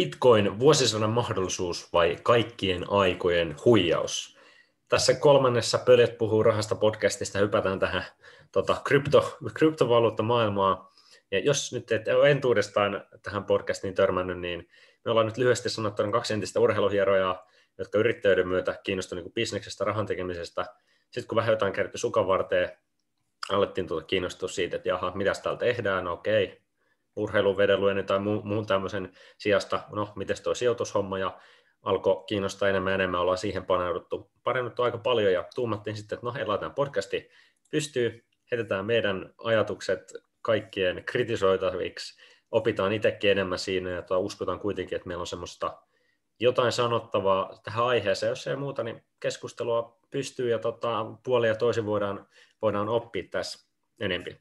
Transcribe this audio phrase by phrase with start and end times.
[0.00, 4.38] Bitcoin vuosisadan mahdollisuus vai kaikkien aikojen huijaus?
[4.88, 8.04] Tässä kolmannessa Pölet puhuu rahasta podcastista hypätään tähän
[8.52, 10.88] tota, krypto, kryptovaluuttamaailmaan.
[11.30, 14.68] Ja jos nyt et ole entuudestaan tähän podcastiin törmännyt, niin
[15.04, 17.46] me ollaan nyt lyhyesti sanottuna kaksi entistä urheiluhierojaa,
[17.78, 20.66] jotka yrittäjyyden myötä kiinnostuivat niin bisneksestä, rahan tekemisestä.
[21.10, 22.70] Sitten kun vähän jotain kerätty sukan varteen,
[23.50, 26.62] alettiin tuota kiinnostua siitä, että jaha, mitä täällä tehdään, no okei,
[27.20, 31.38] urheiluvedelyjen tai mu- muun tämmöisen sijasta, no miten tuo sijoitushomma, ja
[31.82, 36.26] alkoi kiinnostaa enemmän ja enemmän, ollaan siihen paneuduttu, paneuduttu aika paljon, ja tuumattiin sitten, että
[36.26, 37.30] no hei, laitetaan podcasti
[37.70, 40.12] pystyy, heitetään meidän ajatukset
[40.42, 45.78] kaikkien kritisoitaviksi, opitaan itsekin enemmän siinä, ja uskotaan kuitenkin, että meillä on semmoista
[46.40, 51.86] jotain sanottavaa tähän aiheeseen, jos ei muuta, niin keskustelua pystyy, ja tota, puoli ja toisin
[51.86, 52.26] voidaan,
[52.62, 53.68] voidaan oppia tässä
[54.00, 54.40] enempi.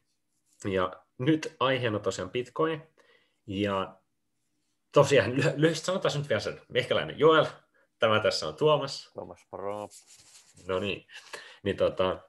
[0.65, 2.81] Ja nyt aiheena tosiaan Bitcoin,
[3.47, 3.95] ja
[4.93, 7.45] tosiaan lyhyesti sanotaan nyt vielä sen, meikäläinen Joel,
[7.99, 9.11] tämä tässä on Tuomas.
[9.13, 9.87] Tuomas Pro.
[10.67, 11.07] No niin,
[11.63, 12.19] niin tota,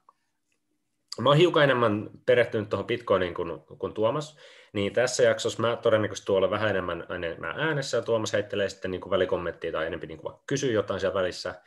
[1.20, 4.37] mä oon hiukan enemmän perehtynyt tuohon Bitcoiniin kuin, kuin Tuomas,
[4.73, 9.01] niin tässä jaksossa mä todennäköisesti tuolla vähän enemmän, enemmän äänessä, ja Tuomas heittelee sitten niin
[9.01, 11.62] kuin välikommenttia tai enemmän niin kuin kysyy jotain siellä välissä.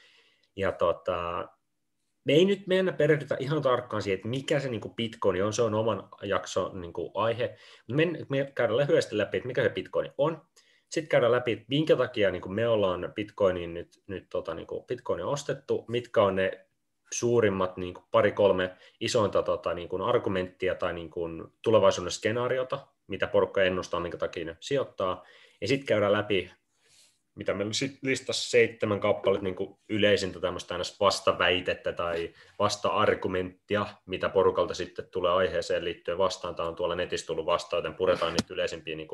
[0.56, 1.47] Ja tota,
[2.25, 5.61] me ei nyt mennä perehdytä ihan tarkkaan siihen, että mikä se niin Bitcoin on, se
[5.61, 7.57] on oman jakson niin kuin aihe.
[7.91, 10.41] Me, me käydään lyhyesti läpi, että mikä se Bitcoin on.
[10.89, 14.67] Sitten käydään läpi, että minkä takia niin kuin me ollaan Bitcoinin nyt, nyt tota, niin
[14.67, 16.66] kuin Bitcoinin ostettu, mitkä on ne
[17.11, 23.27] suurimmat niin kuin pari-kolme isointa tota, niin kuin argumenttia tai niin kuin tulevaisuuden skenaariota, mitä
[23.27, 25.23] porukka ennustaa, minkä takia ne sijoittaa.
[25.61, 26.51] Ja sitten käydään läpi
[27.36, 35.31] mitä meillä listassa seitsemän kappaletta niin yleisintä tämmöistä vastaväitettä tai vasta-argumenttia, mitä porukalta sitten tulee
[35.31, 36.56] aiheeseen liittyen vastaan.
[36.56, 39.08] Tämä on tuolla netissä tullut vastaan, joten puretaan niitä yleisimpiä niin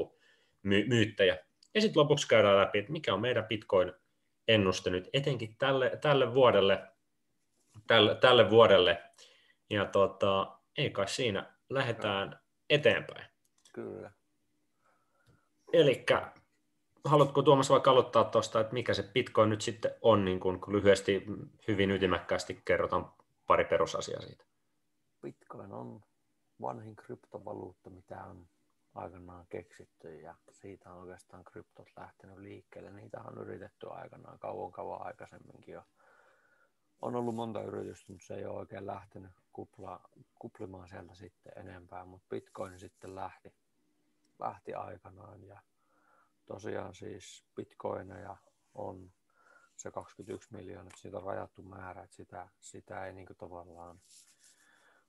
[0.64, 1.38] my- myyttejä.
[1.76, 6.80] Ja sitten lopuksi käydään läpi, että mikä on meidän Bitcoin-ennuste nyt etenkin tälle, tälle vuodelle.
[7.88, 9.04] Tälle, tälle vuodelle.
[9.70, 12.40] Ja tota, ei kai siinä, lähdetään
[12.70, 13.26] eteenpäin.
[13.74, 14.12] Kyllä.
[15.74, 16.06] Eli
[17.06, 21.26] haluatko Tuomas vaikka aloittaa tuosta, että mikä se Bitcoin nyt sitten on, niin kun lyhyesti
[21.68, 23.12] hyvin ytimäkkäästi kerrotaan
[23.48, 24.46] pari perusasiaa siitä?
[25.22, 26.02] Bitcoin on
[26.62, 28.48] vanhin kryptovaluutta, mitä on
[28.96, 32.92] aikanaan keksitty ja siitä on oikeastaan kryptot lähtenyt liikkeelle.
[32.92, 35.84] Niitä on yritetty aikanaan kauan kauan aikaisemminkin jo.
[37.02, 40.02] On ollut monta yritystä, mutta se ei ole oikein lähtenyt kupla,
[40.40, 43.54] kuplimaan sieltä sitten enempää, mutta Bitcoin sitten lähti,
[44.40, 45.62] lähti aikanaan ja
[46.50, 48.38] tosiaan siis bitcoineja
[48.74, 49.12] on
[49.76, 54.00] se 21 miljoonaa, siitä on rajattu määrä, että sitä, sitä ei niin tavallaan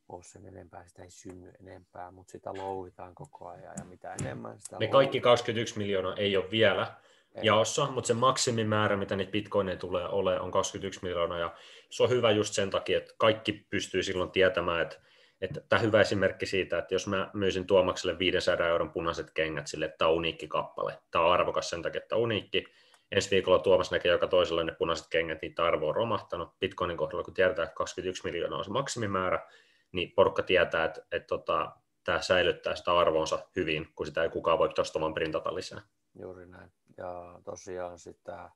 [0.08, 4.60] ole sen enempää, sitä ei synny enempää, mutta sitä louhitaan koko ajan ja mitä enemmän
[4.60, 6.94] sitä Ne kaikki 21 miljoonaa ei ole vielä
[7.34, 7.44] ei.
[7.44, 11.54] jaossa, mutta se maksimimäärä, mitä niitä bitcoineja tulee ole, on 21 miljoonaa ja
[11.90, 15.00] se on hyvä just sen takia, että kaikki pystyy silloin tietämään, että
[15.40, 19.84] että tämä hyvä esimerkki siitä, että jos mä myisin Tuomakselle 500 euron punaiset kengät sille,
[19.84, 22.64] että tämä on uniikki kappale, tämä on arvokas sen takia, että on uniikki,
[23.12, 26.58] ensi viikolla Tuomas näkee joka toisella ne punaiset kengät, niin arvo on romahtanut.
[26.60, 29.46] Bitcoinin kohdalla, kun tiedetään, että 21 miljoonaa on se maksimimäärä,
[29.92, 31.72] niin porukka tietää, että, että, että tota,
[32.04, 35.80] tämä säilyttää sitä arvoonsa hyvin, kun sitä ei kukaan voi tuosta vaan printata lisää.
[36.20, 36.72] Juuri näin.
[36.96, 38.50] Ja tosiaan sitä,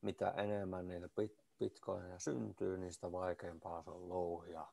[0.00, 1.08] mitä enemmän niitä
[1.58, 4.66] bitcoineja syntyy, niin sitä vaikeampaa se on louhia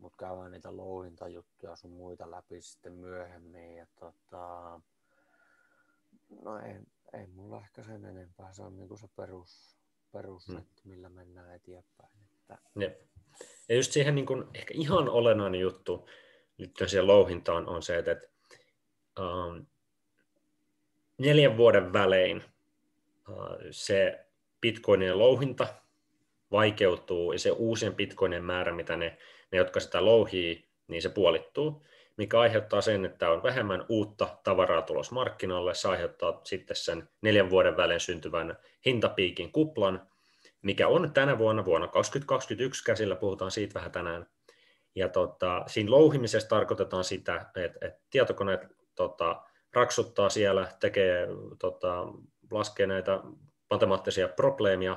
[0.00, 3.76] mutta käydään niitä louhintajuttuja sun muita läpi sitten myöhemmin.
[3.76, 4.80] Ja tota,
[6.42, 6.74] no ei,
[7.20, 9.76] ei mulla ehkä sen enempää, se on niinku se perus,
[10.12, 10.90] perussetti, hmm.
[10.90, 12.10] millä mennään eteenpäin.
[12.32, 12.58] Että...
[12.78, 13.00] Jep.
[13.68, 16.08] Ja just siihen niin kun, ehkä ihan olennainen juttu
[16.58, 18.28] liittyen siihen louhintaan on se, että
[19.18, 19.66] um,
[21.18, 22.44] neljän vuoden välein
[23.28, 23.36] uh,
[23.70, 24.26] se
[24.60, 25.66] bitcoinien louhinta
[26.50, 29.18] vaikeutuu ja se uusien bitcoinien määrä, mitä ne
[29.52, 31.82] ne, jotka sitä louhii, niin se puolittuu,
[32.16, 35.74] mikä aiheuttaa sen, että on vähemmän uutta tavaraa tulos markkinoille.
[35.74, 38.56] Se aiheuttaa sitten sen neljän vuoden välein syntyvän
[38.86, 40.06] hintapiikin kuplan,
[40.62, 44.26] mikä on tänä vuonna, vuonna 2021 käsillä, puhutaan siitä vähän tänään.
[44.94, 48.60] Ja tota, siinä louhimisessa tarkoitetaan sitä, että, että tietokoneet
[48.94, 49.42] tota,
[49.72, 52.06] raksuttaa siellä, tekee, tota,
[52.50, 53.20] laskee näitä
[53.70, 54.96] matemaattisia probleemia,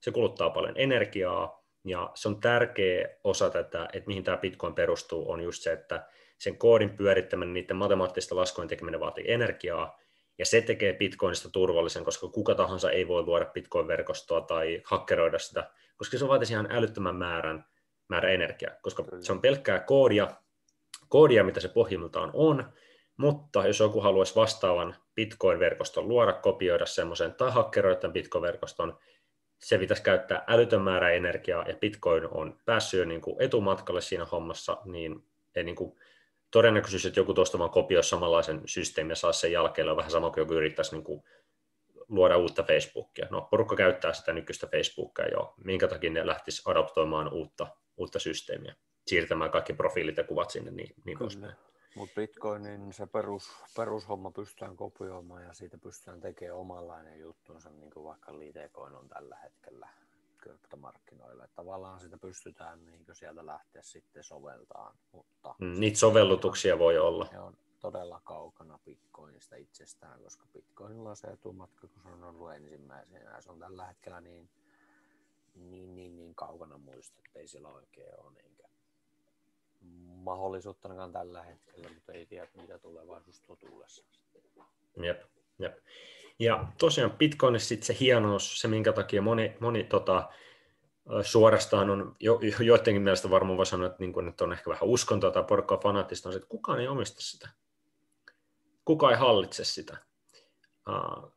[0.00, 5.30] se kuluttaa paljon energiaa, ja se on tärkeä osa tätä, että mihin tämä Bitcoin perustuu,
[5.30, 6.06] on just se, että
[6.38, 9.98] sen koodin pyörittäminen, niiden matemaattista laskujen tekeminen vaatii energiaa,
[10.38, 15.70] ja se tekee Bitcoinista turvallisen, koska kuka tahansa ei voi luoda Bitcoin-verkostoa tai hakkeroida sitä,
[15.96, 17.64] koska se vaatisi ihan älyttömän määrän,
[18.08, 20.28] määrän energiaa, koska se on pelkkää koodia,
[21.08, 22.72] koodia, mitä se pohjimmiltaan on,
[23.16, 28.98] mutta jos joku haluaisi vastaavan Bitcoin-verkoston luoda, kopioida semmoisen tai hakkeroida tämän Bitcoin-verkoston,
[29.58, 34.24] se pitäisi käyttää älytön määrä energiaa, ja Bitcoin on päässyt jo niin kuin etumatkalle siinä
[34.24, 35.24] hommassa, niin
[35.54, 35.98] ei niin kuin
[36.50, 40.30] todennäköisyys, että joku tuosta vaan kopioi samanlaisen systeemin ja saa sen jälkeen, on vähän sama
[40.30, 41.22] kuin joku yrittäisi niin kuin
[42.08, 43.26] luoda uutta Facebookia.
[43.30, 47.66] No, porukka käyttää sitä nykyistä Facebookia jo, minkä takia ne lähtisi adaptoimaan uutta,
[47.96, 48.74] uutta systeemiä,
[49.06, 51.52] siirtämään kaikki profiilit ja kuvat sinne niin, niin poispäin.
[51.96, 58.04] Mutta Bitcoinin se perus, perushomma pystytään kopioimaan ja siitä pystytään tekemään omanlainen juttunsa, niin kuin
[58.04, 59.88] vaikka Litecoin on tällä hetkellä
[60.36, 61.44] kryptomarkkinoilla.
[61.44, 64.96] Että tavallaan sitä pystytään niin sieltä lähteä sitten soveltaan.
[65.12, 67.28] Mutta mm, Niitä sovellutuksia voi olla.
[67.32, 72.52] Ne on todella kaukana Bitcoinista itsestään, koska Bitcoinilla on se etumatka, kun se on ollut
[72.52, 73.30] ensimmäisenä.
[73.30, 74.50] Ja se on tällä hetkellä niin,
[75.54, 78.55] niin, niin, niin kaukana muista, että ei sillä oikein ole niin
[80.26, 84.04] mahdollisuutta ainakaan tällä hetkellä, mutta ei tiedä, mitä tulevaisuus tuo tullessa.
[85.02, 85.22] Jep,
[85.58, 85.78] jep.
[86.38, 90.28] Ja tosiaan Bitcoinissa sitten se hienous, se minkä takia moni, moni tota,
[91.22, 95.30] suorastaan on, jo, joidenkin mielestä varmaan voi sanoa, että niin nyt on ehkä vähän uskontoa
[95.30, 97.48] tai porukkaa fanaattista, on se, että kukaan ei omista sitä.
[98.84, 99.96] Kukaan ei hallitse sitä.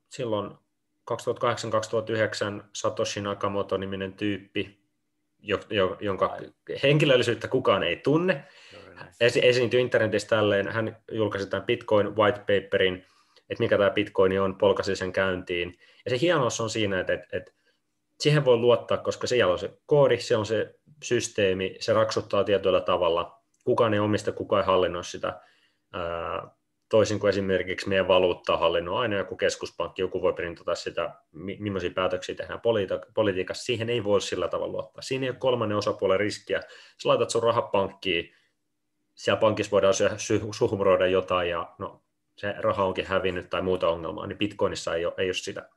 [0.10, 0.52] Silloin
[1.12, 1.14] 2008-2009
[2.74, 4.79] Satoshi Nakamoto-niminen tyyppi,
[6.00, 6.38] jonka
[6.84, 8.44] henkilöllisyyttä kukaan ei tunne,
[9.20, 13.06] esi- esiintyi internetissä tälleen, hän julkaisi tämän Bitcoin white paperin,
[13.50, 15.78] että mikä tämä Bitcoin on, polkasi sen käyntiin.
[16.06, 17.52] Ja se hienous on siinä, että, että, että
[18.20, 22.82] siihen voi luottaa, koska siellä on se koodi, se on se systeemi, se raksuttaa tietyllä
[22.82, 23.40] tavalla.
[23.64, 25.42] Kukaan ei omista, kukaan ei hallinnoi sitä.
[26.90, 31.16] Toisin kuin esimerkiksi meidän valuuttaa hallinnoi aina joku keskuspankki, joku voi printata sitä,
[31.60, 32.62] millaisia päätöksiä tehdään
[33.14, 33.64] politiikassa.
[33.64, 35.02] Siihen ei voi sillä tavalla luottaa.
[35.02, 36.62] Siinä ei ole kolmannen osapuolen riskiä.
[36.98, 38.34] Sä laitat sun rahat pankkiin,
[39.16, 39.94] siellä pankissa voidaan
[40.52, 42.02] suhmuroida jotain ja no,
[42.36, 45.70] se raha onkin hävinnyt tai muuta ongelmaa, niin Bitcoinissa ei ole, ei ole sitä.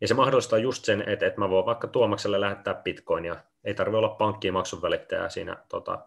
[0.00, 3.96] Ja se mahdollistaa just sen, että, että mä voin vaikka Tuomakselle lähettää Bitcoinia, ei tarvitse
[3.96, 5.98] olla pankkiin maksun välittäjää siinä tota,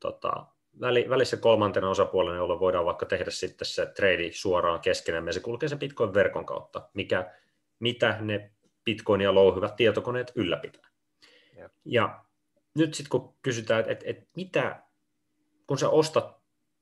[0.00, 0.46] tota,
[0.80, 5.68] välissä kolmantena osapuolena, jolloin voidaan vaikka tehdä sitten se trade suoraan keskenään, ja se kulkee
[5.68, 7.34] sen Bitcoin-verkon kautta, mikä,
[7.78, 8.50] mitä ne
[8.84, 10.88] Bitcoinia louhyvät tietokoneet ylläpitää.
[11.56, 11.72] Jep.
[11.84, 12.24] Ja
[12.74, 14.82] nyt sitten kun kysytään, että, että, että mitä
[15.66, 16.36] kun sä ostat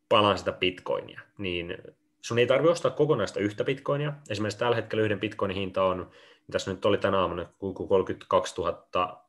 [0.08, 1.78] palan sitä bitcoinia, niin
[2.20, 4.12] sun ei tarvitse ostaa kokonaista yhtä bitcoinia.
[4.30, 6.10] Esimerkiksi tällä hetkellä yhden bitcoinin hinta on,
[6.46, 7.46] mitä nyt oli tänä aamuna,
[7.88, 9.26] 32 000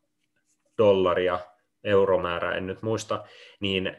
[0.77, 1.39] dollaria,
[1.83, 3.23] euromäärä, en nyt muista,
[3.59, 3.97] niin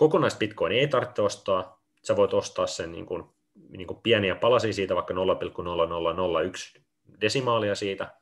[0.00, 3.24] kokonaista bitcoinia ei tarvitse ostaa, sä voit ostaa sen niin kuin,
[3.68, 6.80] niin kuin pieniä palasia siitä, vaikka 0,0001
[7.20, 8.14] desimaalia siitä,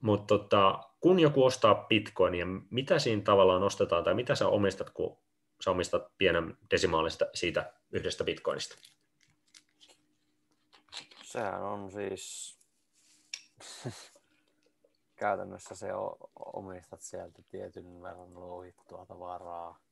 [0.00, 5.18] mutta tota, kun joku ostaa bitcoinia, mitä siinä tavallaan ostetaan tai mitä sä omistat, kun
[5.64, 8.76] sä omistat pienen desimaalista siitä yhdestä bitcoinista?
[11.22, 12.56] Sehän on siis
[15.16, 15.88] käytännössä se
[16.54, 19.85] omistat sieltä tietyn verran louhittua tavaraa.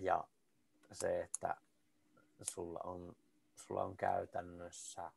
[0.00, 0.24] Ja
[0.92, 1.56] se, että
[2.42, 3.16] sulla on,
[3.54, 5.10] sulla on käytännössä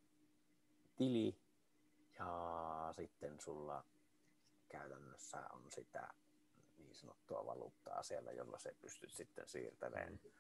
[0.95, 1.35] tili
[2.19, 3.83] ja sitten sulla
[4.69, 6.07] käytännössä on sitä
[6.77, 10.31] niin sanottua valuuttaa siellä, jolla se pystyt sitten siirtelemään, mm.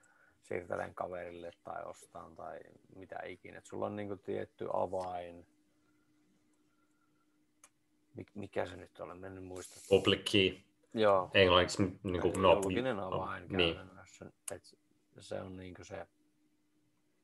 [0.43, 2.59] siirtelemään kaverille tai ostaan tai
[2.95, 3.57] mitä ikinä.
[3.57, 5.47] Et sulla on niin tietty avain,
[8.33, 9.79] mikä se nyt on, mennyt muista.
[9.89, 10.61] Public key.
[10.93, 11.31] Joo.
[11.33, 13.96] Englanniksi niin kuin, no, julkinen avain no, käytännössä.
[14.25, 14.33] Niin.
[14.51, 14.63] Et
[15.19, 16.07] se on niin kuin se,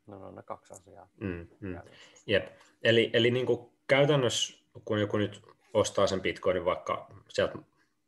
[0.08, 1.10] no, no ne kaksi asiaa.
[1.20, 1.80] Mm, mm.
[2.28, 2.48] Jep.
[2.84, 4.54] Eli, eli niin kuin käytännössä,
[4.86, 5.42] kun joku nyt
[5.74, 7.58] ostaa sen bitcoinin vaikka sieltä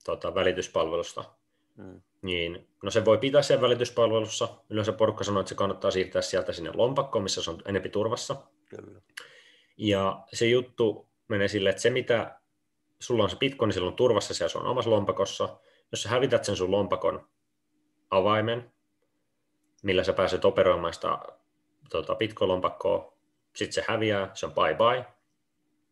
[0.03, 1.23] tota, välityspalvelusta,
[1.75, 2.01] mm.
[2.21, 4.47] niin no se voi pitää siellä välityspalvelussa.
[4.69, 8.35] Yleensä porukka sanoo, että se kannattaa siirtää sieltä sinne lompakkoon, missä se on enempi turvassa.
[8.69, 9.01] Kyllä.
[9.77, 12.39] Ja se juttu menee sille, että se mitä
[12.99, 15.59] sulla on se bitcoin, niin silloin on turvassa siellä sun omassa lompakossa.
[15.91, 17.29] Jos sä hävität sen sun lompakon
[18.09, 18.71] avaimen,
[19.85, 21.19] millä sä pääset operoimaan sitä
[21.89, 23.13] tota, bitcoin-lompakkoa,
[23.55, 25.05] sitten se häviää, se on bye bye,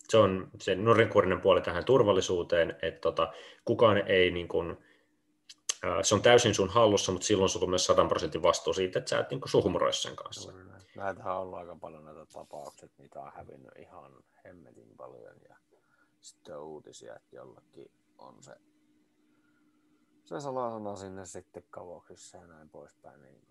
[0.10, 3.34] se on se nurinkurinen puoli tähän turvallisuuteen, että tota,
[3.66, 4.78] kukaan ei niin kuin,
[6.02, 9.10] se on täysin sun hallussa, mutta silloin sulla on myös 100 prosentin vastuu siitä, että
[9.10, 10.54] sä et niin suhmuroi sen kanssa.
[10.96, 14.12] Näitähän on ollut aika paljon näitä tapauksia, niitä on hävinnyt ihan
[14.46, 15.56] hemmetin paljon ja
[16.22, 18.56] sitten uutisia, että jollakin on se,
[20.24, 23.42] se salasana sinne sitten kavoksissa ja näin poispäin, niin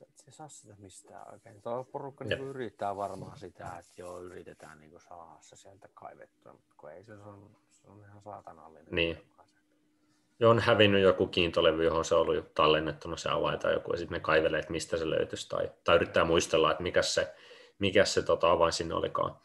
[0.00, 1.62] et se saa sitä mistään oikein.
[1.62, 6.74] Tuo porukka niin yrittää varmaan sitä, että joo, yritetään niin saada se sieltä kaivettua, mutta
[6.76, 8.88] kun ei se, on, se on ihan saatanallinen.
[8.90, 9.18] Niin.
[10.42, 14.16] on hävinnyt joku kiintolevy, johon se on ollut tallennettuna se avain tai joku, ja sitten
[14.16, 17.34] ne kaivelee, että mistä se löytyisi, tai, tai yrittää muistella, että mikä se,
[17.78, 19.36] mikä se tota, avain sinne olikaan.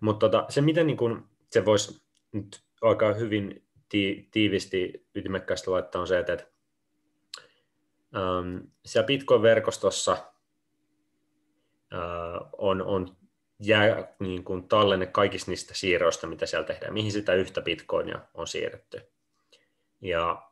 [0.00, 6.00] Mutta tota, se, miten niin kun, se voisi nyt aika hyvin ti- tiivisti ytimekkäästi laittaa,
[6.00, 6.53] on se, että, että
[8.16, 10.18] ähm, siellä Bitcoin-verkostossa äh,
[12.58, 13.16] on, on
[13.58, 18.46] jää niin kuin tallenne kaikista niistä siirroista, mitä siellä tehdään, mihin sitä yhtä bitcoinia on
[18.46, 19.00] siirretty.
[20.00, 20.42] Ja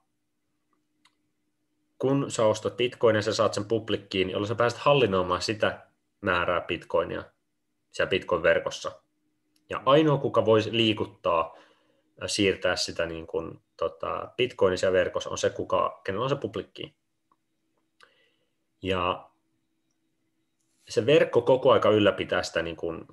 [1.99, 5.87] kun sä ostat bitcoinia, sä saat sen publikkiin, jolloin sä pääset hallinnoimaan sitä
[6.21, 7.25] määrää bitcoinia
[7.90, 9.02] siellä bitcoin-verkossa.
[9.71, 11.57] Ja ainoa, kuka voisi liikuttaa,
[12.26, 16.95] siirtää sitä niin kuin, tota, bitcoinisia verkossa, on se, kuka, kenellä on se publikki.
[18.83, 19.31] Ja
[20.89, 23.07] se verkko koko aika ylläpitää sitä niin kuin,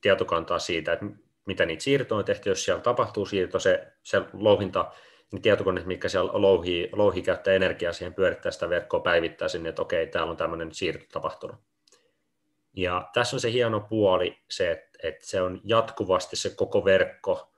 [0.00, 1.06] tietokantaa siitä, että
[1.46, 4.92] mitä niitä siirtoja on tehty, jos siellä tapahtuu siirto, se, se louhinta
[5.32, 9.82] niin tietokoneet, mitkä siellä louhii, louhii käyttää energiaa siihen pyörittää sitä verkkoa, päivittää sinne, että
[9.82, 11.56] okei, täällä on tämmöinen siirto tapahtunut.
[12.76, 17.52] Ja tässä on se hieno puoli, se, että, että se on jatkuvasti se koko verkko,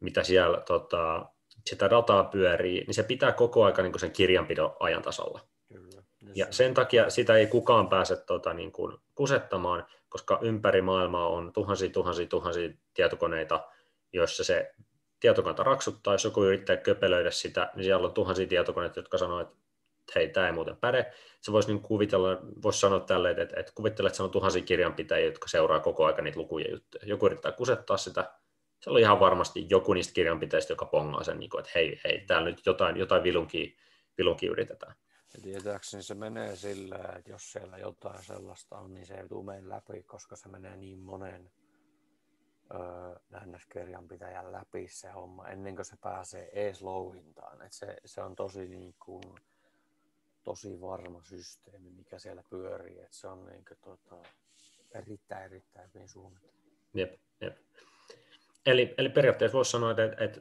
[0.00, 1.26] mitä siellä tota,
[1.66, 5.49] sitä dataa pyörii, niin se pitää koko aika niin sen kirjanpidon ajan tasalla.
[6.34, 11.52] Ja sen takia sitä ei kukaan pääse tota, niin kuin kusettamaan, koska ympäri maailmaa on
[11.52, 13.68] tuhansia, tuhansia, tuhansia tietokoneita,
[14.12, 14.74] joissa se
[15.20, 19.56] tietokanta raksuttaa, jos joku yrittää köpelöidä sitä, niin siellä on tuhansia tietokoneita, jotka sanoo, että
[20.14, 21.12] hei, tämä ei muuten päde.
[21.40, 25.26] Se voisi niin kuvitella, voisi sanoa tälleen, että, että kuvittele, että se on tuhansia kirjanpitäjiä,
[25.26, 27.02] jotka seuraa koko ajan niitä lukuja juttuja.
[27.06, 28.30] Joku yrittää kusettaa sitä,
[28.80, 32.50] se oli ihan varmasti joku niistä kirjanpitäjistä, joka pongaa sen, niin että hei, hei, täällä
[32.50, 33.76] nyt jotain, jotain vilunkia,
[34.18, 34.94] vilunkia yritetään.
[35.34, 39.68] Ja tietääkseni se menee sillä, että jos siellä jotain sellaista on, niin se ei tule
[39.68, 41.50] läpi, koska se menee niin monen
[43.72, 47.62] kirjanpitäjän läpi se homma ennen kuin se pääsee ees louhintaan.
[47.62, 49.22] Et se, se on tosi, niin kuin,
[50.44, 53.00] tosi varma systeemi, mikä siellä pyörii.
[53.00, 54.28] Et se on niin kuin, tota,
[54.94, 56.56] erittäin, erittäin hyvin suunniteltu.
[56.94, 57.58] Jep, jep.
[58.66, 60.40] Eli, eli periaatteessa voisi sanoa, että, että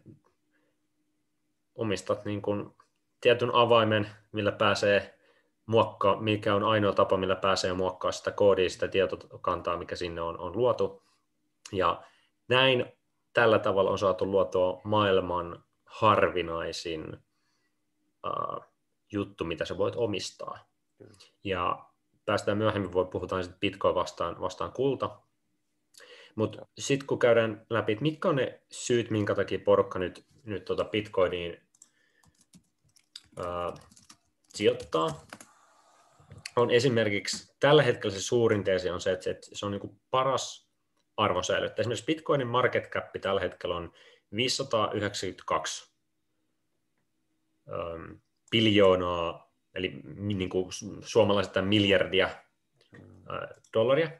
[1.75, 2.73] omistat niin kuin
[3.21, 5.19] tietyn avaimen, millä pääsee
[5.65, 10.39] muokkaa, mikä on ainoa tapa, millä pääsee muokkaamaan sitä koodia, sitä tietokantaa, mikä sinne on,
[10.39, 11.03] on luotu.
[11.71, 12.03] Ja
[12.47, 12.85] näin
[13.33, 17.17] tällä tavalla on saatu luotua maailman harvinaisin
[18.25, 18.65] uh,
[19.11, 20.59] juttu, mitä sä voit omistaa.
[21.43, 21.85] Ja
[22.25, 25.19] päästään myöhemmin, voi puhutaan sitten Bitcoin vastaan, vastaan kulta.
[26.35, 30.65] Mutta sitten kun käydään läpi, että mitkä on ne syyt, minkä takia porukka nyt, nyt
[30.65, 31.68] tota Bitcoiniin
[33.39, 33.79] uh,
[34.49, 35.25] sijoittaa,
[36.55, 40.69] on esimerkiksi tällä hetkellä se suurin teesi on se, että se on niin paras
[41.17, 41.81] arvosäilyttä.
[41.81, 43.93] Esimerkiksi Bitcoinin market cap tällä hetkellä on
[44.35, 45.93] 592
[47.69, 48.11] ähm,
[48.51, 50.67] biljoonaa, eli niin kuin
[51.01, 54.11] suomalaiset miljardia äh, dollaria.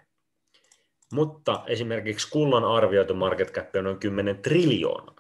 [1.14, 5.19] Mutta esimerkiksi kullan arvioitu market cap on noin 10 triljoonaa.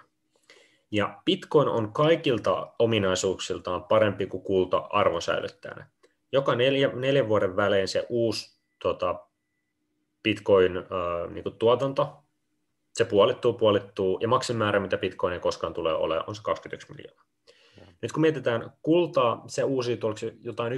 [0.91, 5.89] Ja Bitcoin on kaikilta ominaisuuksiltaan parempi kuin kulta arvosäilyttäjänä.
[6.31, 9.27] Joka neljä, neljän vuoden välein se uusi tota,
[10.23, 12.23] Bitcoin äh, niin tuotanto,
[12.93, 17.29] se puolittuu, puolittuu, ja maksimimäärä, mitä Bitcoinia koskaan tulee olemaan, on se 21 miljoonaa.
[18.01, 19.99] Nyt kun mietitään kultaa, se uusi
[20.41, 20.77] jotain 1,5-2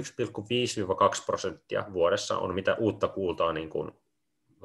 [1.26, 3.92] prosenttia vuodessa on mitä uutta kultaa niin kuin,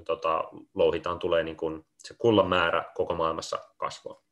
[0.05, 4.26] tota, louhitaan, tulee niin kuin, se kullan määrä koko maailmassa kasvaa.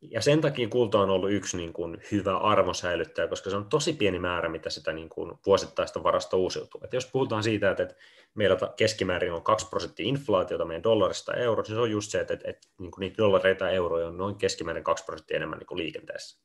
[0.00, 3.92] Ja sen takia kulta on ollut yksi niin kuin, hyvä arvosäilyttäjä, koska se on tosi
[3.92, 6.80] pieni määrä, mitä sitä niin kuin, vuosittaista varasta uusiutuu.
[6.84, 7.94] Et jos puhutaan siitä, että, että
[8.34, 12.34] meillä keskimäärin on 2 prosenttia inflaatiota meidän dollarista euro, niin se on just se, että,
[12.34, 15.66] että, että niin kuin niitä dollareita ja euroja on noin keskimäärin 2 prosenttia enemmän niin
[15.66, 16.40] kuin liikenteessä.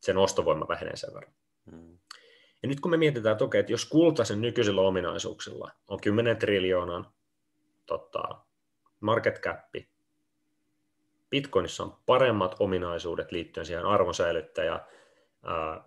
[0.00, 1.34] Sen ostovoima vähenee sen verran.
[1.70, 1.98] Hmm.
[2.62, 6.36] Ja nyt kun me mietitään, että, okei, että jos kulta sen nykyisillä ominaisuuksilla on 10
[6.36, 7.06] triljoonan
[7.86, 8.22] tota,
[9.00, 9.58] market cap,
[11.34, 14.80] Bitcoinissa on paremmat ominaisuudet liittyen siihen arvonsäilyttäjään,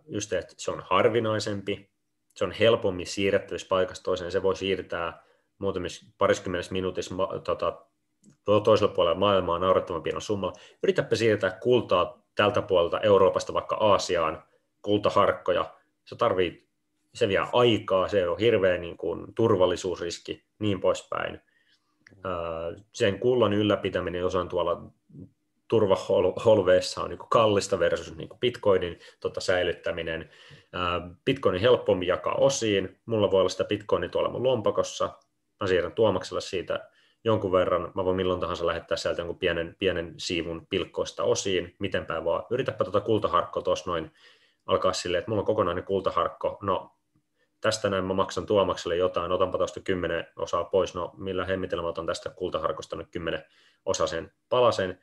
[0.08, 1.92] just että se on harvinaisempi,
[2.36, 5.24] se on helpommin siirrettävissä paikasta toiseen, se voi siirtää
[5.58, 7.86] muutamissa pariskymmenessä minuutissa tota,
[8.64, 10.60] toisella puolella maailmaa naurettavan pienen summalla.
[10.84, 14.44] Yritäpä siirtää kultaa tältä puolelta Euroopasta vaikka Aasiaan,
[14.82, 15.74] kultaharkkoja.
[16.06, 16.70] Se tarvii,
[17.14, 21.42] se vie aikaa, se on hirveä niin kuin, turvallisuusriski, niin poispäin.
[22.94, 24.92] Sen kullan ylläpitäminen, jos on tuolla
[25.68, 30.30] turvaholveissa on niin kuin kallista versus niin kuin Bitcoinin tota, säilyttäminen.
[31.26, 33.00] Bitcoinin helpommin jakaa osiin.
[33.06, 35.10] Mulla voi olla sitä Bitcoinia tuolla mun lompakossa.
[35.62, 36.90] Mä siirrän Tuomaksella siitä
[37.24, 42.26] jonkun verran, mä voin milloin tahansa lähettää sieltä jonkun pienen, pienen siivun pilkkoista osiin, mitenpä
[42.26, 42.44] vaan.
[42.50, 44.12] Yritäpä tuota kultaharkkoa tuossa noin
[44.66, 46.98] alkaa silleen, että mulla on kokonainen kultaharkko, no
[47.62, 51.88] tästä näin mä maksan Tuomakselle jotain, otanpa tuosta kymmenen osaa pois, no millä hemmitellä mä
[51.88, 53.44] otan tästä kultaharkosta nyt kymmenen
[53.86, 55.00] osasen palasen.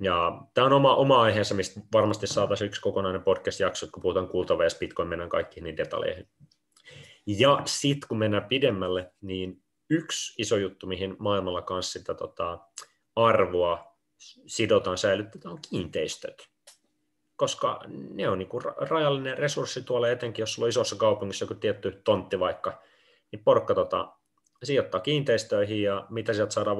[0.00, 4.58] Ja tämä on oma, oma aiheensa, mistä varmasti saataisiin yksi kokonainen podcast-jakso, kun puhutaan kulta
[4.58, 4.78] vs.
[4.78, 6.28] Bitcoin, mennään kaikkiin niin detaljeihin.
[7.26, 12.58] Ja sitten kun mennään pidemmälle, niin yksi iso juttu, mihin maailmalla kanssa sitä tota,
[13.16, 13.98] arvoa
[14.46, 16.48] sidotaan, säilytetään, on kiinteistöt.
[17.36, 22.00] Koska ne on niinku rajallinen resurssi tuolla, etenkin jos sulla on isossa kaupungissa joku tietty
[22.04, 22.82] tontti vaikka,
[23.32, 24.12] niin porukka tota,
[24.62, 26.76] sijoittaa kiinteistöihin ja mitä sieltä saadaan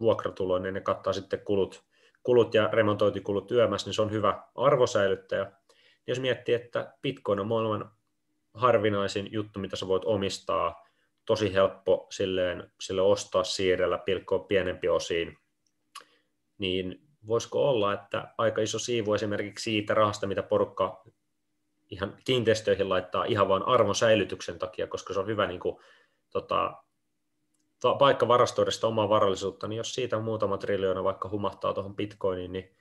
[0.00, 1.84] vuokratuloa, niin ne kattaa sitten kulut,
[2.28, 5.52] kulut ja remontointikulut yömässä, niin se on hyvä arvosäilyttäjä.
[6.06, 7.90] Jos miettii, että Bitcoin on maailman
[8.54, 10.86] harvinaisin juttu, mitä sä voit omistaa,
[11.24, 15.38] tosi helppo silleen, sille ostaa, siirrellä, pilkkoa pienempi osiin,
[16.58, 21.04] niin voisiko olla, että aika iso siivu esimerkiksi siitä rahasta, mitä porukka
[21.90, 25.76] ihan kiinteistöihin laittaa ihan vain arvon säilytyksen takia, koska se on hyvä niin kuin,
[26.30, 26.82] tota,
[27.98, 32.76] paikka varastoida sitä omaa varallisuutta, niin jos siitä muutama triljoona vaikka humahtaa tuohon bitcoiniin, niin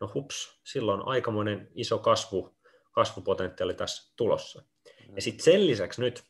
[0.00, 2.56] no hups, silloin on aikamoinen iso kasvu,
[2.92, 4.62] kasvupotentiaali tässä tulossa.
[5.14, 6.24] Ja sitten sen lisäksi nyt,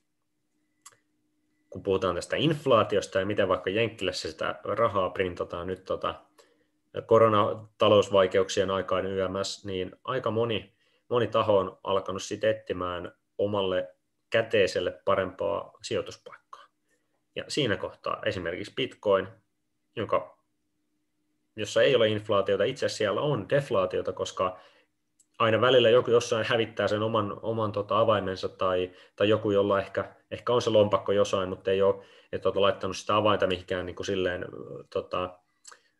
[1.70, 6.24] kun puhutaan tästä inflaatiosta ja miten vaikka Jenkkilässä sitä rahaa printataan nyt tota,
[7.06, 10.74] koronatalousvaikeuksien aikaan YMS, niin aika moni,
[11.08, 13.94] moni taho on alkanut sitten etsimään omalle
[14.30, 16.41] käteiselle parempaa sijoituspaikkaa.
[17.36, 19.28] Ja siinä kohtaa esimerkiksi Bitcoin,
[19.96, 20.38] joka,
[21.56, 24.58] jossa ei ole inflaatiota, itse asiassa siellä on deflaatiota, koska
[25.38, 30.14] aina välillä joku jossain hävittää sen oman, oman tota, avaimensa tai, tai joku, jolla ehkä,
[30.30, 33.96] ehkä on se lompakko jossain, mutta ei ole et, tota, laittanut sitä avainta mihinkään niin
[33.96, 34.44] kuin silleen,
[34.92, 35.38] tota,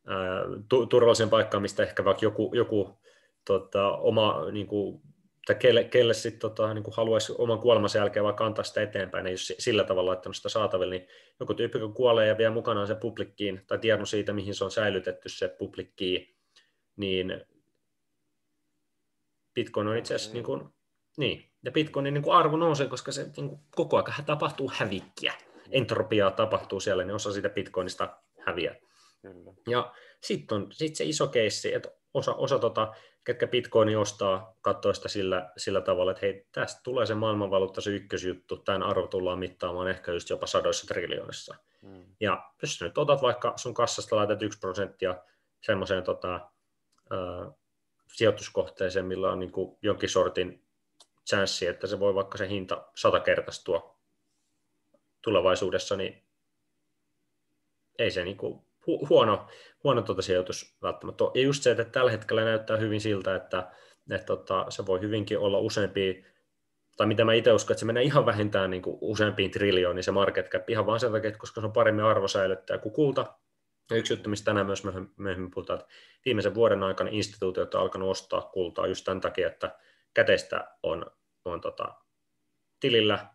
[0.07, 0.43] ää,
[0.89, 2.99] turvalliseen paikkaan, mistä ehkä vaikka joku, joku
[3.47, 5.01] tota, oma, niin kuin,
[5.47, 9.27] tai kelle, kelle sitten tota, niin kuin haluaisi oman kuolemansa jälkeen vaikka antaa sitä eteenpäin,
[9.27, 11.09] ei jos sillä tavalla laittanut sitä saataville, niin
[11.41, 14.71] joku tyyppi, kun kuolee ja vie mukanaan se publikkiin, tai tiedon siitä, mihin se on
[14.71, 16.37] säilytetty se publikkiin,
[16.97, 17.45] niin
[19.55, 20.69] Bitcoin on itse asiassa, niin, kuin,
[21.17, 25.35] niin, ja Bitcoinin niin kuin arvo nousee, koska se niin kuin, koko ajan tapahtuu hävikkiä.
[25.71, 28.75] Entropiaa tapahtuu siellä, niin osa siitä Bitcoinista häviää.
[29.23, 29.53] Kyllä.
[29.69, 34.95] Ja sitten on sit se iso keissi, että osa, osa tota, ketkä Bitcoini ostaa, katsoo
[34.95, 39.39] sitä sillä, sillä tavalla, että hei, tästä tulee se maailmanvaluutta, se ykkösjuttu, tämän arvo tullaan
[39.39, 41.55] mittaamaan ehkä just jopa sadoissa triljoonissa.
[41.83, 42.05] Mm.
[42.21, 45.17] Ja jos nyt otat vaikka sun kassasta laitat yksi prosenttia
[45.61, 46.51] semmoiseen tota,
[48.13, 50.65] sijoituskohteeseen, millä on niin kuin jonkin sortin
[51.29, 53.97] chanssi, että se voi vaikka se hinta satakertaistua
[55.23, 56.23] tulevaisuudessa, niin
[57.99, 59.47] ei se niin kuin hu- huono,
[59.85, 61.25] huono tuota sijoitus välttämättä.
[61.35, 63.71] Ja just se, että tällä hetkellä näyttää hyvin siltä, että,
[64.11, 66.25] että tota, se voi hyvinkin olla useampi,
[66.97, 70.11] tai mitä mä itse uskon, että se menee ihan vähintään niin kuin useampiin triljooniin se
[70.11, 73.35] market cap, ihan vaan sen takia, että koska se on paremmin arvosäilyttäjä kuin kulta,
[73.91, 74.83] ja yksi juttu, mistä tänään myös
[75.17, 75.93] myöhemmin puhutaan, että
[76.25, 79.79] viimeisen vuoden aikana instituutiot on alkanut ostaa kultaa just tämän takia, että
[80.15, 81.07] käteistä on,
[81.45, 81.95] on tota,
[82.81, 83.27] tilillä,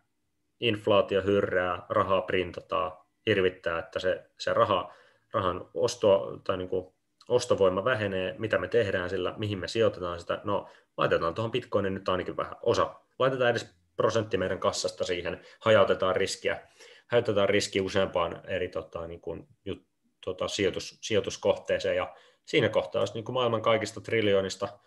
[0.60, 2.92] inflaatio hyrrää, rahaa printataan,
[3.26, 4.94] hirvittää, että se, se raha,
[5.32, 6.94] rahan osto, tai niin kuin
[7.28, 12.08] ostovoima vähenee, mitä me tehdään sillä, mihin me sijoitetaan sitä, no laitetaan tuohon bitcoinin nyt
[12.08, 16.62] ainakin vähän osa, laitetaan edes prosentti meidän kassasta siihen, hajautetaan riskiä,
[17.10, 19.82] hajautetaan riski useampaan eri tota, niin kuin, jut,
[20.24, 21.96] tota, sijoitus, sijoituskohteeseen.
[21.96, 22.14] Ja
[22.44, 24.78] siinä kohtaa, jos niin kuin maailman kaikista triljoonista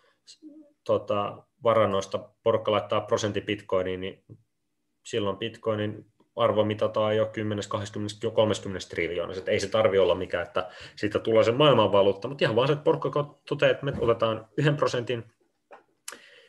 [0.84, 4.24] tota, varannoista porukka laittaa prosentti bitcoiniin, niin
[5.04, 9.50] silloin bitcoinin arvo mitataan jo 10, 20, jo 30 triljoonasta.
[9.50, 12.84] Ei se tarvi olla mikään, että siitä tulee se maailmanvaluutta, mutta ihan vaan se, että
[12.84, 15.24] porukka toteaa, että me otetaan yhden prosentin,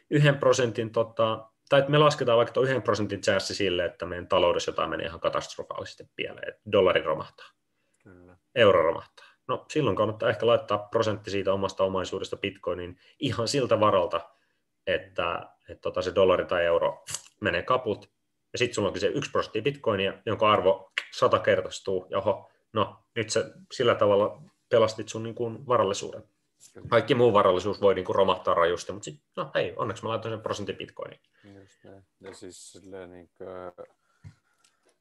[0.10, 4.72] yhden prosentin tota, tai että me lasketaan vaikka yhden prosentin chanssi sille, että meidän taloudessa
[4.72, 7.48] jotain menee ihan katastrofaalisesti pieleen, että dollari romahtaa
[8.56, 9.26] euro romahtaa.
[9.48, 14.30] No silloin kannattaa ehkä laittaa prosentti siitä omasta omaisuudesta bitcoiniin ihan siltä varalta,
[14.88, 17.04] että, että tota se dollari tai euro
[17.42, 18.13] menee kaput,
[18.54, 23.04] ja sitten sulla onkin se yksi prosentti bitcoinia, jonka arvo sata kertaistuu, ja oho, no
[23.16, 26.24] nyt se sillä tavalla pelastit sun niin kuin varallisuuden.
[26.90, 30.34] Kaikki muu varallisuus voi niin kuin romahtaa rajusti, mutta sitten, no hei, onneksi mä laitoin
[30.34, 31.22] sen prosentin bitcoiniin.
[31.44, 32.04] Just näin.
[32.20, 33.88] Ja siis silleen niin kuin,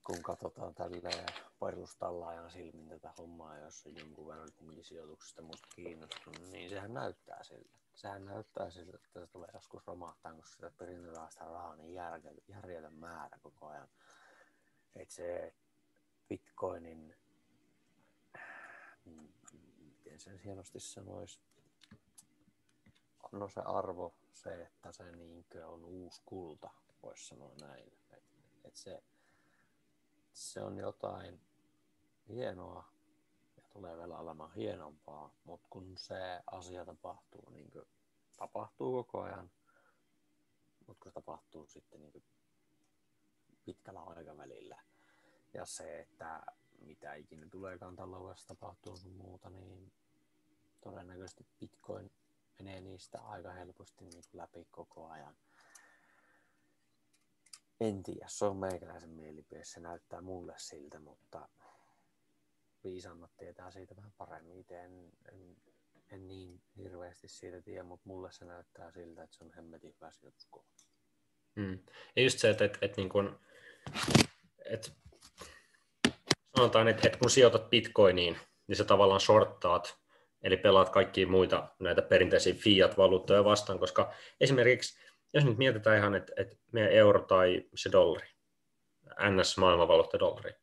[0.06, 1.26] kun katsotaan tälleen
[1.60, 4.48] perustallaajan silmin tätä hommaa, jos on jonkun verran
[4.80, 7.81] sijoituksesta musta kiinnostunut, niin sehän näyttää siltä.
[8.02, 11.94] Sehän näyttää siltä, että se tulee joskus romahtaa, koska sitä perintetään sitä rahaa niin
[12.48, 13.88] järjetön määrä koko ajan.
[14.94, 15.54] Että se
[16.28, 17.16] Bitcoinin
[20.16, 21.40] sen hienosti sanoisi,
[23.32, 26.70] no se arvo, se, että se niinkö on uusi kulta,
[27.02, 27.92] voisi sanoa näin.
[28.12, 28.24] Et,
[28.64, 29.02] et se,
[30.32, 31.40] se on jotain
[32.28, 32.91] hienoa
[33.72, 37.84] tulee vielä olemaan hienompaa, mutta kun se asia tapahtuu, niin kuin
[38.36, 39.50] tapahtuu koko ajan,
[40.86, 42.24] mutta kun se tapahtuu sitten niin kuin
[43.64, 44.82] pitkällä aikavälillä,
[45.54, 46.42] ja se, että
[46.80, 49.92] mitä ikinä tuleekaan taloudessa tapahtuu sun muuta, niin
[50.80, 52.10] todennäköisesti Bitcoin
[52.58, 55.36] menee niistä aika helposti niin kuin läpi koko ajan.
[57.80, 61.48] En tiedä, se on meikäläisen mielipide, se näyttää mulle siltä, mutta
[62.84, 64.58] viisaammat tietää siitä vähän paremmin.
[64.58, 65.56] Itse en, en,
[66.12, 70.10] en niin hirveästi siitä tiedä, mutta mulle se näyttää siltä, että se on hemmetin hyvä
[70.10, 70.84] sijoituskohta.
[71.54, 71.78] Mm.
[72.16, 73.40] Ja just se, että, että, että, niin kun,
[74.64, 74.90] että
[76.56, 80.02] sanotaan, että, että kun sijoitat bitcoiniin, niin sä tavallaan shorttaat,
[80.42, 84.98] eli pelaat kaikkia muita näitä perinteisiä fiat-valuuttoja vastaan, koska esimerkiksi,
[85.34, 88.28] jos nyt mietitään ihan, että, että meidän euro tai se dollari,
[89.20, 90.61] NS-maailmanvaluutta dollari.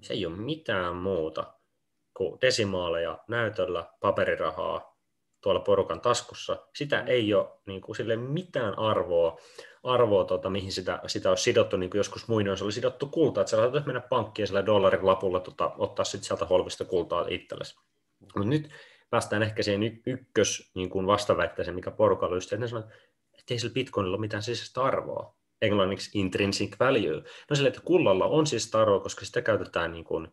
[0.00, 1.54] Se ei ole mitään muuta
[2.16, 4.92] kuin desimaaleja näytöllä, paperirahaa
[5.42, 6.66] tuolla porukan taskussa.
[6.76, 7.08] Sitä mm.
[7.08, 9.38] ei ole niin kuin, sille mitään arvoa,
[9.82, 13.50] arvoa tota, mihin sitä, sitä olisi sidottu, niin kuin joskus muinoin oli sidottu kultaa, että
[13.50, 17.76] sä saatat mennä pankkiin sillä dollarin lapulla tota, ottaa sitten sieltä holvista kultaa itsellesi.
[18.20, 18.70] Mutta nyt
[19.10, 22.88] päästään ehkä siihen y- ykkös niin kuin vastaväitteeseen, mikä porukalla just, että ne sanoo,
[23.38, 25.36] että ei sillä bitcoinilla ole mitään sisäistä arvoa.
[25.62, 27.22] Englanniksi intrinsic value.
[27.50, 30.28] No sille, että kullalla on siis arvoa, koska sitä käytetään niin kuin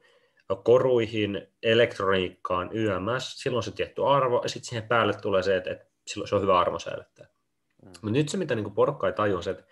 [0.64, 5.86] koruihin, elektroniikkaan, YMS, silloin se tietty arvo, ja sitten siihen päälle tulee se, että, että
[6.08, 7.28] silloin se on hyvä arvo säilyttää.
[7.82, 7.88] Mm.
[7.88, 9.64] Mutta nyt se, mitä niin porukka ei tajua, on se, että,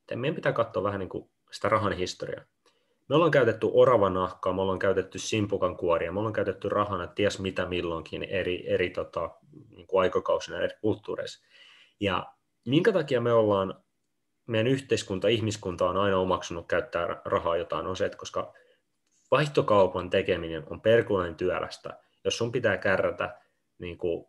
[0.00, 2.44] että meidän pitää katsoa vähän niin kuin sitä rahan historiaa.
[3.08, 7.66] Me ollaan käytetty oravanahkaa, me ollaan käytetty simpukan kuoria, me ollaan käytetty rahana ties mitä
[7.66, 9.30] milloinkin eri, eri tota,
[9.76, 11.46] niin kuin aikakausina eri kulttuureissa.
[12.00, 12.26] Ja
[12.66, 13.84] minkä takia me ollaan,
[14.46, 18.52] meidän yhteiskunta, ihmiskunta on aina omaksunut käyttää rahaa jotain, on se, että koska
[19.30, 23.40] vaihtokaupan tekeminen on perkuleen työlästä, jos sun pitää kärrätä
[23.78, 24.26] niin kuin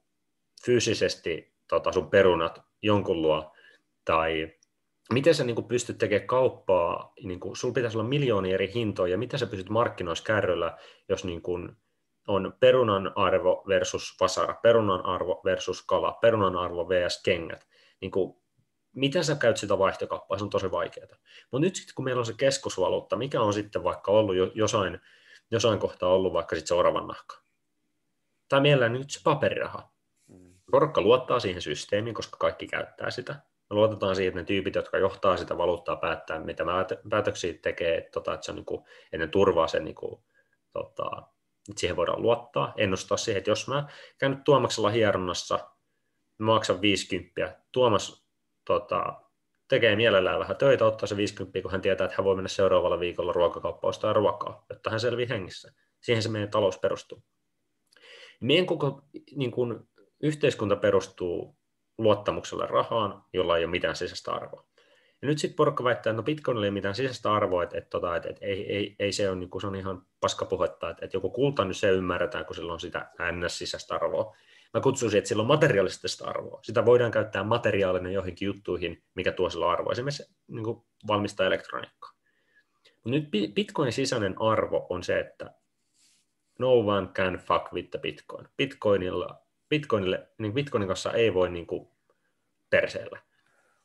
[0.66, 3.54] fyysisesti tota, sun perunat jonkun luo,
[4.06, 4.54] tai
[5.14, 9.12] miten sä niin kuin pystyt tekemään kauppaa, niin kuin, sulla pitäisi olla miljoonia eri hintoja,
[9.12, 10.78] ja miten sä pystyt markkinoissa kärryllä,
[11.10, 11.78] jos niin kuin,
[12.28, 17.22] on perunan arvo versus vasara, perunan arvo versus kala, perunan arvo vs.
[17.24, 17.68] kengät.
[18.02, 18.42] Niin kuin,
[18.98, 21.08] miten sä käyt sitä vaihtokauppaa, se on tosi vaikeaa.
[21.52, 25.00] Mutta nyt sitten kun meillä on se keskusvaluutta, mikä on sitten vaikka ollut jo, jossain,
[25.52, 27.38] jossain kohtaa ollut vaikka sitten se oravan nahka,
[28.50, 29.92] tai mielellään nyt se paperiraha.
[30.28, 30.54] Mm.
[30.72, 33.34] Porukka luottaa siihen systeemiin, koska kaikki käyttää sitä.
[33.70, 36.64] Me luotetaan siihen, että ne tyypit, jotka johtaa sitä valuuttaa, päättää, mitä
[37.10, 40.22] päätöksiä tekee, että, tota, että, se on niin kuin, että ne turvaa sen, niin kuin,
[40.74, 41.12] tota,
[41.70, 45.60] että siihen voidaan luottaa, ennustaa siihen, että jos mä käyn nyt Tuomaksella hieronnassa,
[46.38, 48.27] mä maksan 50, Tuomas
[48.68, 49.22] tota,
[49.68, 53.00] tekee mielellään vähän töitä, ottaa se 50, kun hän tietää, että hän voi mennä seuraavalla
[53.00, 55.72] viikolla ruokakauppaan ostaa ruokaa, jotta hän selvii hengissä.
[56.02, 57.24] Siihen se meidän talous perustuu.
[58.42, 59.02] Meidän koko
[59.36, 59.80] niin kuin,
[60.24, 61.58] yhteiskunta perustuu
[61.98, 64.68] luottamuksella rahaan, jolla ei ole mitään sisäistä arvoa.
[65.22, 68.16] Ja nyt sitten porukka väittää, että no Bitcoinilla ei mitään sisäistä arvoa, että, että, tota,
[68.16, 71.18] että, että ei, ei, ei, se, ole, niin kuin, se on ihan paskapuhetta, että, että
[71.18, 74.36] joku kulta, niin se ymmärretään, kun sillä on sitä ns-sisäistä arvoa.
[74.74, 76.60] Mä kutsuisin, että sillä on materiaalista arvoa.
[76.64, 79.92] Sitä voidaan käyttää materiaalinen johonkin juttuihin, mikä tuo sillä arvoa.
[79.92, 82.12] Esimerkiksi niin kuin valmistaa elektroniikkaa.
[83.06, 85.54] Nyt Bitcoinin sisäinen arvo on se, että
[86.60, 88.48] no one can fuck with the Bitcoin.
[88.58, 91.88] Bitcoinilla, Bitcoinille, niin Bitcoinin kanssa ei voi niin kuin
[92.70, 93.20] perseellä.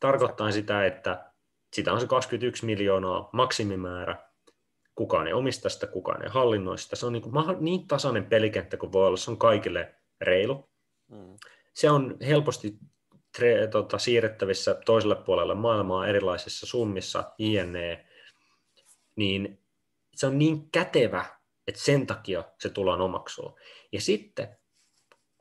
[0.01, 1.33] Tarkoittaa sitä, että
[1.73, 4.17] sitä on se 21 miljoonaa maksimimäärä,
[4.95, 6.97] kukaan ei omista sitä, kukaan ei hallinnoi sitä.
[6.97, 10.72] Se on niin, kuin, niin tasainen pelikenttä kuin voi olla, se on kaikille reilu.
[11.13, 11.37] Mm.
[11.75, 12.79] Se on helposti
[13.37, 18.07] tre, tota, siirrettävissä toiselle puolelle maailmaa erilaisissa summissa, jne.
[19.17, 19.63] Niin
[20.17, 21.25] se on niin kätevä,
[21.67, 23.59] että sen takia se tullaan omaksua.
[23.93, 24.59] Ja sitten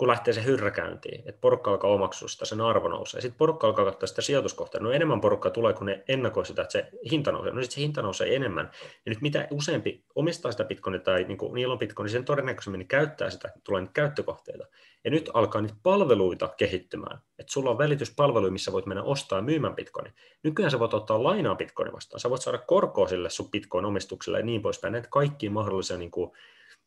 [0.01, 3.21] kun lähtee se hyrräkäyntiin, että porukka alkaa omaksua sitä, sen arvo nousee.
[3.21, 4.81] Sitten porukka alkaa katsoa sitä sijoituskohtaa.
[4.81, 7.51] No enemmän porukkaa tulee, kun ne ennakoi sitä, että se hinta nousee.
[7.53, 8.71] No sitten se hinta nousee enemmän.
[9.05, 12.25] Ja nyt mitä useampi omistaa sitä bitcoinia tai niin kuin, niillä on bitcoin, niin sen
[12.25, 14.65] todennäköisemmin käyttää sitä, tulee niitä käyttökohteita.
[15.03, 17.19] Ja nyt alkaa niitä palveluita kehittymään.
[17.39, 20.13] Että sulla on välityspalvelu, missä voit mennä ostaa ja myymään bitcoinin.
[20.43, 22.19] Nykyään sä voit ottaa lainaa bitcoinin vastaan.
[22.19, 24.91] Sä voit saada korkoa sille sun bitcoin-omistukselle ja niin poispäin.
[24.91, 26.31] Näitä kaikkia mahdollisia niin kuin,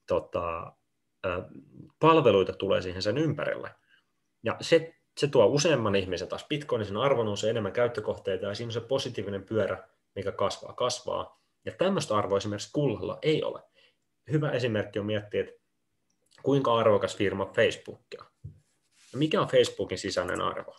[0.07, 0.73] tota,
[2.01, 3.71] palveluita tulee siihen sen ympärille.
[4.45, 8.69] Ja se, se tuo useamman ihmisen taas Bitcoinin, sen arvo nousee enemmän käyttökohteita ja siinä
[8.69, 11.41] on se positiivinen pyörä, mikä kasvaa, kasvaa.
[11.65, 13.63] Ja tämmöistä arvoa esimerkiksi kullalla ei ole.
[14.31, 15.53] Hyvä esimerkki on miettiä, että
[16.43, 18.27] kuinka arvokas firma Facebook on.
[19.13, 20.77] No mikä on Facebookin sisäinen arvo?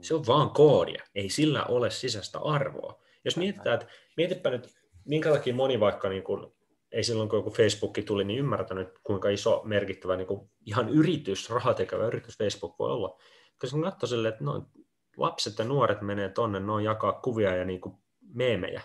[0.00, 3.02] Se on vaan koodia, ei sillä ole sisäistä arvoa.
[3.24, 6.52] Jos mietitään, että mietipä nyt, minkä takia moni vaikka niin kuin,
[6.94, 11.50] ei silloin kun joku Facebook tuli, niin ymmärtänyt, kuinka iso merkittävä niin kuin, ihan yritys,
[11.50, 13.18] rahatekevä yritys Facebook voi olla.
[13.58, 14.68] Koska katsoi silleen, että no,
[15.16, 17.96] lapset ja nuoret menee tonne, noin jakaa kuvia ja niin kuin,
[18.34, 18.82] meemejä.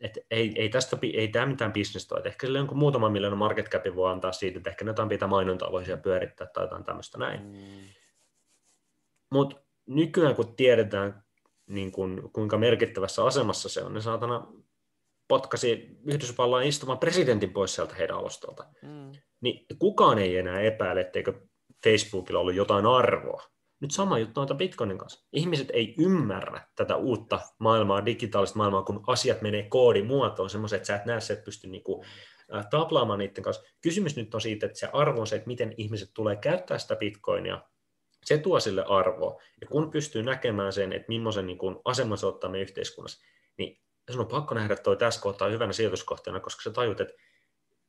[0.00, 2.22] Et ei, ei, tästä, ei tämä mitään bisnestä ole.
[2.24, 5.72] Ehkä sille jonkun muutaman miljoonan market capin voi antaa siitä, että ehkä jotain pitää mainontaa
[5.72, 7.40] voisi pyörittää tai jotain tämmöistä näin.
[7.42, 7.56] Mm.
[9.30, 11.24] Mutta nykyään kun tiedetään,
[11.66, 14.46] niin kun, kuinka merkittävässä asemassa se on, niin saatana
[15.30, 18.64] potkasi Yhdysvallan istuvan presidentin pois sieltä heidän alustolta.
[18.82, 19.12] Mm.
[19.40, 21.32] Niin kukaan ei enää epäile, etteikö
[21.84, 23.42] Facebookilla ollut jotain arvoa.
[23.80, 25.26] Nyt sama juttu on Bitcoinin kanssa.
[25.32, 30.96] Ihmiset ei ymmärrä tätä uutta maailmaa, digitaalista maailmaa, kun asiat menee koodimuotoon, semmoiset, että sä
[30.96, 32.04] et näe, että et pysty niinku,
[32.70, 33.62] taplaamaan niiden kanssa.
[33.80, 36.96] Kysymys nyt on siitä, että se arvo on se, että miten ihmiset tulee käyttää sitä
[36.96, 37.62] Bitcoinia
[38.24, 39.42] se tuo sille arvoa.
[39.60, 43.24] Ja kun pystyy näkemään sen, että millaisen niin kuin aseman se ottaa meidän yhteiskunnassa,
[43.58, 43.80] niin
[44.12, 47.14] sun on pakko nähdä toi tässä kohtaa hyvänä sijoituskohteena, koska sä tajut, että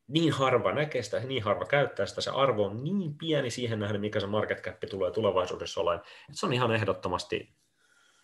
[0.08, 4.02] niin harva näkee sitä, niin harva käyttää sitä, se arvo on niin pieni siihen nähden,
[4.02, 6.00] mikä se market cap tulee tulevaisuudessa olemaan.
[6.00, 7.56] Että se on ihan ehdottomasti,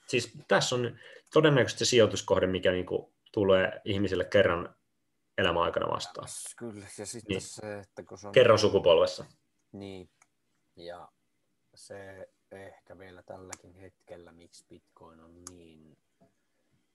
[0.07, 0.99] siis tässä on
[1.33, 4.75] todennäköisesti se sijoituskohde, mikä niin kuin tulee ihmisille kerran
[5.37, 6.27] elämäaikana vastaan.
[6.57, 7.41] Kyllä, ja sitten niin.
[7.41, 8.33] se, että kun se on...
[8.33, 9.25] Kerran sukupolvessa.
[9.71, 10.09] Niin,
[10.75, 11.07] ja
[11.75, 15.97] se ehkä vielä tälläkin hetkellä, miksi Bitcoin on niin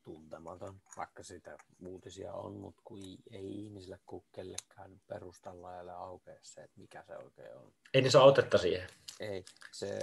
[0.03, 2.99] tuntematon, vaikka sitä uutisia on, mutta kun
[3.31, 7.73] ei ihmisille kuin kellekään perustalla ei aukea se, että mikä se oikein on.
[7.95, 8.89] Ei ne saa otetta siihen.
[9.21, 9.99] Ei, se,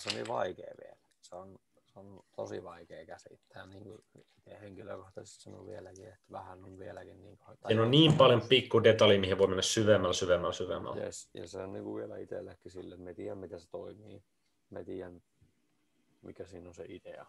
[0.00, 0.96] se on niin vaikea vielä.
[1.22, 3.66] Se on, se on tosi vaikea käsittää.
[3.66, 4.04] Niin kuin
[4.60, 7.22] henkilökohtaisesti sanon vieläkin, että vähän on vieläkin...
[7.22, 11.04] Niin kuin, Siinä on niin paljon pikku detalji, mihin voi mennä syvemmällä, syvemmällä, syvemmällä.
[11.04, 14.22] Yes, ja se on niin kuin vielä itsellekin sille, että me tiedän, miten se toimii.
[14.70, 15.22] Me tiedän,
[16.22, 17.26] mikä siinä on se idea.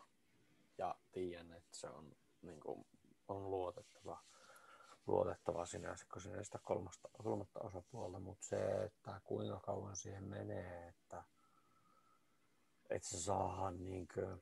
[0.78, 2.86] Ja tiedän, että se on, niin kuin,
[3.28, 4.24] on luotettava,
[5.08, 10.88] luotettava sinänsä, kun siinä sitä kolmasta, kolmatta osapuolta, mutta se, että kuinka kauan siihen menee,
[10.88, 11.24] että,
[12.90, 14.42] että se saadaan niin kuin,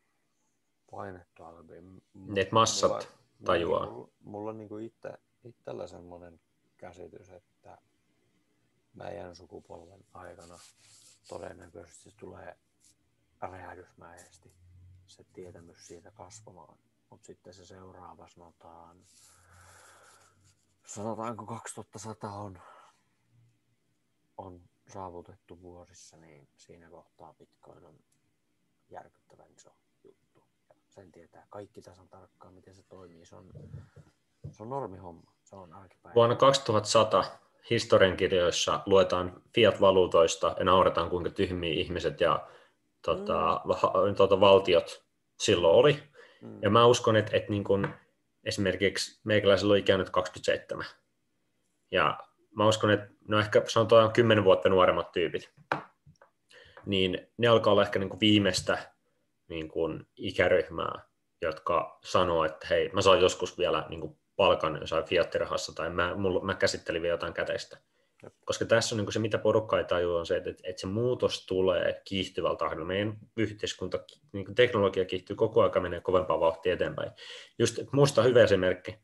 [0.91, 1.73] painettua läpi.
[2.13, 3.05] Ne massat mulla,
[3.45, 3.85] tajuaa.
[3.85, 6.39] Mulla, mulla on niin itse, itsellä semmoinen
[6.77, 7.77] käsitys, että
[8.93, 10.59] meidän sukupolven aikana
[11.27, 12.57] todennäköisesti tulee
[13.41, 14.53] räjähdysmäisesti
[15.13, 16.77] se tietämys siitä kasvamaan.
[17.09, 18.97] Mutta sitten se seuraava sanotaan,
[20.85, 22.59] sanotaanko 2100 on,
[24.37, 27.99] on saavutettu vuosissa, niin siinä kohtaa Bitcoin on
[28.89, 29.75] järkyttävän iso
[30.93, 33.25] sen tietää kaikki tasan tarkkaan, miten se toimii.
[33.25, 33.49] Se on,
[34.51, 36.15] se on normihomma, se on arkipäivä.
[36.15, 37.23] Vuonna 2100
[37.69, 42.47] historiankirjoissa luetaan fiat-valuutoista ja nauretaan, kuinka tyhmiä ihmiset ja
[43.05, 44.15] tota, mm.
[44.15, 45.05] tota, valtiot
[45.39, 46.03] silloin oli.
[46.41, 46.59] Mm.
[46.61, 47.87] Ja mä uskon, että, että niin kun
[48.43, 50.85] esimerkiksi meikäläisellä on ikä nyt 27.
[51.91, 52.19] Ja
[52.55, 55.53] mä uskon, että no ehkä sanotaan 10 vuotta nuoremmat tyypit,
[56.85, 58.93] niin ne alkaa olla ehkä niin kuin viimeistä
[59.47, 61.05] niin kuin ikäryhmää,
[61.41, 66.15] jotka sanoo, että hei, mä saan joskus vielä niin kuin palkan jossain fiattirahassa tai mä,
[66.15, 67.77] mulla, mä käsittelin vielä jotain käteistä.
[68.45, 71.45] Koska tässä on niin se, mitä porukka ei tajua, on se, että, että se muutos
[71.45, 72.85] tulee kiihtyvällä tahdilla.
[72.85, 73.99] Meidän yhteiskunta,
[74.31, 77.11] niin teknologia kiihtyy koko ajan, menee kovempaa vauhtia eteenpäin.
[77.59, 78.95] Just musta hyvä esimerkki,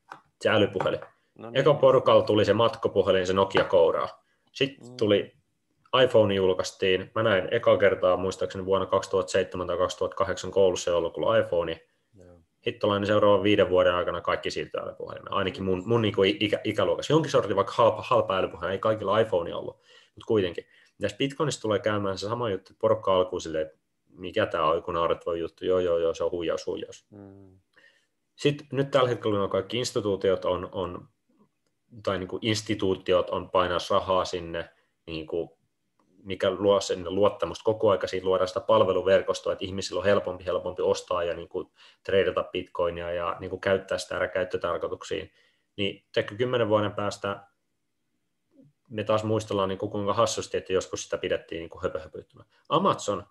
[0.42, 1.00] se älypuhelin.
[1.38, 1.60] No niin.
[1.60, 4.24] Eka porukalla tuli se matkopuhelin, se Nokia kouraa.
[4.52, 4.98] Sitten mm.
[4.98, 5.34] tuli
[6.04, 7.12] iPhone julkaistiin.
[7.16, 11.82] Mä näin eka kertaa muistaakseni vuonna 2007 tai 2008 koulussa joulukuulla iPhone.
[12.66, 15.34] Hittolainen seuraavan viiden vuoden aikana kaikki siirtyy älypuhelimeen.
[15.34, 17.14] Ainakin mun, mun niin ikä, ikäluokassa.
[17.14, 19.78] Jonkin sortin vaikka halpa, halpa älypuhelin, ei kaikilla iPhone ollut,
[20.16, 20.66] mutta kuitenkin.
[21.02, 24.84] Tässä Bitcoinissa tulee käymään se sama juttu, että porukka alkuun silleen, että mikä tämä on,
[24.84, 27.06] kun naurettava juttu, joo joo joo, se on huijaus, huijaus.
[27.10, 27.60] Mm.
[28.36, 31.08] Sitten nyt tällä hetkellä on kaikki instituutiot on, on
[32.04, 34.70] tai niin kuin instituutiot on painaa rahaa sinne
[35.08, 35.50] niin kuin
[36.24, 40.82] mikä luo sen luottamusta koko ajan, siinä luodaan sitä palveluverkostoa, että ihmisillä on helpompi, helpompi
[40.82, 41.72] ostaa ja niin kuin
[42.04, 45.32] treidata bitcoinia ja niin kuin käyttää sitä käyttötarkoituksiin,
[45.78, 47.44] niin teikö kymmenen vuoden päästä
[48.90, 52.44] me taas muistellaan, niin kuin kuinka hassusti, että joskus sitä pidettiin niin höpöhöpyttymä.
[52.70, 53.24] Amazon,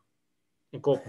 [0.73, 1.01] niin kuin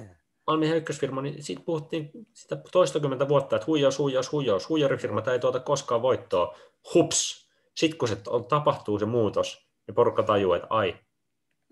[0.48, 5.60] Almien ykkösfirma, niin siitä puhuttiin sitä toistakymmentä vuotta, että huijaus, huijaus, huijaus, huijarifirma ei tuota
[5.60, 6.56] koskaan voittoa.
[6.94, 7.50] Hups!
[7.76, 8.18] Sitten kun se
[8.50, 10.96] tapahtuu se muutos, niin porukka tajuaa, että ai,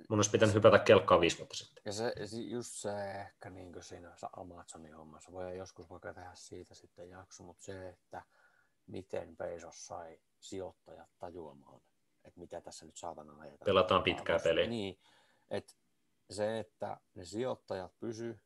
[0.10, 1.82] Mun olisi pitänyt hypätä kelkkaan viisi vuotta sitten.
[1.86, 7.10] Ja se, just se ehkä niin siinä Amazonin hommassa, voi joskus vaikka tehdä siitä sitten
[7.10, 8.22] jakso, mutta se, että
[8.88, 11.82] miten Bezos sai sijoittajat tajuamaan,
[12.24, 13.66] että mitä tässä nyt saatana ajetaan.
[13.66, 14.68] Pelataan pitkää peliä.
[14.68, 15.00] Niin,
[15.50, 15.74] että
[16.30, 18.40] se, että ne sijoittajat pysy,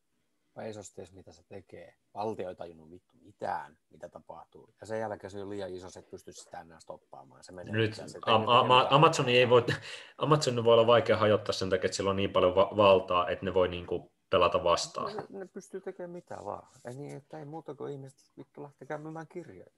[0.54, 1.94] Bezos ties mitä se tekee.
[2.14, 4.74] Valtio ei tajunnut vittu mitään, mitä tapahtuu.
[4.80, 7.44] Ja sen jälkeen se on liian iso, se et pysty sitä enää stoppaamaan.
[7.44, 8.86] Se menee Nyt se Am- mitään.
[8.90, 9.64] Amazon ei voi,
[10.18, 13.44] Amazon voi olla vaikea hajottaa sen takia, että sillä on niin paljon va- valtaa, että
[13.44, 15.16] ne voi niinku pelata vastaan.
[15.16, 16.68] Ne, ne pystyy tekemään mitä vaan.
[16.84, 19.70] Ei niin, että ei muuta kuin ihmiset vittu lähtekää myymään kirjoja.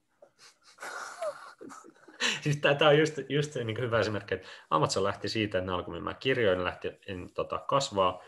[2.41, 5.91] Siis tämä on just, just niin hyvä esimerkki, että Amazon lähti siitä, että ne alkoi
[5.91, 8.21] myymään kirjoja, ne lähti en, tota, kasvaa.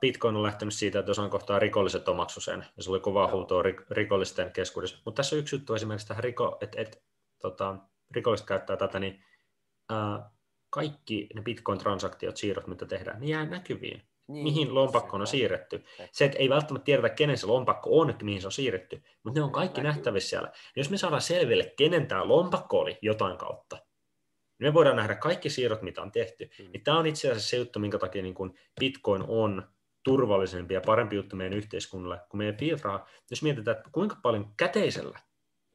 [0.00, 3.62] Bitcoin on lähtenyt siitä, että jossain kohtaa rikolliset omaksu sen, ja se oli kovaa huutoa
[3.62, 4.98] rik- rikollisten keskuudessa.
[5.04, 7.02] Mutta tässä on yksi juttu esimerkiksi tähän, riko, että et,
[7.42, 7.76] tota,
[8.10, 9.24] rikolliset käyttää tätä, niin
[9.92, 10.24] uh,
[10.70, 15.84] kaikki ne Bitcoin-transaktiot, siirrot, mitä tehdään, ne jää näkyviin Niin, mihin lompakkoon on siirretty.
[16.12, 19.44] Se, että ei välttämättä tiedetä, kenen se lompakko on, mihin se on siirretty, mutta ne
[19.44, 19.92] on kaikki Näkyy.
[19.92, 20.52] nähtävissä siellä.
[20.76, 23.87] Jos me saadaan selville, kenen tämä lompakko oli jotain kautta, niin
[24.58, 26.50] me voidaan nähdä kaikki siirrot, mitä on tehty.
[26.58, 26.70] Mm.
[26.72, 29.62] Niin tämä on itse asiassa se juttu, minkä takia niin kun Bitcoin on
[30.02, 33.06] turvallisempi ja parempi juttu meidän yhteiskunnalle kuin meidän fiat-raha.
[33.30, 35.18] Jos mietitään, että kuinka paljon käteisellä,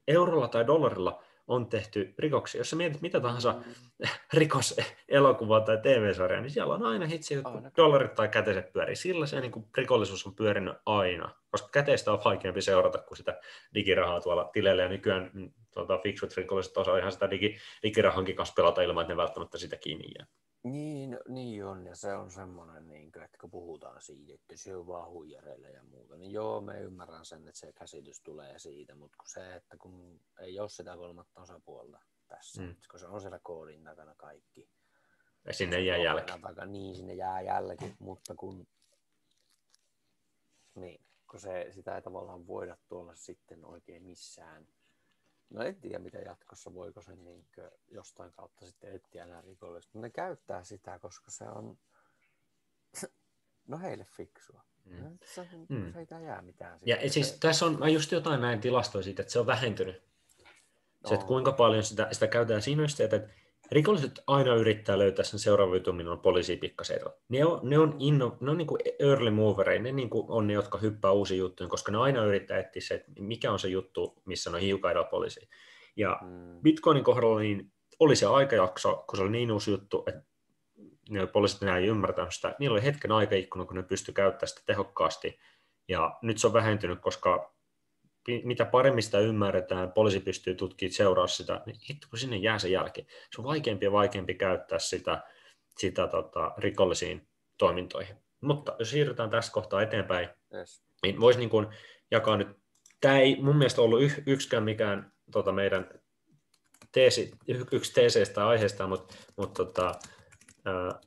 [0.08, 2.60] eurolla tai dollarilla on tehty rikoksia.
[2.60, 3.56] Jos sä mietit mitä tahansa
[4.34, 7.72] rikoselokuvaa tai TV-sarjaa, niin siellä on aina hitsi, Aina.
[7.78, 8.96] dollarit tai käteiset pyörii.
[8.96, 13.40] Sillä se niin kuin, rikollisuus on pyörinyt aina, koska käteistä on vaikeampi seurata kuin sitä
[13.74, 14.84] digirahaa tuolla tileillä.
[14.84, 15.32] Ja nykyään
[15.74, 19.78] tuota, fiksut rikolliset osaa ihan sitä digi, digirahankin kanssa pelata ilman, että ne välttämättä sitä
[19.78, 20.28] kiinni jää.
[20.64, 24.76] Niin, niin on, ja se on semmoinen, niin kuin, että kun puhutaan siitä, että se
[24.76, 28.96] on vaan huijareille ja muuta, niin joo, me ymmärrän sen, että se käsitys tulee siitä,
[28.96, 32.76] mutta kun se, että kun ei ole sitä kolmatta osapuolta tässä, Mm.
[32.92, 34.70] kun se on siellä koodin takana kaikki.
[35.46, 36.32] Ja sinne jää jälki.
[36.32, 38.68] Takana, niin, sinne jää jälki, mutta kun,
[40.76, 44.68] niin, kun se, sitä ei tavallaan voida tuolla sitten oikein missään.
[45.50, 47.46] No en tiedä, mitä jatkossa, voiko sen niin
[47.88, 49.94] jostain kautta sitten etsiä nämä rikolliset.
[49.94, 51.78] Mutta ne käyttää sitä, koska se on,
[53.68, 54.62] no heille fiksua.
[54.86, 54.96] Mm.
[55.04, 55.18] Mm.
[55.26, 55.94] Se, Mm.
[55.94, 56.80] se ei jää mitään.
[56.86, 57.14] Ja siitä.
[57.14, 60.04] siis Se- tässä on mä just jotain näin tilastoja siitä, että se on vähentynyt.
[61.08, 61.28] Se, että On.
[61.28, 63.30] kuinka paljon sitä, sitä käytetään siinä että
[63.72, 67.14] rikolliset aina yrittää löytää sen seuraavan jutun, milloin poliisi pikkasen eroa.
[67.30, 70.48] Ne on, ne on, inno, ne on niin kuin early movereja, ne niin kuin on
[70.48, 73.68] ne, jotka hyppää uusiin juttuihin, koska ne aina yrittää etsiä se, että mikä on se
[73.68, 75.50] juttu, missä on hiukan eroa poliisiin.
[75.96, 76.62] Ja Mm.
[76.62, 80.22] Bitcoinin kohdalla niin oli se aikajakso, kun se oli niin uusi juttu, että
[81.10, 82.56] ne poliisit enää ei ymmärtänyt sitä.
[82.60, 85.40] Niillä oli hetken aikaikkuna, kun ne pystyi käyttämään sitä tehokkaasti.
[85.88, 87.54] Ja nyt se on vähentynyt, koska
[88.44, 92.70] mitä paremmin sitä ymmärretään, poliisi pystyy tutkimaan seuraa sitä, niin hitto, kun sinne jää se
[92.70, 93.08] jälki.
[93.36, 95.24] Se on vaikeampi ja vaikeampi käyttää sitä,
[95.78, 98.16] sitä tota, rikollisiin toimintoihin.
[98.42, 100.84] Mutta jos siirrytään tästä kohtaa eteenpäin, Yes.
[101.04, 101.68] niin voisi niin kuin
[102.12, 102.48] jakaa nyt,
[103.02, 105.90] tämä ei mun mielestä ollut yh, yksikään mikään tota meidän
[106.92, 107.32] teesi,
[107.72, 109.92] yksi teeseistä tai aiheesta, mutta, mutta tota,
[110.66, 111.00] ää,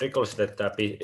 [0.00, 0.98] rikolliset pi,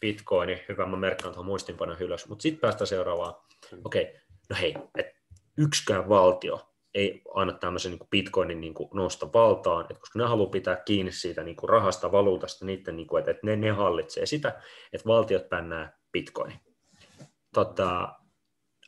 [0.00, 3.34] bitcoini, hyvä, mä merkkaan tuohon muistinpanon ylös, mutta sitten päästään seuraavaan.
[3.70, 3.82] Kyllä.
[3.84, 4.20] Okei, okay.
[4.50, 5.06] No hei, et
[5.58, 10.50] yksikään valtio ei anna tämmöisen niin bitcoinin niin kuin nousta valtaan, että koska ne haluaa
[10.50, 14.26] pitää kiinni siitä niin kuin rahasta, valuutasta, niiden, niin kuin, että, että ne, ne hallitsee
[14.26, 16.60] sitä, että valtiot pännää bitcoinin.
[17.54, 18.18] Tota,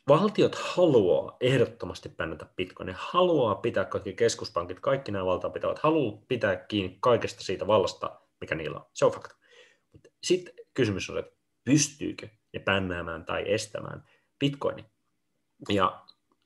[0.07, 2.87] valtiot haluaa ehdottomasti pännätä bitcoin.
[2.87, 8.55] Ne haluaa pitää kaikki keskuspankit, kaikki nämä valtapitävät, haluaa pitää kiinni kaikesta siitä vallasta, mikä
[8.55, 8.85] niillä on.
[8.93, 9.35] Se on fakta.
[10.23, 14.03] Sitten kysymys on, että pystyykö ne pännäämään tai estämään
[14.39, 14.90] bitcoinin.
[15.69, 16.01] Ja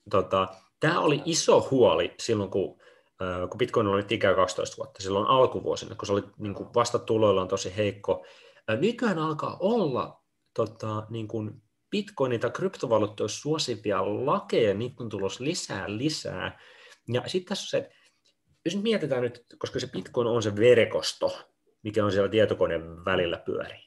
[0.09, 0.47] tota,
[0.79, 2.81] tämä oli iso huoli silloin, kun,
[3.21, 6.99] äh, kun bitcoin oli ikää 12 vuotta, silloin alkuvuosina, kun se oli niin kuin vasta
[6.99, 8.25] tuloillaan tosi heikko.
[8.69, 10.23] Äh, nykyään alkaa olla
[10.53, 16.59] tota, niin kuin bitcoinin tai kryptovaluuttoja suosivia lakeja, niitä on tulossa lisää lisää.
[17.13, 17.91] Ja sitten tässä on se,
[18.65, 21.39] jos nyt mietitään nyt, koska se bitcoin on se verkosto,
[21.83, 23.85] mikä on siellä tietokoneen välillä pyörii.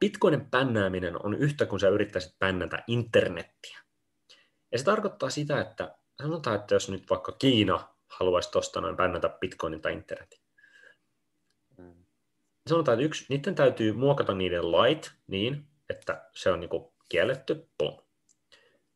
[0.00, 3.85] Bitcoinin pännääminen on yhtä kuin sä yrittäisit pännätä internettiä.
[4.72, 9.28] Ja se tarkoittaa sitä, että sanotaan, että jos nyt vaikka Kiina haluaisi tuosta noin pännätä
[9.28, 10.40] bitcoinin tai internetin.
[11.78, 12.04] Mm.
[12.68, 17.98] Sanotaan, että yksi, niiden täytyy muokata niiden lait niin, että se on niinku kielletty, pum.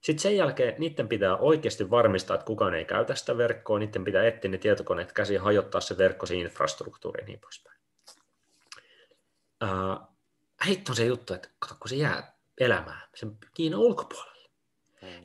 [0.00, 4.27] Sitten sen jälkeen niiden pitää oikeasti varmistaa, että kukaan ei käytä sitä verkkoa, niiden pitää
[4.27, 7.81] etsiä ne tietokoneet käsiin, hajottaa se verkko, se infrastruktuuri ja niin poispäin.
[9.64, 10.16] Uh,
[10.66, 14.29] heitto on se juttu, että kato, kun se jää elämään sen Kiinan ulkopuolelle, Mm.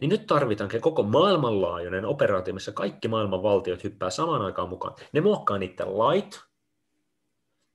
[0.01, 4.95] Niin nyt tarvitaankin koko maailmanlaajuinen operaatio, missä kaikki maailman valtiot hyppää samaan aikaan mukaan.
[5.11, 6.41] Ne muokkaa niiden lait,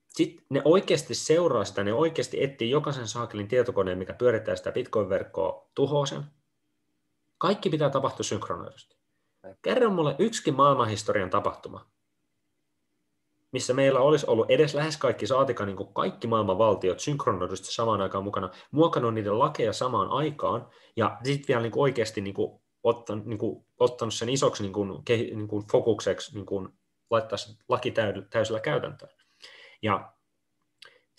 [0.08, 5.70] sitten ne oikeasti seuraa sitä, ne oikeasti etsii jokaisen saakelin tietokoneen, mikä pyörittää sitä Bitcoin-verkkoa,
[5.74, 6.24] tuhoaa sen.
[7.38, 8.96] Kaikki pitää tapahtua synkronoidusti.
[9.62, 11.90] Kerro mulle yksikin maailmanhistorian tapahtuma,
[13.52, 18.00] missä meillä olisi ollut edes lähes kaikki saatika niin kuin kaikki maailman valtiot synkronoidusti samaan
[18.00, 22.60] aikaan mukana, muokannut niiden lakeja samaan aikaan, ja sitten vielä niin kuin oikeasti niin kuin
[22.82, 26.68] ottanut, niin kuin, ottanut sen isoksi niin kuin, niin kuin fokukseksi niin kuin,
[27.10, 27.94] laittaa se laki
[28.30, 29.12] täysillä käytäntöön.
[29.82, 30.12] Ja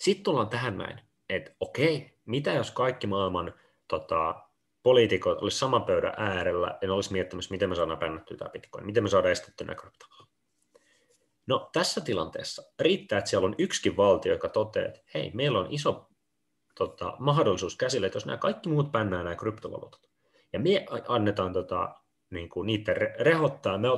[0.00, 3.54] sitten tullaan tähän näin, että okei, mitä jos kaikki maailman
[3.88, 4.34] tota,
[4.82, 8.86] poliitikot olisi saman pöydän äärellä ja ne olisi miettimässä, miten me saadaan bännättyä tämä bitcoin,
[8.86, 9.76] miten me saadaan estettyä nämä
[11.46, 15.66] No tässä tilanteessa riittää, että siellä on yksikin valtio, joka toteaa, että hei, meillä on
[15.70, 16.06] iso
[16.78, 20.00] tota, mahdollisuus käsille, että jos nämä kaikki muut bännää nämä kryptovaluutat,
[20.52, 21.94] ja me annetaan tota,
[22.30, 23.88] niin kuin niitä rehottaa, me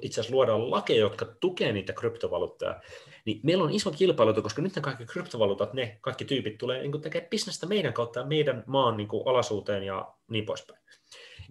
[0.00, 2.80] itse asiassa luodaan lakeja, jotka tukee niitä kryptovaluuttoja,
[3.24, 7.00] niin meillä on iso kilpailu, koska nyt ne kaikki kryptovaluutat, ne kaikki tyypit tulee niin
[7.00, 10.82] tekemään bisnestä meidän kautta meidän maan niin kuin, alasuuteen ja niin poispäin.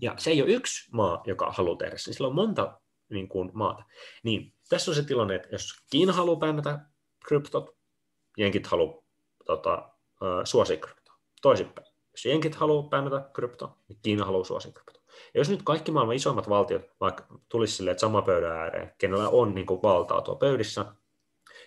[0.01, 2.79] Ja se ei ole yksi maa, joka haluaa tehdä sen, sillä on monta
[3.09, 3.83] niin kuin, maata.
[4.23, 6.79] Niin tässä on se tilanne, että jos Kiina haluaa bännätä
[7.25, 7.75] kryptot,
[8.37, 9.03] jenkit haluaa
[9.45, 9.89] tota,
[10.43, 11.15] suosia kryptoa.
[11.41, 11.87] Toisinpäin.
[12.11, 15.03] Jos jenkit haluaa bännätä kryptoa, niin Kiina haluaa suosia kryptoa.
[15.33, 19.29] Ja jos nyt kaikki maailman isommat valtiot vaikka tulisi silleen, että sama pöydän ääreen, kenellä
[19.29, 20.85] on niin kuin, valtaa tuo pöydissä,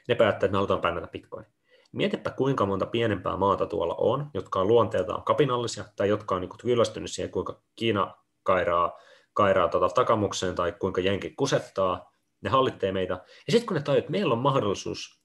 [0.08, 1.46] ne päättää, että me halutaan bännätä bitcoin.
[1.92, 6.58] Mietipä, kuinka monta pienempää maata tuolla on, jotka on luonteeltaan kapinallisia, tai jotka on niin
[6.60, 8.98] kyllästynyt siihen, kuinka Kiina kairaa,
[9.32, 12.13] kairaa tota takamukseen, tai kuinka jenki kusettaa,
[12.44, 13.14] ne hallittee meitä.
[13.14, 15.20] Ja sitten kun ne tajuaa, että meillä on mahdollisuus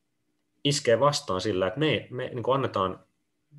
[0.64, 3.00] iskeä vastaan sillä, että me, me niin kuin annetaan,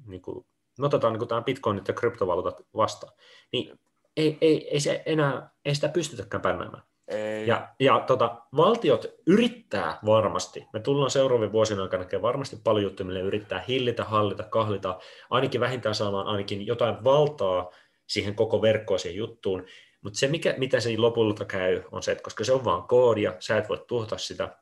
[0.06, 0.46] niin kuin,
[0.78, 3.12] me otetaan niin tämä bitcoinit ja kryptovaluutat vastaan,
[3.52, 3.78] niin
[4.16, 6.82] ei, ei, ei, se enää, ei sitä pystytäkään pännäämään.
[7.08, 7.46] Ei.
[7.46, 13.06] Ja, ja tota, valtiot yrittää varmasti, me tullaan seuraavien vuosien aikana näkemään varmasti paljon juttuja,
[13.06, 14.98] millä yrittää hillitä, hallita, kahlita,
[15.30, 17.70] ainakin vähintään saamaan ainakin jotain valtaa
[18.06, 19.66] siihen koko verkkoon, siihen juttuun.
[20.01, 23.34] Mutta se, mikä, mitä se lopulta käy, on se, että koska se on vaan koodia,
[23.40, 24.59] sä et voi tuhota sitä,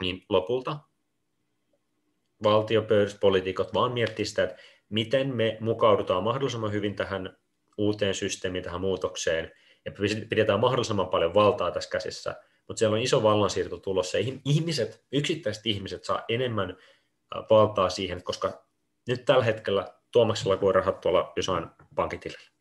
[0.00, 0.78] niin lopulta
[2.42, 4.56] valtiopöydät, poliitikot vaan miettii sitä, että
[4.88, 7.36] miten me mukaudutaan mahdollisimman hyvin tähän
[7.78, 9.52] uuteen systeemiin, tähän muutokseen,
[9.84, 9.92] ja
[10.28, 12.34] pidetään mahdollisimman paljon valtaa tässä käsissä,
[12.68, 16.76] mutta siellä on iso vallansiirto tulossa, ihmiset, yksittäiset ihmiset saa enemmän
[17.50, 18.66] valtaa siihen, koska
[19.08, 22.51] nyt tällä hetkellä Tuomaksella voi rahat tuolla jossain pankkitilillä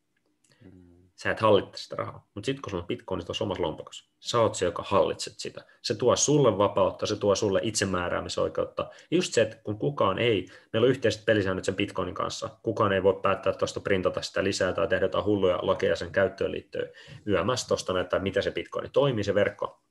[1.23, 2.27] sä et hallitse sitä rahaa.
[2.35, 5.65] Mutta sitten kun sulla on bitcoinit on omassa lompakossa, sä oot se, joka hallitset sitä.
[5.81, 8.89] Se tuo sulle vapautta, se tuo sulle itsemääräämisoikeutta.
[9.11, 12.93] Ja just se, että kun kukaan ei, meillä on yhteiset pelisäännöt sen bitcoinin kanssa, kukaan
[12.93, 16.89] ei voi päättää tuosta printata sitä lisää tai tehdä jotain hulluja lakeja sen käyttöön liittyen
[17.27, 19.81] yömässä tuosta näyttää, miten se bitcoini toimii, se verkko.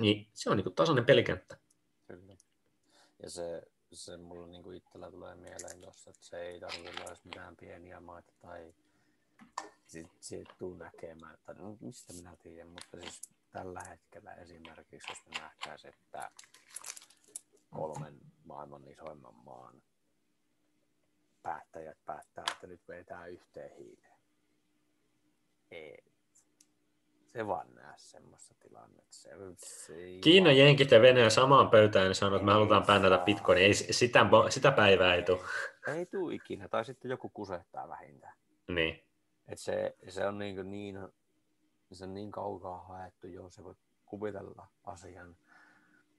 [0.00, 1.56] Niin se on niin kuin tasainen pelikenttä.
[2.06, 2.36] Kyllä.
[3.22, 3.62] Ja se,
[3.92, 8.32] se mulla niin itsellä tulee mieleen tuossa, että se ei tarvitse olla mitään pieniä maita
[8.40, 8.74] tai
[9.86, 15.26] sitten sit tuu näkemään, että no, mistä minä tiedän, mutta siis tällä hetkellä esimerkiksi, jos
[15.26, 16.30] me nähtäisiin, että
[17.70, 19.82] kolmen maailman isoimman maan
[21.42, 24.18] päättäjät päättää, että nyt vetää yhteen hiileen.
[25.70, 25.98] Ei.
[27.26, 29.16] Se vaan näe semmoista tilannetta.
[29.16, 30.58] Se, se Kiina, vaan...
[30.58, 33.58] Jenkit ja Venäjä samaan pöytään niin sanoo, että me halutaan bännätä bitcoin.
[33.58, 35.40] Ei, sitä, sitä päivää ei tule.
[35.96, 38.34] Ei tule ikinä, tai sitten joku kusettaa vähintään.
[38.68, 39.07] Niin.
[39.48, 40.98] Et se, se on niin, niin,
[41.92, 43.74] se on niin kaukaa haettu, jos se voi
[44.06, 45.36] kuvitella asian.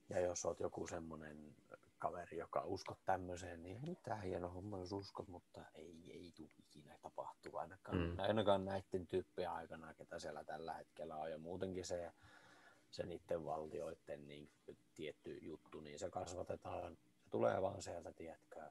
[0.09, 1.55] Ja jos oot joku semmoinen
[1.99, 6.97] kaveri, joka uskot tämmöiseen, niin mitä hieno homma, jos uskot, mutta ei, ei tule ikinä
[7.01, 8.19] tapahtua ainakaan, mm.
[8.19, 11.31] ainakaan näiden tyyppien aikana, ketä siellä tällä hetkellä on.
[11.31, 12.11] Ja muutenkin se,
[12.91, 14.49] se niiden valtioiden niin,
[14.95, 18.69] tietty juttu, niin se kasvatetaan, se tulee vaan sieltä, tiedätkö,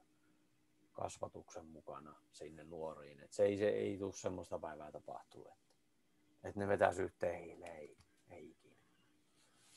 [1.01, 3.20] kasvatuksen mukana sinne nuoriin.
[3.20, 7.76] Et se ei, se ei tule semmoista päivää tapahtua, että, että ne vetäisi yhteen hiileen,
[7.76, 7.96] ei,
[8.30, 8.76] ei ikinä.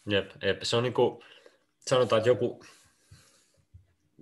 [0.10, 1.24] Jep, jep, se on niin kuin,
[1.80, 2.64] sanotaan, että joku,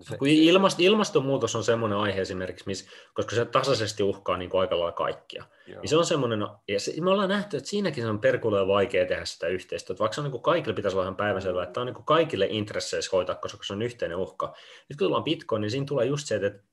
[0.02, 4.80] se, ilmast, ilmastonmuutos on semmoinen aihe esimerkiksi, missä, koska se tasaisesti uhkaa niin kuin aika
[4.80, 5.44] lailla kaikkia.
[5.68, 5.82] Joo.
[5.82, 9.06] Niin se on semmoinen, ja se, me ollaan nähty, että siinäkin se on perkuleen vaikea
[9.06, 11.82] tehdä sitä yhteistyötä, vaikka se on niin kuin kaikille pitäisi olla ihan päiväselvää, että tämä
[11.82, 14.48] on niin kuin kaikille intresseissä hoitaa, koska se on yhteinen uhka.
[14.90, 16.70] Nyt kun tullaan Bitcoin, niin siinä tulee just se, että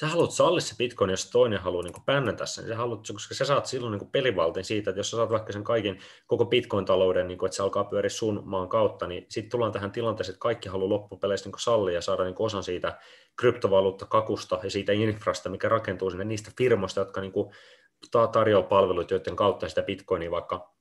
[0.00, 3.44] sä haluat sallia se Bitcoin, jos toinen haluaa niin pännätä sen, sä haluat, koska sä
[3.44, 7.38] saat silloin niin pelivaltin siitä, että jos sä saat vaikka sen kaiken, koko Bitcoin-talouden, niin
[7.38, 10.68] kuin, että se alkaa pyöriä sun maan kautta, niin sitten tullaan tähän tilanteeseen, että kaikki
[10.68, 12.98] haluaa loppupeleissä niin sallia ja saada niin osan siitä
[13.40, 17.54] kryptovaluutta-kakusta ja siitä infrasta, mikä rakentuu sinne niistä firmoista, jotka niin kuin,
[18.32, 20.74] tarjoaa palveluita, joiden kautta sitä Bitcoinia vaikka,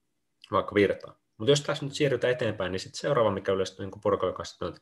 [0.52, 1.20] vaikka virtaa.
[1.38, 4.82] Mutta jos tässä nyt siirrytään eteenpäin, niin sitten seuraava, mikä yleensä niin porukalle kanssa, että,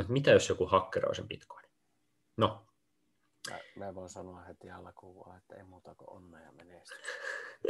[0.00, 1.70] että mitä jos joku hakkeroi sen Bitcoinin?
[2.36, 2.65] No,
[3.50, 7.06] Mä, mä voin sanoa heti alkuun että ei muuta kuin onnea ja menestystä.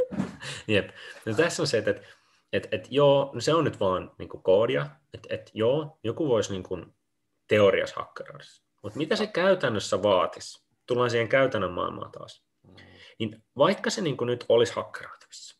[0.67, 0.89] Jep.
[1.25, 2.01] No tässä on se, että, että,
[2.53, 6.27] että, että joo, no se on nyt vaan niin kuin koodia, että, että joo, joku
[6.27, 6.95] voisi niin kuin
[7.47, 8.63] teoriassa hakkeroidessa.
[8.83, 10.67] Mutta mitä se käytännössä vaatisi?
[10.87, 12.43] Tullaan siihen käytännön maailmaan taas.
[12.63, 12.75] Mm.
[13.19, 15.57] Niin vaikka se niin kuin nyt olisi hakkeroitavissa,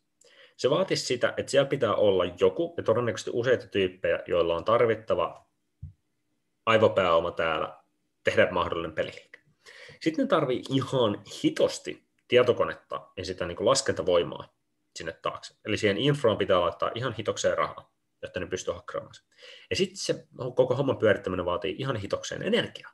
[0.57, 5.45] se vaatisi sitä, että siellä pitää olla joku, ja todennäköisesti useita tyyppejä, joilla on tarvittava
[6.65, 7.77] aivopääoma täällä
[8.23, 9.26] tehdä mahdollinen peliliike.
[10.01, 14.53] Sitten ne tarvii ihan hitosti tietokonetta ja sitä niin kuin laskentavoimaa
[14.95, 15.55] sinne taakse.
[15.65, 19.25] Eli siihen infraan pitää laittaa ihan hitokseen rahaa, jotta ne pystyy hakkeroimaan sen.
[19.69, 22.91] Ja sitten se koko homman pyörittäminen vaatii ihan hitokseen energiaa.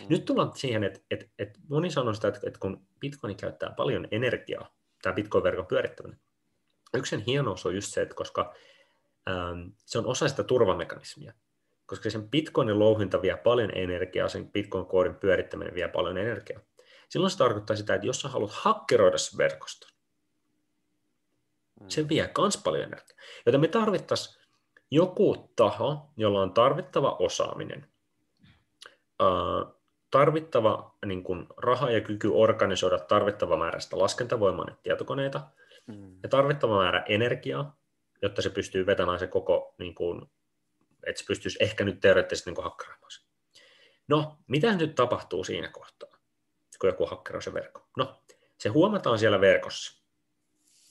[0.00, 0.06] Mm.
[0.08, 4.08] Nyt tullaan siihen, että, että, että moni sanoo sitä, että, että kun Bitcoin käyttää paljon
[4.10, 6.20] energiaa, tämä Bitcoin-verkon pyörittäminen,
[6.94, 8.54] yksi sen hienous on just se, että koska
[9.84, 11.32] se on osa sitä turvamekanismia,
[11.92, 16.60] koska sen Bitcoinin louhinta vie paljon energiaa, sen Bitcoin-koodin pyörittäminen vie paljon energiaa.
[17.08, 19.90] Silloin se tarkoittaa sitä, että jos sä haluat hakkeroida sen verkoston,
[21.88, 23.18] se vie myös paljon energiaa.
[23.46, 24.42] Joten me tarvittaisiin
[24.90, 27.86] joku taho, jolla on tarvittava osaaminen,
[30.10, 35.40] tarvittava niin kuin, raha ja kyky organisoida tarvittava määrä sitä laskentavoimaa tietokoneita
[35.86, 36.16] mm.
[36.22, 37.76] ja tarvittava määrä energiaa,
[38.22, 40.30] jotta se pystyy vetämään se koko, niin kuin,
[41.06, 43.02] että se pystyisi ehkä nyt teoreettisesti niin hakkeraamaan
[44.08, 46.10] No, mitä nyt tapahtuu siinä kohtaa,
[46.80, 47.88] kun joku hakkeroi se verkko?
[47.96, 48.22] No,
[48.58, 50.02] se huomataan siellä verkossa,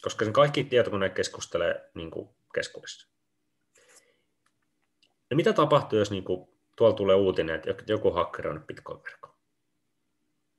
[0.02, 3.08] koska sen kaikki tietokoneet keskustelee niin kuin keskuudessa.
[5.30, 9.36] Ja mitä tapahtuu, jos niin kuin, tuolla tulee uutinen, että joku hakkeroi Bitcoin-verkko?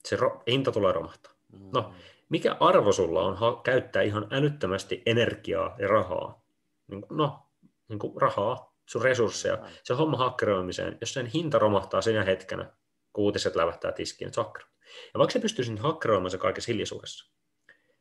[0.05, 1.33] Se ro- hinta tulee romahtaa.
[1.73, 1.95] No, mm.
[2.29, 6.45] mikä arvo sulla on ha- käyttää ihan älyttömästi energiaa ja rahaa?
[6.87, 7.47] Niin kuin, no,
[7.89, 12.65] niin kuin rahaa, sun resursseja, se homma hakkeroimiseen, jos sen hinta romahtaa sinä hetkenä,
[13.13, 14.73] kun uutiset lävähtää tiskiin, että hakkeroit.
[15.15, 17.33] Ja vaikka sä pystyisit hakkeroimaan se kaikessa hiljaisuudessa,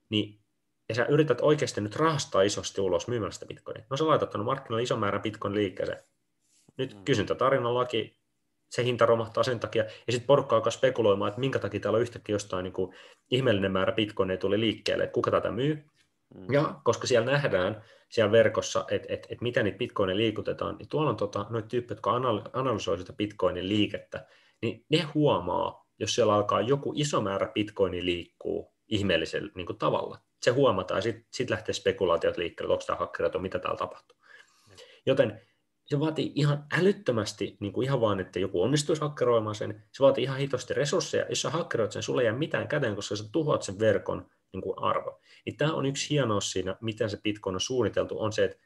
[0.10, 0.42] niin
[0.90, 3.86] ja sä yrität oikeasti nyt rahastaa isosti ulos myymällä sitä bitcoinia.
[3.90, 6.04] No sä laitat tuonne markkinoille ison määrän bitcoin liikkeeseen.
[6.78, 7.04] Nyt mm.
[7.04, 8.18] kysyntätarinan laki,
[8.70, 12.02] se hinta romahtaa sen takia, ja sitten porukka alkaa spekuloimaan, että minkä takia täällä on
[12.02, 12.96] yhtäkkiä jostain niin kuin
[13.32, 15.86] ihmeellinen määrä bitcoineja tuli liikkeelle, että kuka tätä myy.
[16.36, 16.54] Mm.
[16.54, 21.10] Ja koska siellä nähdään siellä verkossa, että et, et mitä niitä bitcoineja liikutetaan, niin tuolla
[21.10, 22.12] on tota, noita tyyppejä, jotka
[22.54, 24.26] analysoivat sitä bitcoinin liikettä,
[24.62, 30.18] niin ne huomaa, jos siellä alkaa joku iso määrä bitcoinia liikkuu ihmeellisellä niin kuin tavalla.
[30.42, 34.18] Se huomataan ja sitten sit lähtee spekulaatiot liikkeelle, onko tämä hakkeroitu, mitä täällä tapahtuu.
[34.70, 34.76] Mm.
[35.06, 35.42] Joten
[35.86, 40.24] se vaatii ihan älyttömästi, niin kuin ihan vaan, että joku onnistuisi hakkeroimaan sen, se vaatii
[40.24, 43.64] ihan hitosti resursseja, jos sä hakkeroit sen, sulle ei jää mitään käteen, koska sä tuhoat
[43.64, 45.22] sen verkon niin kuin arvo.
[45.46, 48.58] Niin tämä on yksi hienous siinä, miten se Bitcoin on suunniteltu, on se, että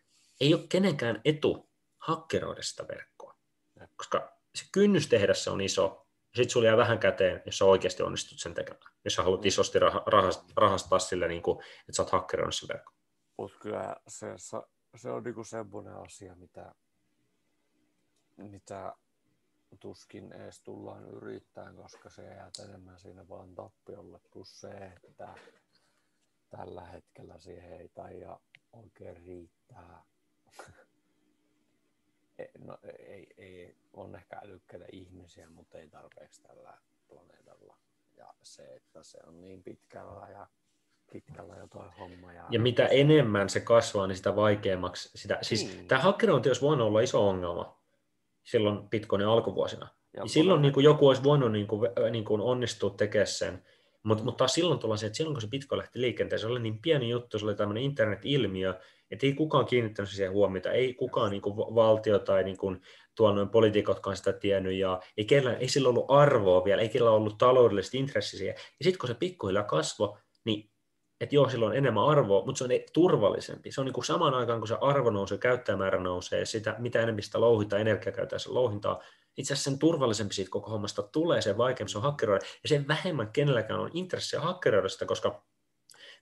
[0.42, 3.36] ei ole kenenkään etu hakkeroida sitä verkkoa,
[3.96, 7.66] koska se kynnys tehdä se on iso, ja sitten sulla jää vähän käteen, jos sä
[7.66, 9.80] oikeasti onnistut sen tekemään, jos sä haluat isosti
[10.56, 12.94] rahastaa sille, niin kuin, että sä oot hakkeroinut sen verkon.
[13.38, 14.28] Mutta kyllä se,
[14.96, 16.76] se on niinku semmoinen asia, mitä
[18.38, 18.94] mitä
[19.80, 24.70] tuskin edes tullaan yrittämään, koska se jää enemmän siinä vaan tappiolle, plus se,
[25.10, 25.36] että
[26.58, 28.40] tällä hetkellä siihen ei taida
[28.74, 30.04] oikein riittää.
[32.60, 36.78] No, ei, ei, on ehkä älykkäitä ihmisiä, mutta ei tarpeeksi tällä
[37.08, 37.78] planeetalla.
[38.18, 40.48] Ja se, että se on niin pitkällä ja
[41.12, 42.34] pitkällä jo toi homma.
[42.34, 45.10] Ja, ja mitä enemmän se kasvaa, niin sitä vaikeammaksi.
[45.16, 45.88] Sitä, siis niin.
[45.88, 47.82] Tämä hakkerointi olisi voinut olla iso ongelma
[48.44, 49.88] silloin Bitcoinin alkuvuosina.
[50.14, 53.66] Ja niin silloin niin kuin joku olisi voinut niin kuin, niin kuin onnistua tekemään sen,
[54.06, 56.60] mutta mut taas silloin tullaan se, että silloin kun se Bitcoin lähti liikenteeseen, se oli
[56.60, 58.80] niin pieni juttu, se oli tämmöinen internet-ilmiö,
[59.12, 62.82] että ei kukaan kiinnittänyt siihen huomiota, ei kukaan niin kuin valtio tai niin kuin,
[63.16, 67.16] tuolla noin poliitikotkaan sitä tiennyt, ja ei, kellään, ei sillä ollut arvoa vielä, ei kellään
[67.16, 68.56] ollut taloudellista intressiä siihen.
[68.56, 70.72] Ja sitten kun se pikkuhiljaa kasvoi, niin
[71.22, 73.72] että joo, sillä on enemmän arvoa, mutta se on turvallisempi.
[73.72, 77.24] Se on niin kuin samaan aikaan, kun se arvo nousee, käyttäjämäärä nousee, sitä, mitä enemmän
[77.24, 79.02] sitä louhitaan, energia käytetään sen louhintaa,
[79.38, 82.88] itse asiassa sen turvallisempi siitä koko hommasta tulee, se vaikeampi se on hakkeroida, ja sen
[82.88, 85.44] vähemmän kenelläkään on intressiä hakkeroida sitä, koska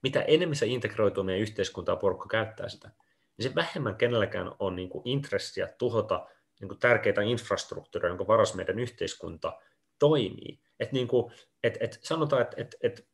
[0.03, 2.91] mitä enemmän se integroituu meidän yhteiskuntaa porukka käyttää sitä,
[3.37, 6.27] niin se vähemmän kenelläkään on niin kuin intressiä tuhota
[6.59, 9.59] niin kuin tärkeitä infrastruktuureja, jonka varas meidän yhteiskunta
[9.99, 10.59] toimii.
[10.79, 11.33] Et niin kuin,
[11.63, 13.07] et, et sanotaan, että et, et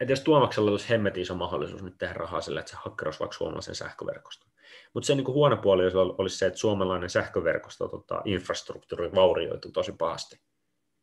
[0.00, 3.36] että jos Tuomaksella olisi hemmetin iso mahdollisuus nyt tehdä rahaa sillä, että se hakkeroisi vaikka
[3.36, 4.50] suomalaisen sähköverkoston.
[4.94, 5.82] Mutta se niin kuin huono puoli
[6.18, 10.40] olisi se, että suomalainen sähköverkosto tota, infrastruktuuri vaurioituu tosi pahasti.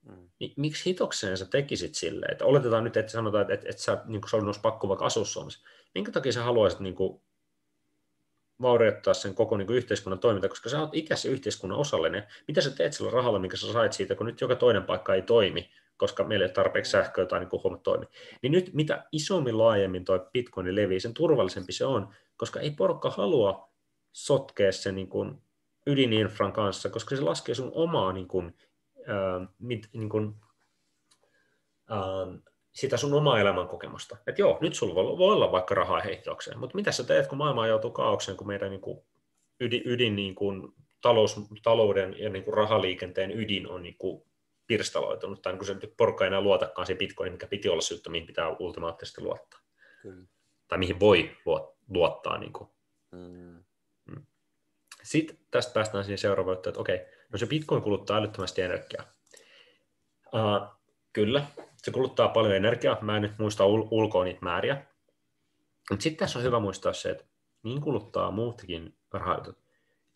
[0.09, 0.29] Mm.
[0.39, 2.31] Niin, miksi hitokseen sä tekisit silleen?
[2.31, 5.25] Että oletetaan nyt, että sanotaan, että, että, että sä, niin kuin, olisi pakko vaikka asua
[5.25, 5.67] Suomessa.
[5.95, 7.21] Minkä takia sä haluaisit niin kuin,
[8.61, 12.23] vaurioittaa sen koko niin kuin, yhteiskunnan toiminta, koska sä oot ikäisen yhteiskunnan osallinen.
[12.47, 15.21] Mitä sä teet sillä rahalla, minkä sä sait siitä, kun nyt joka toinen paikka ei
[15.21, 18.09] toimi, koska meillä ei ole tarpeeksi sähköä tai niin homma toimii.
[18.41, 23.09] Niin nyt mitä isommin laajemmin tuo Bitcoin levii, sen turvallisempi se on, koska ei porukka
[23.09, 23.69] halua
[24.11, 25.41] sotkea sen niin kuin
[25.87, 28.57] ydininfran kanssa, koska se laskee sun omaa niin kuin
[29.09, 30.35] äh, mit, niin kuin,
[31.91, 34.17] äh, sitä sun omaa elämän kokemusta.
[34.27, 37.67] Että joo, nyt sulla voi, olla vaikka rahaa heittaukseen, mutta mitä sä teet, kun maailma
[37.67, 38.99] joutuu kaaukseen, kun meidän niin kuin,
[39.59, 44.23] ydin, ydin niin kuin, talous, talouden ja niin kuin, rahaliikenteen ydin on niin kuin,
[44.67, 48.09] pirstaloitunut, tai niin kuin se porukka ei enää luotakaan siihen bitcoin, mikä piti olla syyttä,
[48.09, 49.59] mihin pitää ultimaattisesti luottaa.
[50.01, 50.25] Kyllä.
[50.67, 51.74] Tai mihin voi luottaa.
[52.39, 52.69] Niin kuin.
[53.11, 53.63] Mm.
[54.05, 54.25] mm.
[55.03, 59.05] Sitten tästä päästään siihen seuraavaan, että okei, no se bitcoin kuluttaa älyttömästi energiaa.
[60.25, 60.79] Uh,
[61.13, 61.45] kyllä,
[61.77, 64.85] se kuluttaa paljon energiaa, mä en nyt muista ul- ulkoa niitä määriä.
[65.89, 67.25] Mutta sitten tässä on hyvä muistaa se, että
[67.63, 69.57] niin kuluttaa muutkin rahaytut.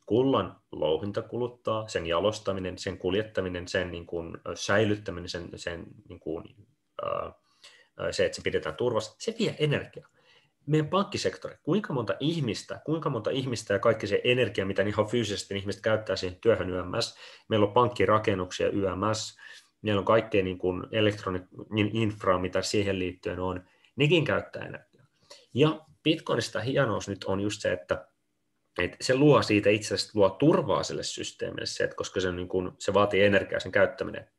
[0.06, 6.56] Kullan louhinta kuluttaa, sen jalostaminen, sen kuljettaminen, sen niin kuin, säilyttäminen, sen, sen niin kuin,
[7.04, 7.34] äh,
[8.12, 10.10] se, että se pidetään turvassa, se vie energiaa.
[10.70, 15.58] Meidän pankkisektori, kuinka monta ihmistä, kuinka monta ihmistä ja kaikki se energia, mitä ihan fyysisesti
[15.58, 17.18] ihmiset käyttää siihen työhön YMS,
[17.48, 19.38] meillä on pankkirakennuksia YMS,
[19.82, 23.66] meillä on kaikkea niin kuin elektroninfraa, mitä siihen liittyen on,
[23.96, 25.06] nekin käyttää energiaa.
[25.54, 28.08] Ja Bitcoinista hienous nyt on just se, että,
[28.80, 32.50] että se luo siitä itse asiassa luo turvaa sille systeemille, se, että koska se, niin
[32.50, 34.30] kuin, se vaatii energiaa sen käyttäminen,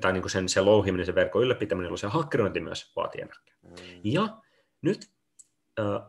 [0.00, 3.56] tai niin kuin sen, se louhiminen, se verkon ylläpitäminen, se hakkerointi myös vaatii energiaa.
[3.62, 4.00] Mm.
[4.04, 4.43] Ja
[4.84, 5.14] nyt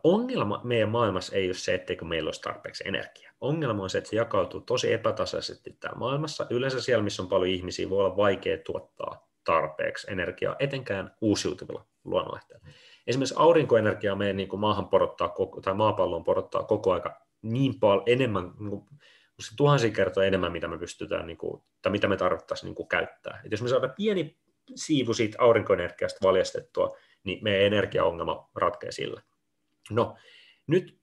[0.04, 3.34] ongelma meidän maailmassa ei ole se, etteikö meillä olisi tarpeeksi energiaa.
[3.42, 6.48] Ongelma on se, että se jakautuu tosi epätasaisesti täällä maailmassa.
[6.50, 12.68] Yleensä siellä, missä on paljon ihmisiä, voi olla vaikea tuottaa tarpeeksi energiaa, etenkään uusiutuvilla luonnonlähteillä.
[13.08, 18.52] Esimerkiksi aurinkoenergiaa meidän niin kuin maahan porottaa, tai maapalloon porottaa koko aika niin paljon enemmän,
[18.60, 18.86] niin kuin,
[19.58, 23.42] tuhansia kertoja enemmän, mitä me pystytään, niin kuin, tai mitä me tarvittaisiin niin kuin käyttää.
[23.46, 24.38] Et jos me saadaan pieni
[24.76, 29.22] siivu siitä aurinkoenergiasta valjastettua, niin meidän energiaongelma ratkeaa sillä.
[29.92, 30.16] No,
[30.68, 30.98] nyt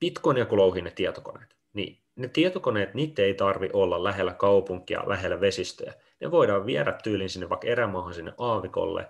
[0.00, 5.40] Bitcoinia kun louhii ne tietokoneet, niin ne tietokoneet, niitä ei tarvi olla lähellä kaupunkia, lähellä
[5.40, 5.94] vesistöjä.
[6.20, 9.08] Ne voidaan viedä tyylin sinne vaikka erämaahan sinne aavikolle.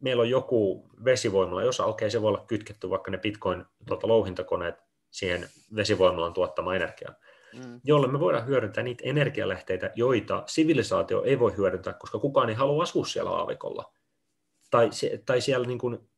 [0.00, 4.08] Meillä on joku vesivoimala, jossa okei, okay, se voi olla kytketty vaikka ne Bitcoin tuota,
[4.08, 4.74] louhintakoneet
[5.10, 7.16] siihen vesivoimalan tuottamaan energiaan,
[7.54, 7.80] mm.
[7.84, 12.82] jolle me voidaan hyödyntää niitä energialähteitä, joita sivilisaatio ei voi hyödyntää, koska kukaan ei halua
[12.82, 13.92] asua siellä aavikolla.
[14.70, 14.90] Tai,
[15.26, 16.08] tai siellä niin kuin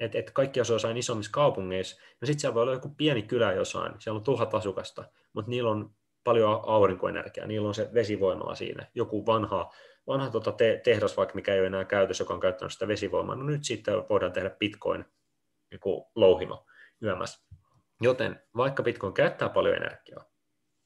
[0.00, 3.52] että et kaikki asuu jossain isommissa kaupungeissa, no sitten siellä voi olla joku pieni kylä
[3.52, 5.94] jossain, siellä on tuhat asukasta, mutta niillä on
[6.24, 9.70] paljon aurinkoenergiaa, niillä on se vesivoimala siinä, joku vanha,
[10.06, 13.36] vanha tota te- tehdas vaikka, mikä ei ole enää käytössä, joka on käyttänyt sitä vesivoimaa,
[13.36, 15.04] no nyt sitten voidaan tehdä bitcoin
[15.72, 16.66] joku louhimo
[17.02, 17.46] yömässä.
[18.00, 20.24] Joten vaikka bitcoin käyttää paljon energiaa,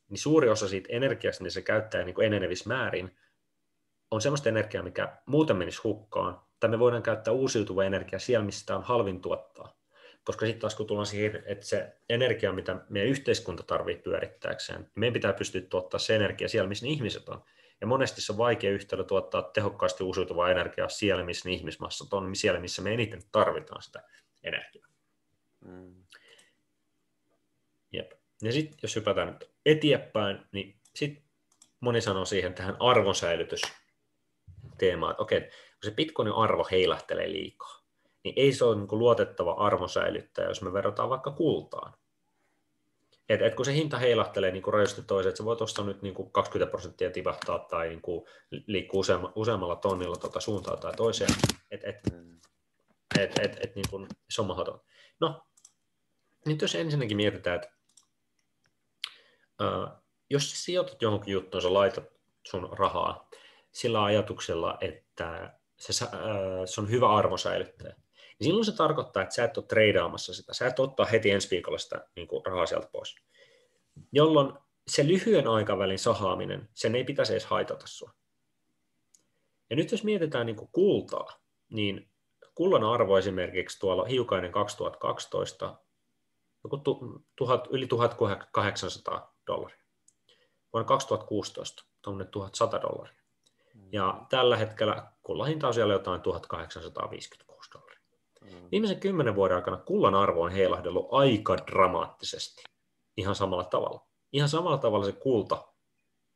[0.09, 3.19] niin suuri osa siitä energiasta, niin se käyttää niin enenevissä määrin,
[4.11, 8.77] on sellaista energiaa, mikä muuten menisi hukkaan, tai me voidaan käyttää uusiutuvaa energiaa siellä, missä
[8.77, 9.77] on halvin tuottaa.
[10.25, 14.91] Koska sitten taas kun tullaan siihen, että se energia, mitä meidän yhteiskunta tarvitsee pyörittääkseen, niin
[14.95, 17.45] meidän pitää pystyä tuottaa se energia siellä, missä ne ihmiset on.
[17.81, 22.37] Ja monesti se on vaikea yhtälö tuottaa tehokkaasti uusiutuvaa energiaa siellä, missä ne ihmismassat on,
[22.37, 24.03] siellä, missä me eniten tarvitaan sitä
[24.43, 24.89] energiaa.
[25.61, 25.95] Mm.
[27.93, 28.13] Jep.
[28.43, 31.25] Ja sitten jos hypätään nyt eteenpäin, niin sitten
[31.81, 33.63] moni sanoo siihen tähän arvonsäilytys
[34.79, 35.51] teemaan, että okei,
[35.85, 37.81] se Bitcoinin arvo heilahtelee liikaa,
[38.25, 41.93] niin ei se ole niin luotettava arvonsäilyttäjä, jos me verrataan vaikka kultaan.
[43.29, 46.03] Et, et kun se hinta heilahtelee niin kuin rajusti toiseen, että se voi tuosta nyt
[46.03, 48.27] niin kuin 20 prosenttia tipahtaa tai niin kuin
[48.67, 51.31] liikkuu useamma, useammalla tonnilla tuota suuntaan tai toiseen,
[51.71, 51.99] että et,
[53.19, 54.81] et, et, et, niin kuin, se on mahdoton.
[55.21, 55.43] No,
[56.47, 57.75] nyt jos ensinnäkin mietitään, että
[59.63, 59.89] uh,
[60.31, 62.05] jos sijoitat johonkin juttuun, sä laitat
[62.47, 63.29] sun rahaa
[63.73, 65.59] sillä ajatuksella, että
[65.93, 66.07] se,
[66.65, 67.95] se on hyvä arvosäilyttäjä,
[68.39, 71.51] niin silloin se tarkoittaa, että sä et ole treidaamassa sitä, sä et ottaa heti ensi
[71.51, 73.17] viikolla sitä niin kuin rahaa sieltä pois.
[74.13, 74.53] Jolloin
[74.89, 78.11] se lyhyen aikavälin sahaaminen, sen ei pitäisi edes haitata sua.
[79.71, 81.39] Ja nyt jos mietitään niin kuin kultaa,
[81.71, 82.11] niin
[82.55, 85.79] kullan arvo esimerkiksi tuolla hiukainen 2012,
[86.65, 86.83] joku
[87.37, 89.85] tuhat, yli 1800 dollaria.
[90.73, 93.23] Vuonna 2016 tuommoinen 1100 dollaria.
[93.93, 97.99] Ja tällä hetkellä kullan hinta on siellä jotain 1856 dollaria.
[98.41, 98.69] Mm.
[98.73, 102.63] Viimeisen kymmenen vuoden aikana kullan arvo on heilahdellut aika dramaattisesti.
[103.17, 104.07] Ihan samalla tavalla.
[104.33, 105.69] Ihan samalla tavalla se kulta,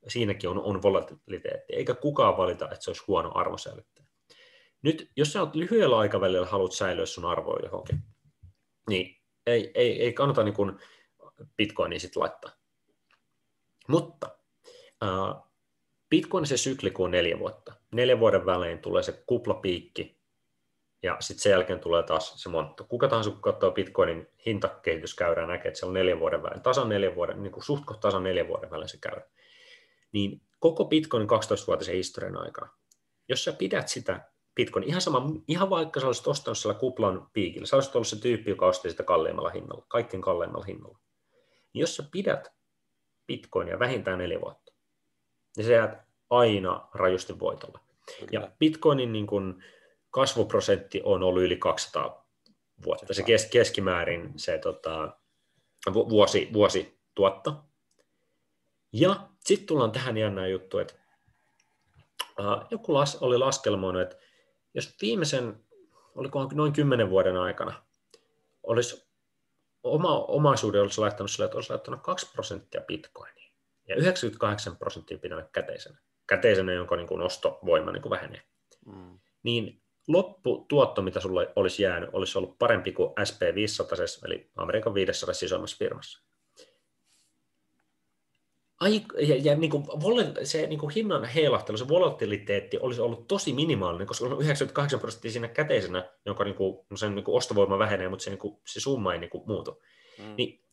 [0.08, 4.08] siinäkin on, on volatiliteetti, eikä kukaan valita, että se olisi huono arvosäilyttäjä.
[4.82, 7.98] Nyt, jos sä lyhyellä aikavälillä haluat säilyä sun arvoa johonkin,
[8.88, 9.16] niin
[9.46, 10.78] ei, ei, ei kannata niin kuin
[11.56, 12.50] bitcoinia sitten laittaa.
[13.88, 14.38] Mutta
[15.02, 15.47] äh,
[16.10, 17.72] Bitcoin se sykli on neljä vuotta.
[17.92, 20.18] Neljän vuoden välein tulee se kuplapiikki,
[21.02, 22.84] ja sitten sen jälkeen tulee taas se monttu.
[22.84, 27.14] Kuka tahansa, kun katsoo Bitcoinin hintakehityskäyrää, näkee, että se on neljän vuoden välein, tasan neljän
[27.14, 29.22] vuoden, niin kuin suht tasan neljän vuoden välein se käyrä.
[30.12, 32.70] Niin koko Bitcoinin 12-vuotisen historian aikana,
[33.28, 34.20] jos sä pidät sitä
[34.54, 38.20] Bitcoin, ihan sama, ihan vaikka sä olisit ostanut siellä kuplan piikillä, sä olisit ollut se
[38.20, 40.98] tyyppi, joka osti sitä kalleimmalla hinnalla, kaikkein kalleimmalla hinnalla.
[41.72, 42.52] Niin jos sä pidät
[43.26, 44.72] Bitcoinia vähintään neljä vuotta,
[45.58, 45.98] niin sä jäät
[46.30, 47.80] aina rajusti voitolla.
[48.18, 48.28] Kyllä.
[48.32, 49.62] Ja Bitcoinin niin kun,
[50.10, 52.28] kasvuprosentti on ollut yli 200
[52.84, 55.16] vuotta, se kes, keskimäärin se tota,
[55.94, 57.54] vuosi, vuosi tuotta.
[58.92, 60.94] Ja sitten tullaan tähän jännää juttu, että
[62.40, 64.16] uh, joku las, oli laskelmoinut, että
[64.74, 65.64] jos viimeisen,
[66.14, 67.82] olikohan noin kymmenen vuoden aikana,
[68.62, 69.08] olisi
[69.82, 73.47] oma omaisuuden olisi laittanut sille, että olisi laittanut 2 prosenttia bitcoinia
[73.88, 78.42] ja 98 prosenttia pitänyt käteisenä, käteisenä jonka niin kuin ostovoima niin kuin vähenee,
[78.86, 79.18] mm.
[79.42, 85.76] niin lopputuotto, mitä sulle olisi jäänyt, olisi ollut parempi kuin SP500, eli Amerikan 500 isommassa
[85.78, 86.28] firmassa.
[88.80, 89.84] Ai, ja, ja niin kuin,
[90.42, 95.30] se niin kuin hinnan heilahtelu, se volatiliteetti olisi ollut tosi minimaalinen, koska on 98 prosenttia
[95.30, 98.80] siinä käteisenä, jonka niin kuin, sen niin kuin ostovoima vähenee, mutta se, niin kuin, se
[98.80, 99.82] summa ei niin kuin, muutu.
[100.18, 100.34] Mm.
[100.36, 100.64] Niin,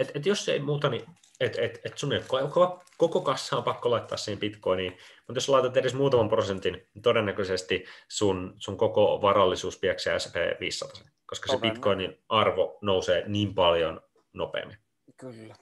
[0.00, 1.06] et, et jos ei muuta, niin
[1.40, 4.92] että et, et sun ei koko, koko kassa on pakko laittaa siihen bitcoiniin,
[5.26, 11.52] mutta jos laitat edes muutaman prosentin, niin todennäköisesti sun, sun koko varallisuus pieksää SP500, koska
[11.52, 14.00] se bitcoinin arvo nousee niin paljon
[14.32, 14.76] nopeammin.
[15.16, 15.54] Kyllä.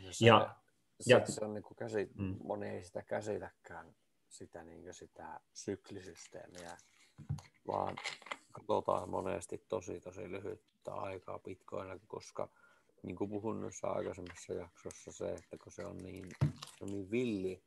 [0.00, 0.56] Ja, se, ja,
[1.06, 2.36] ja se on niin kuin käsi, mm.
[2.44, 3.94] moni ei sitä käsitäkään,
[4.28, 6.76] sitä, niin sitä syklisysteemiä,
[7.66, 7.96] vaan
[8.52, 12.48] katsotaan monesti tosi tosi lyhyttä aikaa bitcoinilla, koska
[13.02, 16.28] niin kuin puhun noissa aikaisemmassa jaksossa se, että kun se on niin,
[16.78, 17.62] se on niin villi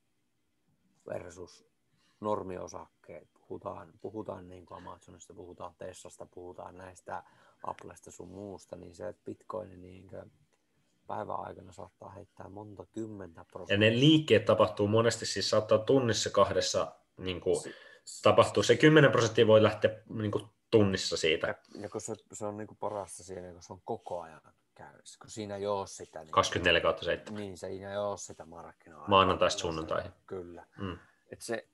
[1.08, 1.66] versus
[2.20, 7.24] normiosakkeet, puhutaan, puhutaan niin kuin Amazonista, puhutaan Teslasta, puhutaan näistä
[7.64, 10.10] Applesta sun muusta, niin se, että Bitcoin niin
[11.08, 13.76] päivän aikana saattaa heittää monta kymmentä prosenttia.
[13.88, 17.74] Ja ne liikkeet tapahtuu monesti, siis saattaa tunnissa kahdessa niin kuin, si-
[18.24, 18.64] tapahtuu.
[18.64, 21.48] Se 10 prosenttia voi lähteä niin kuin, tunnissa siitä.
[21.48, 24.42] Ja, ja kun se, se on niin kuin parasta siinä, kun se on koko ajan
[24.80, 26.20] käynnissä, kun siinä ei ole sitä...
[26.20, 27.42] Niin, 24 kautta 7.
[27.42, 29.08] Niin, siinä ei ole sitä markkinoa.
[29.08, 30.12] Maanantaista sunnuntaihin.
[30.28, 30.66] Kyllä.
[30.78, 30.98] Mm.
[31.32, 31.68] Et se,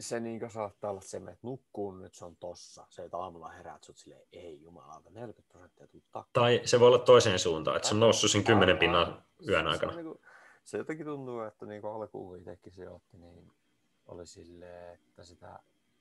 [0.00, 2.86] se niin saattaa olla se, että nukkuu nyt se on tossa.
[2.90, 6.02] Se, että aamulla heräät, sut silleen, ei jumalauta, 40 prosenttia tuu
[6.32, 9.92] Tai se voi olla toiseen suuntaan, että se on noussut siinä 10 pinnan yön aikana.
[9.92, 10.20] Se, niin
[10.64, 13.52] se jotenkin tuntuu, että niin alkuun itsekin se otti, niin
[14.06, 15.58] oli silleen, että sitä,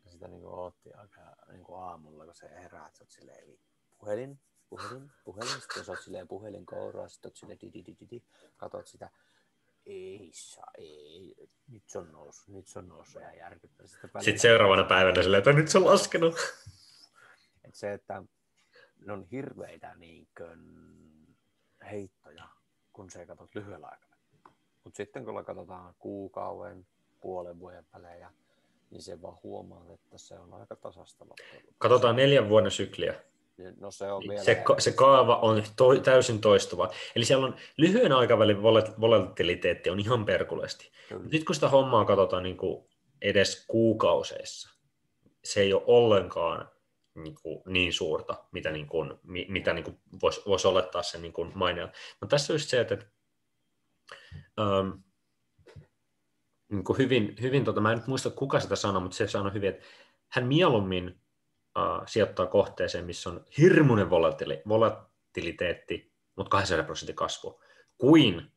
[0.07, 3.57] sitä niin otti aika niin aamulla, kun se heräät, sut silleen,
[3.99, 4.39] puhelin,
[4.75, 8.07] puhelin, puhelin, sitten sä oot silleen puhelin kouraa, sitten oot silleen di, di, di, di,
[8.09, 8.23] di,
[8.57, 9.09] katot sitä,
[9.85, 11.35] ei saa, ei,
[11.71, 13.87] nyt se on noussut, nyt se on noussut ja järkyttää.
[13.87, 16.35] Sitten, sitten seuraavana päivänä silleen, että nyt se on laskenut.
[17.67, 18.23] Et se, että
[19.05, 20.27] ne on hirveitä niin
[21.91, 22.49] heittoja,
[22.93, 24.39] kun se katsot lyhyellä aikavälillä.
[24.83, 26.87] Mutta sitten kun katsotaan kuukauden,
[27.21, 28.31] puolen vuoden välejä,
[28.91, 31.75] niin se vaan huomaa, että se on aika tasasta loppujen.
[31.77, 33.23] Katsotaan neljän vuoden sykliä.
[33.79, 36.91] No se, on vielä se, se kaava on to, täysin toistuva.
[37.15, 38.61] Eli siellä on lyhyen aikavälin
[39.01, 40.91] volatiliteetti on ihan perkulesti.
[41.31, 42.85] Nyt kun sitä hommaa katsotaan niin kuin
[43.21, 44.79] edes kuukauseissa,
[45.43, 46.69] se ei ole ollenkaan
[47.15, 49.13] niin, kuin niin suurta, mitä, niin kuin,
[49.47, 51.91] mitä niin kuin voisi, voisi olettaa sen niin maineella.
[52.21, 52.97] Mutta tässä on just se, että
[54.59, 54.89] ähm,
[56.71, 59.53] niin kuin hyvin, hyvin tota, mä en nyt muista kuka sitä sanoi, mutta se sanoi
[59.53, 59.85] hyvin, että
[60.27, 61.22] hän mieluummin
[61.77, 67.61] uh, sijoittaa kohteeseen, missä on hirmuinen volatili- volatiliteetti, mutta 200 prosentin kasvu,
[67.97, 68.51] kuin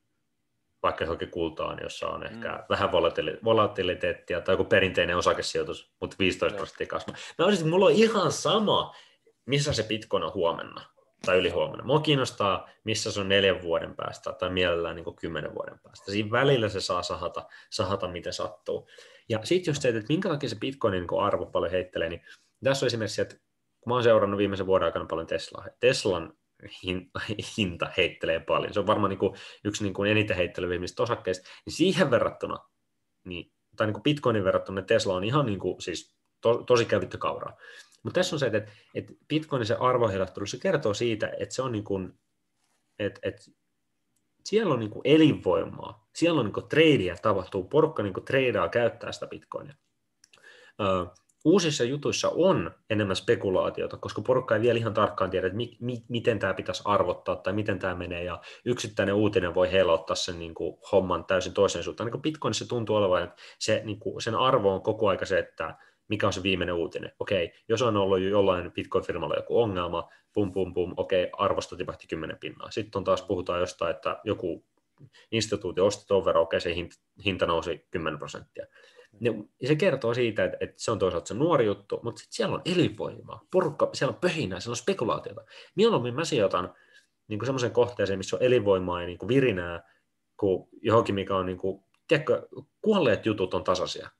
[0.82, 2.64] vaikka johonkin kultaan, jossa on ehkä mm.
[2.68, 7.12] vähän volatili- volatiliteettia tai joku perinteinen osakesijoitus, mutta 15 prosenttia kasvu.
[7.38, 8.94] Mä olisin, että mulla on ihan sama,
[9.46, 10.80] missä se Bitcoin on huomenna
[11.26, 11.84] tai ylihuomenna.
[11.84, 16.12] Mua kiinnostaa, missä se on neljän vuoden päästä tai mielellään niin kuin kymmenen vuoden päästä.
[16.12, 18.88] Siinä välillä se saa sahata, sahata miten sattuu.
[19.28, 22.22] Ja sitten just se, että minkä takia se Bitcoinin niin arvo paljon heittelee, niin
[22.64, 23.34] tässä on esimerkiksi, että
[23.80, 26.32] kun mä oon seurannut viimeisen vuoden aikana paljon Teslaa, Teslan
[27.58, 28.74] hinta heittelee paljon.
[28.74, 29.34] Se on varmaan niin kuin
[29.64, 32.58] yksi niin kuin eniten heittelevimmistä osakkeista, niin siihen verrattuna,
[33.24, 37.18] niin, tai niin kuin Bitcoinin verrattuna Tesla on ihan niin kuin, siis to, tosi kävitty
[37.18, 37.56] kauraa.
[38.02, 41.72] Mutta tässä on se, että, että Bitcoinin se arvoheilahtelu, se kertoo siitä, että se on
[41.72, 42.12] niin kuin,
[42.98, 43.42] että, että
[44.44, 48.68] siellä on niin kuin elinvoimaa, siellä on niin kuin tradeja tapahtuu, porukka niin kuin tradeaa
[48.68, 49.74] käyttää sitä Bitcoinia
[51.46, 56.04] uusissa jutuissa on enemmän spekulaatiota, koska porukka ei vielä ihan tarkkaan tiedä, että mi- mi-
[56.08, 60.54] miten tämä pitäisi arvottaa tai miten tämä menee, ja yksittäinen uutinen voi heilauttaa sen niin
[60.54, 62.10] kuin, homman täysin toiseen suuntaan.
[62.10, 65.74] Niin Bitcoinissa tuntuu olevan, että se, niin kuin, sen arvo on koko aika se, että
[66.08, 67.12] mikä on se viimeinen uutinen.
[67.18, 72.06] Okei, jos on ollut jo jollain Bitcoin-firmalla joku ongelma, pum pum pum, okei, arvosto tipahti
[72.06, 72.70] 10 pinnaa.
[72.70, 74.64] Sitten on taas puhutaan jostain, että joku
[75.32, 76.74] instituutio osti tuon verran, okei, se
[77.24, 78.66] hinta nousi 10 prosenttia.
[79.20, 79.32] Ja
[79.68, 82.62] se kertoo siitä, että, että se on toisaalta se nuori juttu, mutta sitten siellä on
[82.64, 85.44] elinvoimaa, porukka, siellä on pöhinää, siellä on spekulaatiota.
[85.74, 86.74] Mieluummin mä sijoitan
[87.28, 89.82] niin semmoisen kohteeseen, missä on elinvoimaa ja niin kuin virinää,
[90.36, 92.48] kuin johonkin, mikä on, niin kuin, tiedätkö,
[92.82, 94.10] kuolleet jutut on tasaisia.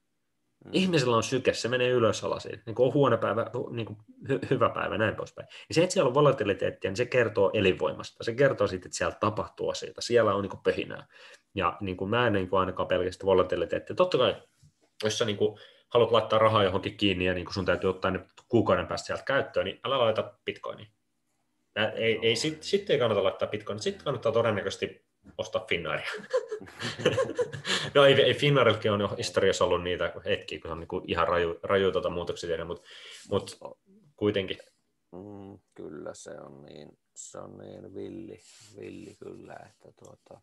[0.64, 0.70] Mm.
[0.72, 4.47] Ihmisellä on syke, se menee ylös alasiin, niin kuin on huono päivä, niin kuin hy-
[4.51, 5.49] hyvä päivä, näin poispäin.
[5.68, 8.24] Ja se, että siellä on volatiliteettia, niin se kertoo elinvoimasta.
[8.24, 11.07] Se kertoo siitä, että siellä tapahtuu asioita, siellä on niin kuin pöhinää.
[11.55, 13.97] Ja niin kuin mä en niin kuin ainakaan pelkästään volatiliteettia.
[13.97, 14.36] Totta kai,
[15.05, 18.11] jos sä niin kuin haluat laittaa rahaa johonkin kiinni ja niin kuin sun täytyy ottaa
[18.11, 20.88] ne kuukauden päästä sieltä käyttöön, niin älä laita bitcoiniin.
[21.94, 25.07] Ei, ei, sitten sit ei kannata laittaa bitcoinia, sitten kannattaa todennäköisesti
[25.38, 26.11] ostaa Finnairia.
[27.94, 31.28] no ei, ei Finnairillakin on jo historiassa ollut niitä hetkiä, kun on niin kuin ihan
[31.28, 32.88] raju, raju tuota muutoksia tehdä, mutta,
[33.30, 33.57] mutta
[34.16, 34.59] kuitenkin.
[35.12, 38.40] Mm, kyllä se on niin, se on niin villi,
[38.80, 40.40] villi kyllä, että tuota,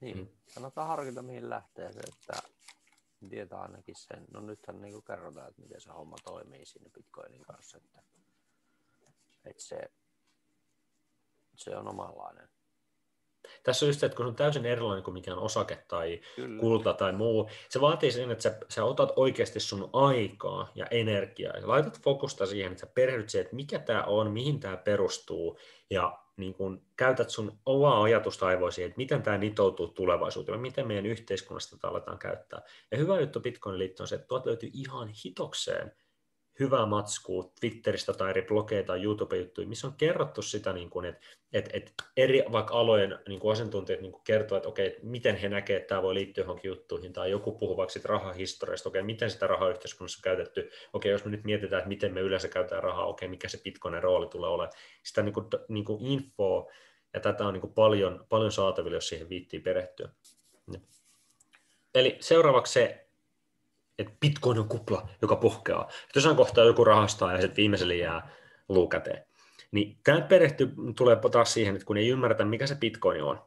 [0.00, 0.28] niin, mm.
[0.54, 2.48] kannattaa harkita mihin lähtee se, että
[3.28, 4.24] tietää ainakin sen.
[4.32, 8.02] No nythän niin kerrotaan, että miten se homma toimii siinä Bitcoinin kanssa, että,
[9.44, 9.90] että se,
[11.56, 12.48] se on omanlainen.
[13.62, 16.60] Tässä on just se, että kun se on täysin erilainen kuin mikään osake tai Kyllä.
[16.60, 21.56] kulta tai muu, se vaatii sen, että sä, sä otat oikeasti sun aikaa ja energiaa
[21.56, 25.58] ja laitat fokusta siihen, että sä perehdyt siihen, että mikä tämä on, mihin tämä perustuu
[25.90, 30.86] ja niin kun käytät sun omaa ajatusta aivoa siihen, että miten tämä nitoutuu tulevaisuuteen, miten
[30.86, 32.62] meidän yhteiskunnasta tätä aletaan käyttää.
[32.90, 35.92] Ja hyvä juttu Bitcoin liittoon on se, että tuot löytyy ihan hitokseen
[36.60, 41.20] hyvää matskua Twitteristä tai eri blogeja tai YouTube-juttuja, missä on kerrottu sitä, niin kuin, että,
[41.52, 45.36] että, että eri vaikka alojen niin kuin asiantuntijat niin kuin kertoo, että okei, että miten
[45.36, 49.02] he näkevät, että tämä voi liittyä johonkin juttuihin, tai joku puhuu vaikka siitä rahahistoriasta, okei,
[49.02, 52.48] miten sitä rahaa yhteiskunnassa on käytetty, okei, jos me nyt mietitään, että miten me yleensä
[52.48, 56.72] käytetään rahaa, okei, mikä se Bitcoinin rooli tulee olemaan, sitä niin kuin, niin kuin infoa,
[57.14, 60.08] ja tätä on niin kuin paljon, paljon saatavilla, jos siihen viittiin perehtyä.
[61.94, 63.05] Eli seuraavaksi se
[63.98, 65.90] että Bitcoin on kupla, joka puhkeaa.
[66.14, 68.30] Jossain kohtaa joku rahastaa ja sitten viimeiselle jää
[68.68, 69.26] luu käteen.
[69.70, 73.42] Niin tämä perehty tulee taas siihen, että kun ei ymmärretä, mikä se Bitcoin on,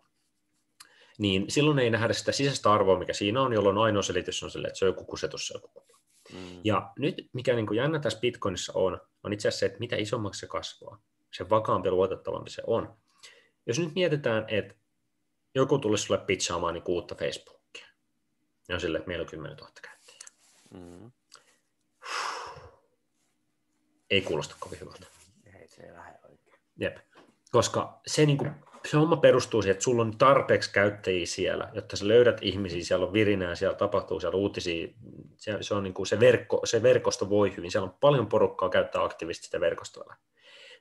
[1.18, 4.68] niin silloin ei nähdä sitä sisäistä arvoa, mikä siinä on, jolloin ainoa selitys on sille,
[4.68, 5.98] että se on joku kusetus, joku kupla.
[6.34, 6.62] Mm.
[6.64, 9.96] Ja nyt mikä niin kuin jännä tässä Bitcoinissa on, on itse asiassa se, että mitä
[9.96, 11.02] isommaksi se kasvaa,
[11.34, 12.94] se vakaampi ja luotettavampi se on.
[13.66, 14.76] Jos nyt mietitään, että
[15.56, 17.88] joku tulisi sulle pitchaamaan niin uutta Facebookia,
[18.68, 19.99] niin on sille, että meillä on 10 000 käyttäjää
[20.74, 21.12] Mm.
[24.10, 25.08] Ei kuulosta kovin hyvältä.
[25.60, 26.60] Ei se lähde oikein.
[26.80, 26.98] Jep.
[27.52, 28.52] Koska se, niin kuin,
[28.88, 33.06] se homma perustuu siihen, että sulla on tarpeeksi käyttäjiä siellä, jotta sä löydät ihmisiä, siellä
[33.06, 34.88] on virinää, siellä tapahtuu, siellä on uutisia,
[35.38, 38.70] se, se, on niin kuin se, verkko, se verkosto voi hyvin, siellä on paljon porukkaa
[38.70, 40.16] käyttää aktiivisesti sitä verkostoa.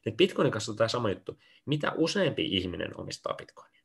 [0.05, 1.39] Nyt Bitcoinin kanssa on tämä sama juttu.
[1.67, 3.83] Mitä useampi ihminen omistaa Bitcoinia?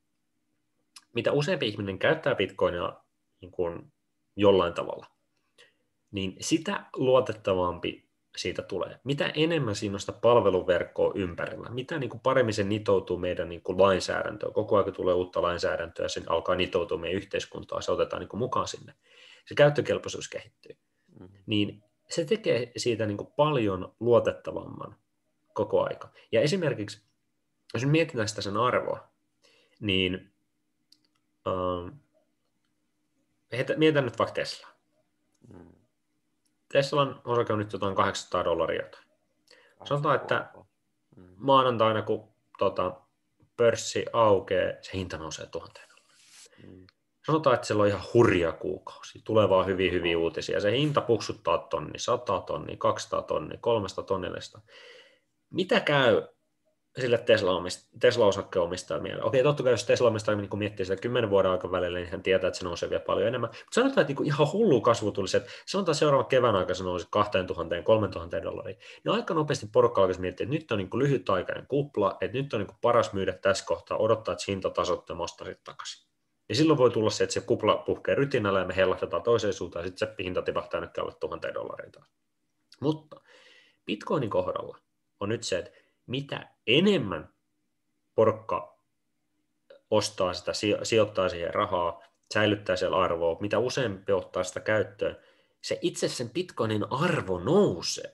[1.14, 2.94] Mitä useampi ihminen käyttää Bitcoinia
[3.42, 3.94] niin kuin
[4.36, 5.06] jollain tavalla,
[6.14, 8.04] niin sitä luotettavampi
[8.38, 9.00] siitä tulee.
[9.04, 13.62] Mitä enemmän siinä on sitä palveluverkkoa ympärillä, mitä niin kuin paremmin se nitoutuu meidän niin
[13.62, 18.30] kuin lainsäädäntöön, koko ajan tulee uutta lainsäädäntöä, sen alkaa nitoutua meidän yhteiskuntaan, se otetaan niin
[18.30, 18.94] kuin mukaan sinne,
[19.46, 20.78] se käyttökelpoisuus kehittyy,
[21.20, 21.38] mm-hmm.
[21.46, 24.96] niin se tekee siitä niin kuin paljon luotettavamman
[25.54, 26.10] koko aika.
[26.32, 27.04] Ja esimerkiksi,
[27.74, 29.08] jos mietitään sitä sen arvoa,
[29.80, 30.34] niin
[31.48, 31.92] uh,
[33.78, 34.73] mietitään nyt vaikka Tesla.
[36.74, 38.84] Teslan osake on nyt jotain 800 dollaria.
[39.86, 40.50] Sanotaan, että
[41.16, 41.34] mm.
[41.38, 43.02] maanantaina, kun tota,
[43.58, 45.88] pörssi aukeaa, se hinta nousee tuhanteen
[46.68, 46.88] mm.
[47.26, 49.22] Sanotaan, että siellä on ihan hurja kuukausi.
[49.24, 50.62] Tulee vaan hyvin, hyvin uutisia.
[50.62, 54.62] Se hinta puksuttaa tonni, 100 tonni, 200 tonni, 300 tonnillista.
[55.50, 56.28] Mitä käy
[57.00, 59.24] sille Tesla-omistajalle Tesla mieleen.
[59.24, 62.58] Okei, totta kai jos Tesla-omistaja niin miettii sitä 10 vuoden aikavälillä, niin hän tietää, että
[62.60, 63.50] se nousee vielä paljon enemmän.
[63.50, 67.08] Mutta sanotaan, että niin ihan hullu kasvu tulisi, että sanotaan seuraavan kevään aikana se nousi
[67.10, 68.78] 2000, 3000 dollaria.
[69.04, 72.60] Niin aika nopeasti porukka alkaisi miettiä, että nyt on niin lyhytaikainen kupla, että nyt on
[72.60, 76.08] niin paras myydä tässä kohtaa, odottaa, että hinta tasoittamasta sitten takaisin.
[76.50, 79.86] Ja silloin voi tulla se, että se kupla puhkee rytinällä ja me hellahdetaan toiseen suuntaan,
[79.86, 82.08] ja sitten se hinta tipahtaa nyt alle 1000 dollaria taas.
[82.82, 83.22] Mutta
[83.86, 84.78] Bitcoinin kohdalla
[85.20, 87.34] on nyt se, että mitä enemmän
[88.16, 88.78] porkka
[89.92, 90.52] ostaa sitä,
[90.84, 95.18] sijoittaa siihen rahaa, säilyttää siellä arvoa, mitä useampi ottaa sitä käyttöön,
[95.62, 98.12] se itse sen bitcoinin arvo nousee.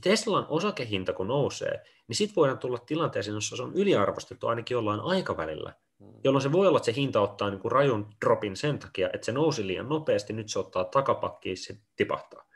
[0.00, 5.00] Teslan osakehinta kun nousee, niin sitten voidaan tulla tilanteeseen, jossa se on yliarvostettu ainakin jollain
[5.00, 6.12] aikavälillä, mm.
[6.24, 9.24] jolloin se voi olla, että se hinta ottaa niin kuin rajun dropin sen takia, että
[9.24, 12.49] se nousi liian nopeasti, nyt se ottaa takapakkiin, se tipahtaa.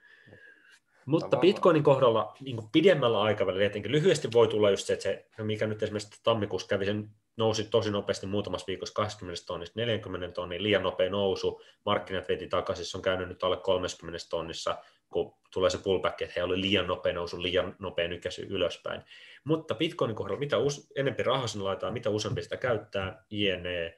[1.06, 1.40] Mutta Tavallaan.
[1.40, 5.66] Bitcoinin kohdalla niin kuin pidemmällä aikavälillä, etenkin lyhyesti voi tulla just se, että se, mikä
[5.66, 10.82] nyt esimerkiksi tammikuussa kävi sen nousi tosi nopeasti muutamassa viikossa 20 tonnista 40 tonnia, liian
[10.82, 14.76] nopea nousu, markkinat veti takaisin, se on käynyt nyt alle 30 tonnissa,
[15.10, 19.02] kun tulee se pullback, että he oli liian nopea nousu, liian nopea nykäsy ylöspäin.
[19.44, 23.96] Mutta Bitcoinin kohdalla, mitä us- enempi rahaa sinne laitetaan, mitä useampi sitä käyttää, jne,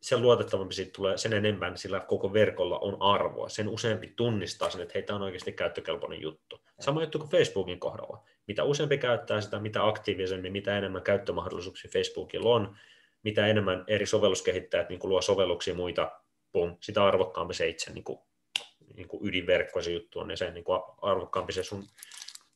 [0.00, 3.48] sen luotettavampi siitä tulee, sen enemmän sillä koko verkolla on arvoa.
[3.48, 6.60] Sen useampi tunnistaa sen, että hei, tämä on oikeasti käyttökelpoinen juttu.
[6.80, 8.24] Sama juttu kuin Facebookin kohdalla.
[8.46, 12.76] Mitä useampi käyttää sitä, mitä aktiivisemmin, mitä enemmän käyttömahdollisuuksia Facebookilla on,
[13.22, 16.12] mitä enemmän eri sovelluskehittäjät niin kuin luo sovelluksia muita,
[16.52, 18.18] pum, sitä arvokkaampi se itse niin kuin,
[18.94, 21.84] niin kuin ydinverkko se juttu on, ja sen niin kuin arvokkaampi se sun,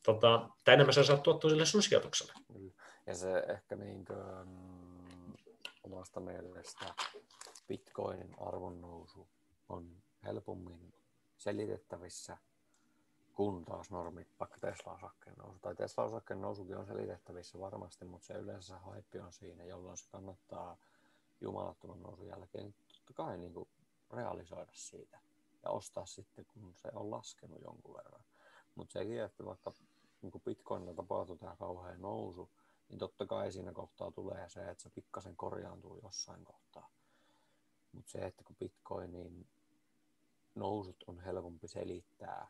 [0.03, 2.33] tota, tai enemmän sä saat tuottua sille sun sijoitukselle.
[3.07, 4.17] Ja se ehkä niin kuin,
[5.83, 6.85] omasta mielestä
[7.67, 9.27] bitcoinin arvon nousu
[9.69, 10.93] on helpommin
[11.37, 12.37] selitettävissä
[13.33, 15.59] kuin taas normit, vaikka Tesla-osakkeen nousu.
[15.59, 20.77] Tai Tesla-osakkeen nousukin on selitettävissä varmasti, mutta se yleensä hype on siinä, jolloin se kannattaa
[21.41, 23.69] jumalattoman nousun jälkeen totta kai niin kuin
[24.11, 25.19] realisoida siitä
[25.63, 28.23] ja ostaa sitten, kun se on laskenut jonkun verran.
[28.75, 29.73] Mutta sekin, että vaikka
[30.21, 32.49] niin Bitcoinilla tapahtuu tämä kauhean nousu,
[32.89, 36.89] niin totta kai siinä kohtaa tulee se, että se pikkasen korjaantuu jossain kohtaa.
[37.95, 39.47] Mutta se, että kun Bitcoinin
[40.55, 42.47] nousut on helpompi selittää,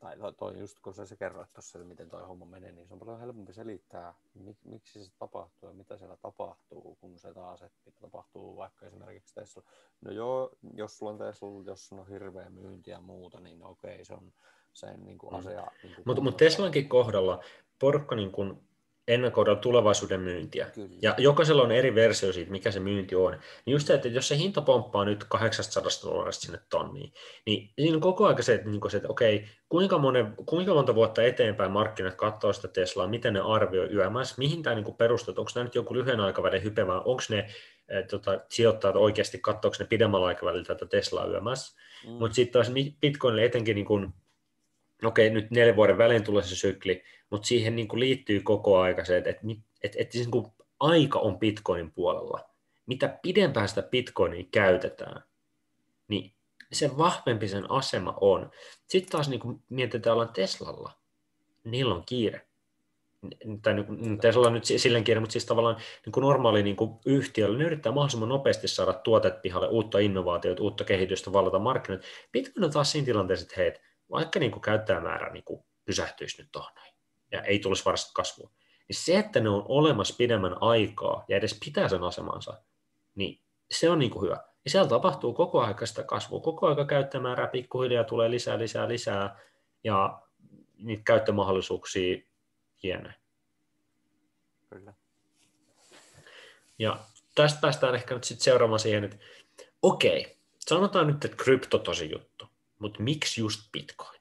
[0.00, 2.92] tai toi just kun sä, sä kerroit tuossa, että miten toi homma menee, niin se
[2.94, 7.62] on paljon helpompi selittää, mik, miksi se tapahtuu ja mitä siellä tapahtuu, kun se taas,
[7.62, 9.62] että mitä tapahtuu vaikka esimerkiksi Tesla.
[10.00, 14.14] No joo, jos sulla on Tesla, jos on hirveä myynti ja muuta, niin okei, se
[14.14, 14.32] on
[14.72, 15.66] sen niin kuin asia.
[15.82, 17.44] Niin Mutta mut Teslankin kohdalla
[17.78, 18.71] porukka niin kuin
[19.08, 20.66] ennakoida tulevaisuuden myyntiä.
[20.66, 20.88] Kyllä.
[21.02, 23.32] Ja jokaisella on eri versio siitä, mikä se myynti on.
[23.66, 27.12] Niin just se, että jos se hinta pomppaa nyt 800 dollarista sinne tonniin,
[27.46, 30.94] niin siinä on koko ajan se, että, niin se, että okei, kuinka, monen, kuinka monta
[30.94, 35.50] vuotta eteenpäin markkinat katsoo sitä Teslaa, miten ne arvioi yömässä, mihin tämä niin perustuu, onko
[35.54, 37.48] tämä nyt joku lyhyen aikavälin hype vai onko ne
[38.10, 41.80] tota, sijoittajat oikeasti, katsoako ne pidemmällä aikavälillä tätä Teslaa yömässä.
[42.06, 42.12] Mm.
[42.12, 44.14] Mutta sitten taas Bitcoinille etenkin niin kuin,
[45.08, 49.04] okei, nyt neljän vuoden välein tulee se sykli, mutta siihen niin kuin liittyy koko aika
[49.04, 49.42] se, että, että,
[49.82, 50.46] että, että siis niin kuin
[50.80, 52.40] aika on Bitcoinin puolella.
[52.86, 55.22] Mitä pidempään sitä Bitcoinia käytetään,
[56.08, 56.32] niin
[56.72, 58.50] sen vahvempi sen asema on.
[58.88, 60.92] Sitten taas niin kuin mietitään ollaan Teslalla,
[61.64, 62.46] niillä on kiire.
[63.62, 65.76] Tai niin Tesla on nyt silleen kiire, mutta siis tavallaan
[66.06, 70.62] niin kuin normaali niin kuin yhtiöllä, ne yrittää mahdollisimman nopeasti saada tuotet pihalle, uutta innovaatiota,
[70.62, 72.02] uutta kehitystä, vallata markkinat.
[72.32, 73.72] Bitcoin on taas siinä tilanteessa, että hei,
[74.12, 76.94] vaikka niin kuin käyttäjämäärä niin kuin pysähtyisi nyt tuohon noin,
[77.32, 78.50] ja ei tulisi varsinaisesti kasvua,
[78.88, 82.62] niin se, että ne on olemassa pidemmän aikaa ja edes pitää sen asemansa,
[83.14, 84.36] niin se on niin kuin hyvä.
[84.64, 89.40] Ja siellä tapahtuu koko aika sitä kasvua, koko aika käyttämäärää pikkuhiljaa tulee lisää, lisää, lisää,
[89.84, 90.22] ja
[90.78, 92.18] niitä käyttömahdollisuuksia
[92.82, 93.14] hienoja.
[94.68, 94.94] Kyllä.
[96.78, 96.98] Ja
[97.34, 99.16] tästä päästään ehkä nyt sitten seuraamaan siihen, että
[99.82, 102.46] okei, sanotaan nyt, että krypto tosi juttu,
[102.82, 104.20] mutta miksi just bitcoin?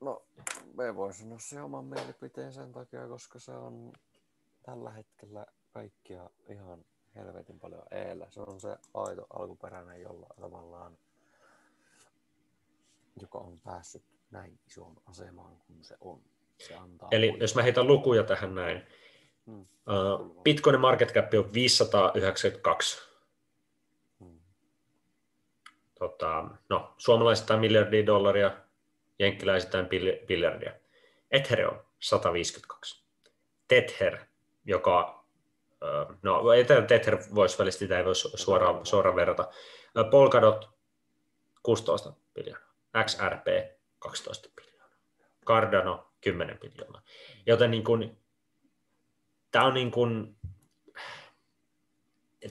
[0.00, 0.22] No,
[0.74, 3.92] me voi sanoa se oman mielipiteen sen takia, koska se on
[4.62, 8.26] tällä hetkellä kaikkia ihan helvetin paljon eellä.
[8.30, 10.98] Se on se aito alkuperäinen, jolla tavallaan,
[13.20, 16.22] joka on päässyt näin isoon asemaan kuin se on.
[16.58, 17.44] Se antaa Eli muille.
[17.44, 18.82] jos mä heitän lukuja tähän näin.
[19.46, 19.60] Hmm.
[19.60, 23.13] Uh, Bitcoinin market cap on 592.
[26.08, 28.50] Tota, no, suomalaisittain miljardia dollaria,
[29.18, 29.86] jenkkiläisittain
[30.28, 30.72] biljardia.
[31.30, 33.04] Ethereum 152.
[33.68, 34.18] Tether,
[34.64, 35.24] joka,
[36.22, 36.42] no
[36.88, 39.48] Tether voisi välistä, sitä ei voi suoraan, suoraan verrata.
[40.10, 40.70] Polkadot
[41.62, 42.68] 16 miljoonaa,
[43.04, 43.46] XRP
[43.98, 44.96] 12 miljoonaa,
[45.46, 47.02] Cardano 10 miljoonaa.
[47.46, 48.18] Joten niin kuin,
[49.50, 50.36] tämä on niin kuin,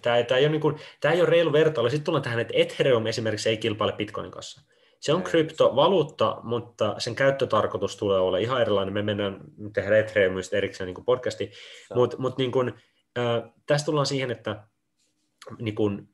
[0.02, 1.90] tämä, tämä, ei ole niin kuin, tämä ei ole reilu vertailu.
[1.90, 4.62] Sitten tullaan tähän, että Ethereum esimerkiksi ei kilpaile Bitcoinin kanssa.
[5.00, 8.94] Se on kryptovaluutta, mutta sen käyttötarkoitus tulee olla ihan erilainen.
[8.94, 9.40] Me mennään
[9.74, 11.52] tehdä Ethereumista erikseen niin podcasti,
[11.96, 12.74] mutta mut niin kuin,
[13.18, 14.64] äh, tästä tullaan siihen, että
[15.60, 16.10] niin kuin,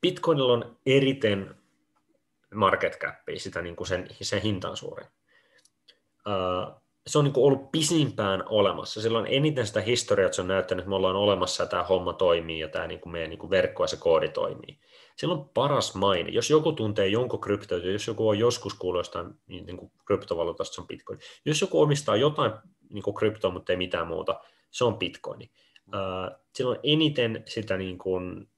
[0.00, 1.54] Bitcoinilla on eriten
[2.54, 5.04] market capia, sitä niin kuin sen, sen hinta on suuri.
[6.28, 9.02] Äh, se on niin ollut pisimpään olemassa.
[9.02, 11.82] Sillä on eniten sitä historiaa, että se on näyttänyt, että me ollaan olemassa ja tämä
[11.82, 14.78] homma toimii ja tämä niin kuin meidän niin kuin verkko ja se koodi toimii
[15.16, 16.30] sillä on paras maine.
[16.30, 20.80] Jos joku tuntee jonkun kryptoita, jos joku on joskus kuullut jostain niin kuin kryptovaluutasta, se
[20.80, 21.18] on bitcoin.
[21.44, 22.52] Jos joku omistaa jotain
[22.90, 24.40] niin kuin kryptoa, mutta ei mitään muuta,
[24.70, 25.50] se on bitcoin.
[26.54, 28.50] Sillä on eniten sitä, niin kuin,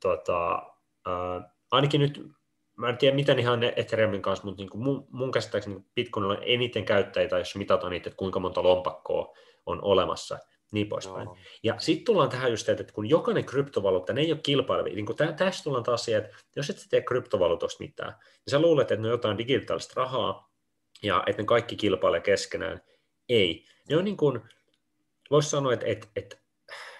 [0.00, 0.62] tota,
[1.70, 2.20] ainakin nyt,
[2.76, 6.34] mä en tiedä miten ihan Ethereumin kanssa, mutta niin kuin mun, mun käsittääkseni niin Bitcoinilla
[6.34, 10.38] on eniten käyttäjiä, jos mitataan niitä, että kuinka monta lompakkoa on olemassa,
[10.72, 11.26] niin poispäin.
[11.26, 11.36] Joo.
[11.62, 14.94] Ja sitten tullaan tähän just, että kun jokainen kryptovaluutta, ne ei ole kilpailevia.
[14.94, 18.60] Niin kun tä, tästä tullaan taas siihen, että jos et tee kryptovaluutosta mitään, niin sä
[18.60, 20.50] luulet, että ne on jotain digitaalista rahaa,
[21.02, 22.80] ja että ne kaikki kilpailee keskenään.
[23.28, 23.64] Ei.
[23.90, 24.40] Ne on niin kuin,
[25.30, 26.36] voisi sanoa, että, että, että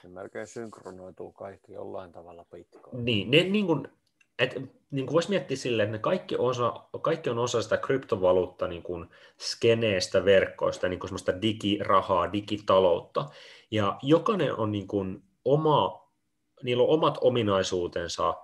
[0.03, 3.05] ne melkein synkronoituu kaikki jollain tavalla Bitcoin.
[3.05, 3.89] Niin, ne niin kuin,
[4.39, 4.55] et,
[4.91, 6.73] niin kuin voisi miettiä silleen, että ne kaikki, osa,
[7.03, 9.07] kaikki on osa sitä kryptovaluutta niin kuin
[9.39, 13.29] skeneestä, verkkoista, niin kuin semmoista digirahaa, digitaloutta.
[13.71, 16.09] Ja jokainen on niin kuin oma,
[16.63, 18.35] niillä on omat ominaisuutensa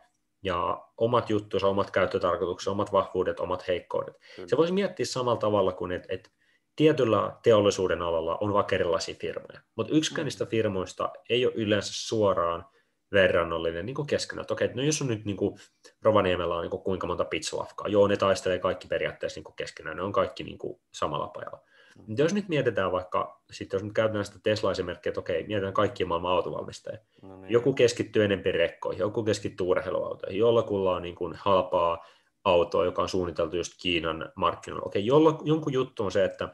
[0.43, 4.14] ja omat juttunsa, omat käyttötarkoituksensa, omat vahvuudet, omat heikkoudet.
[4.36, 4.49] Kyllä.
[4.49, 6.30] Se voisi miettiä samalla tavalla kuin, että, että
[6.76, 10.26] tietyllä teollisuuden alalla on vaikka erilaisia firmoja, mutta yksikään mm.
[10.26, 12.64] niistä firmoista ei ole yleensä suoraan
[13.13, 14.47] verrannollinen niin keskenään.
[14.51, 15.59] Okei, no jos on nyt niin kuin,
[16.03, 19.97] Rovaniemellä on niin kuin, kuinka monta pizzalafkaa, joo, ne taistelee kaikki periaatteessa niin kuin keskenään,
[19.97, 21.61] ne on kaikki niin kuin, samalla pajalla.
[21.99, 22.05] Mm.
[22.07, 26.07] Mutta jos nyt mietitään vaikka, sitten jos nyt käytetään sitä Tesla-esimerkkiä, että okei, mietitään kaikkia
[26.07, 26.99] maailman autovalmistajia.
[27.23, 27.53] No niin.
[27.53, 32.07] Joku keskittyy enemmän rekkoihin, joku keskittyy urheiluautoihin, jollakulla on niin kuin, halpaa
[32.45, 34.87] autoa, joka on suunniteltu just Kiinan markkinoilla.
[34.87, 36.49] Okei, jolla, jonkun juttu on se, että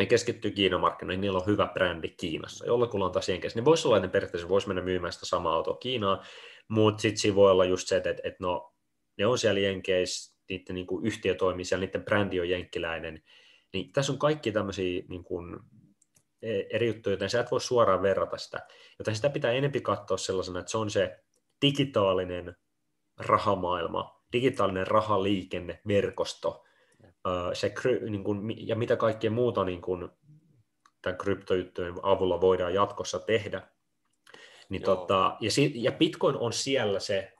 [0.00, 2.66] ne keskittyy Kiinan markkinoihin, niillä on hyvä brändi Kiinassa.
[2.66, 3.58] Jollakulla on taas Jenkeissä.
[3.58, 6.24] Niin voisi olla, että periaatteessa voisi mennä myymään sitä samaa autoa Kiinaan,
[6.68, 8.74] mutta sitten siinä voi olla just se, että, että no,
[9.18, 13.22] ne on siellä Jenkeissä, niiden niin kuin yhtiö toimii siellä, niiden brändi on jenkkiläinen.
[13.72, 15.58] Niin tässä on kaikki tämmöisiä niin kuin,
[16.42, 18.66] e, eri juttuja, joten sä et voi suoraan verrata sitä.
[18.98, 21.18] Joten sitä pitää enempi katsoa sellaisena, että se on se
[21.62, 22.56] digitaalinen
[23.18, 26.64] rahamaailma, digitaalinen rahaliikenne, verkosto,
[27.52, 27.74] se,
[28.10, 30.08] niin kuin, ja mitä kaikkea muuta niin kuin,
[31.02, 33.62] tämän kryptojuttujen avulla voidaan jatkossa tehdä.
[34.68, 37.32] Niin tota, ja, si, ja Bitcoin on siellä se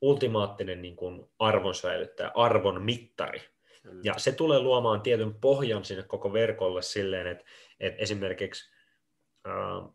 [0.00, 3.40] ultimaattinen niin kuin arvon säilyttäjä, arvon mittari.
[3.82, 4.00] Mm.
[4.04, 7.44] Ja se tulee luomaan tietyn pohjan sinne koko verkolle silleen, että,
[7.80, 8.72] että esimerkiksi
[9.46, 9.90] äh,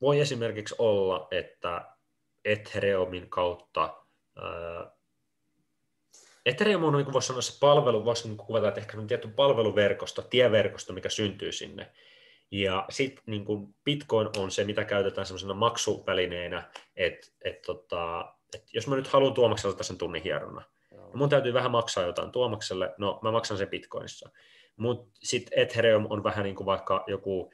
[0.00, 1.96] voi esimerkiksi olla, että
[2.44, 4.02] Ethereumin kautta
[4.38, 4.92] äh,
[6.46, 10.22] Ethereum on, niin voisi sanoa, se palvelu, voisi niin kuvata, että ehkä on tietty palveluverkosto,
[10.22, 11.92] tieverkosto, mikä syntyy sinne.
[12.50, 18.64] Ja sitten niin kuin Bitcoin on se, mitä käytetään semmoisena maksuvälineenä, että et, tota, et
[18.72, 22.94] jos mä nyt haluan Tuomaksella sen tunnin hierona, niin mun täytyy vähän maksaa jotain Tuomakselle,
[22.98, 24.30] no mä maksan se Bitcoinissa.
[24.76, 27.52] Mutta sitten Ethereum on vähän niin kuin vaikka joku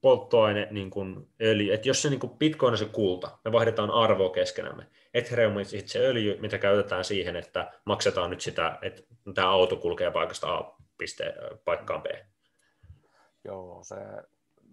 [0.00, 3.90] polttoaine, niin kuin öljy, että jos se niin kuin Bitcoin on se kulta, me vaihdetaan
[3.90, 4.86] arvoa keskenämme.
[5.14, 9.02] Ethereum on sitten se öljy, mitä käytetään siihen, että maksetaan nyt sitä, että
[9.34, 11.34] tämä auto kulkee paikasta A piste,
[11.64, 12.06] paikkaan B.
[13.44, 13.96] Joo, se,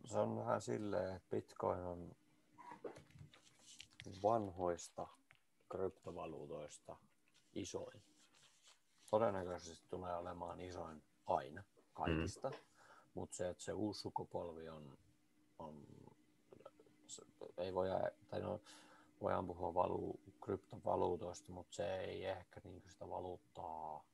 [0.05, 2.15] se on vähän silleen, että Bitcoin on
[4.23, 5.07] vanhoista
[5.69, 6.95] kryptovaluutoista
[7.55, 8.01] isoin.
[9.09, 11.63] Todennäköisesti tulee olemaan isoin aina
[11.93, 12.55] kaikista, mm.
[13.13, 14.97] mutta se, että se uusi sukupolvi on
[15.59, 15.87] on,
[17.57, 17.87] ei voi,
[18.27, 18.61] tai no,
[19.21, 24.05] voidaan puhua valu, kryptovaluutoista, mutta se ei ehkä niin sitä valuuttaa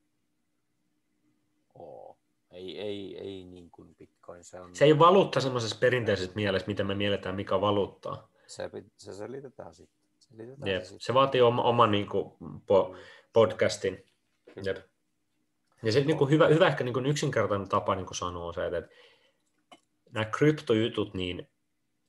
[1.74, 2.16] ole.
[2.52, 4.44] Ei, ei, ei niin kuin Bitcoin.
[4.44, 4.76] Se, on...
[4.76, 8.30] se ei valuutta semmoisessa perinteisessä mielessä, mitä me mielletään, mikä valuuttaa.
[8.48, 10.04] Se, se selitetään sitten.
[10.20, 10.84] Selitetään yep.
[10.84, 12.34] se, se vaatii oma, oma niin kuin,
[12.68, 12.96] po,
[13.34, 14.06] podcastin.
[14.66, 14.78] Yep.
[15.84, 18.66] Ja se niin kuin hyvä, hyvä ehkä niin kuin yksinkertainen tapa niin kuin sanoa se,
[18.66, 18.90] että
[20.14, 21.48] nämä kryptojutut, niin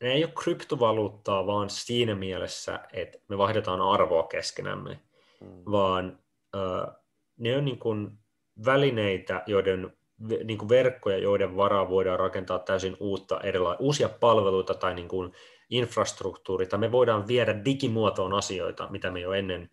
[0.00, 5.00] ne ei ole kryptovaluuttaa vaan siinä mielessä, että me vaihdetaan arvoa keskenämme,
[5.40, 5.62] mm.
[5.66, 6.18] vaan
[6.54, 6.94] äh,
[7.36, 8.18] ne on niin kuin
[8.64, 9.96] välineitä, joiden
[10.44, 15.32] niin kuin verkkoja, joiden varaa voidaan rakentaa täysin uutta erila- uusia palveluita tai niin kuin
[15.70, 19.70] infrastruktuuria, tai me voidaan viedä digimuotoon asioita, mitä me jo ennen,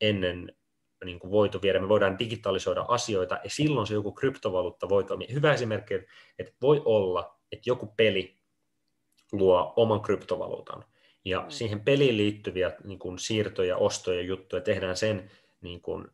[0.00, 0.52] ennen
[1.04, 5.28] niin kuin voitu viedä, me voidaan digitalisoida asioita, ja silloin se joku kryptovaluutta voi toimia.
[5.32, 5.94] Hyvä esimerkki,
[6.38, 8.36] että voi olla, että joku peli
[9.32, 10.84] luo oman kryptovaluutan,
[11.24, 11.50] ja mm.
[11.50, 15.30] siihen peliin liittyviä niin kuin siirtoja, ostoja, juttuja tehdään sen
[15.60, 16.08] niin kuin,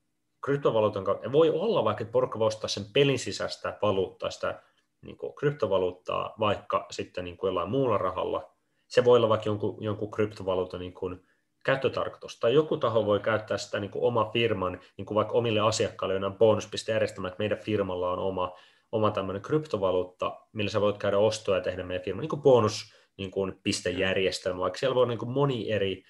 [0.45, 1.33] kryptovaluutan kautta.
[1.33, 4.63] Voi olla vaikka, että porukka voi ostaa sen pelin sisäistä valuuttaa, sitä
[5.03, 8.53] niin kuin, kryptovaluuttaa, vaikka sitten niin kuin jollain muulla rahalla.
[8.89, 11.27] Se voi olla vaikka jonkun, jonkun kryptovaluutan niin kuin,
[11.65, 12.41] käyttötarkoitus.
[12.41, 16.15] Tai joku taho voi käyttää sitä niin kuin oma firman, niin kuin vaikka omille asiakkaille
[16.15, 18.59] jonain bonuspistejärjestelmä, että meidän firmalla on oma
[18.93, 22.95] oma tämmöinen kryptovaluutta, millä sä voit käydä ostoja ja tehdä meidän firman niin kuin bonus
[23.17, 26.05] niin kuin pistejärjestelmä, vaikka siellä voi olla niin moni eri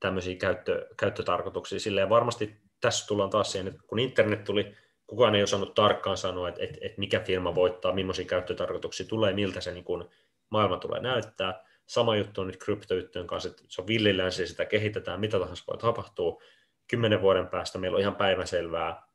[0.00, 1.80] tämmöisiä käyttö, käyttötarkoituksia.
[1.80, 4.74] Silleen varmasti tässä tullaan taas siihen, että kun internet tuli,
[5.06, 9.60] kukaan ei osannut tarkkaan sanoa, että, että, että mikä firma voittaa, millaisia käyttötarkoituksia tulee, miltä
[9.60, 10.04] se niin kuin
[10.50, 11.64] maailma tulee näyttää.
[11.86, 15.78] Sama juttu on nyt kryptoyhtiön kanssa, että se on villilänsi, sitä kehitetään, mitä tahansa voi
[15.78, 16.42] tapahtua.
[16.88, 19.07] Kymmenen vuoden päästä meillä on ihan päivänselvää,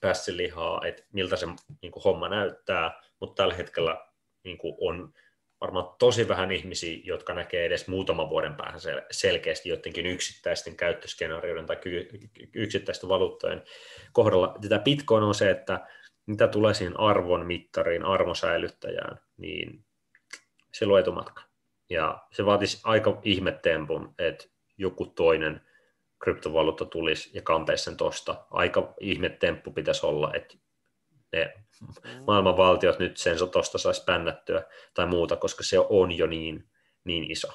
[0.00, 1.46] pässilihaa, että miltä se
[1.82, 4.06] niin kuin, homma näyttää, mutta tällä hetkellä
[4.44, 5.12] niin kuin, on
[5.60, 11.66] varmaan tosi vähän ihmisiä, jotka näkee edes muutaman vuoden päähän sel- selkeästi jotenkin yksittäisten käyttöskenaarioiden
[11.66, 11.76] tai
[12.54, 13.62] yksittäisten valuuttojen
[14.12, 14.58] kohdalla.
[14.62, 15.86] Tätä Bitcoin on se, että
[16.26, 19.84] mitä tulee siihen arvon mittariin, arvosäilyttäjään, niin
[20.72, 21.42] se luo etumatka.
[21.90, 24.44] Ja se vaatisi aika ihmettempun, että
[24.78, 25.60] joku toinen
[26.18, 28.44] kryptovaluutta tulisi ja kampeisi sen tosta.
[28.50, 30.54] Aika ihmetemppu pitäisi olla, että
[31.32, 31.54] ne
[32.26, 34.62] maailman valtiot nyt sen tosta saisi pännättyä
[34.94, 36.68] tai muuta, koska se on jo niin,
[37.04, 37.48] niin iso.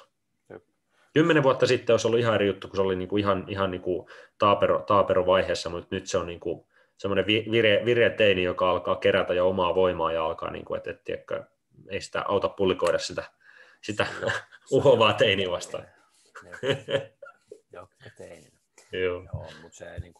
[1.13, 4.09] Kymmenen vuotta sitten olisi ollut ihan eri juttu, kun se oli niinku ihan, ihan niinku
[4.37, 6.67] taapero, taaperovaiheessa, mutta nyt se on niinku
[6.97, 11.03] semmoinen vireä, vireä teini, joka alkaa kerätä jo omaa voimaa ja alkaa, niinku, että et,
[11.03, 11.43] tiedätkö,
[11.89, 13.23] ei sitä auta pulikoida sitä,
[13.81, 14.05] sitä
[14.71, 15.87] uhovaa teiniä vastaan.
[17.73, 18.50] Joo, teini.
[18.91, 19.23] Joo.
[19.33, 20.13] Joo, mutta se niin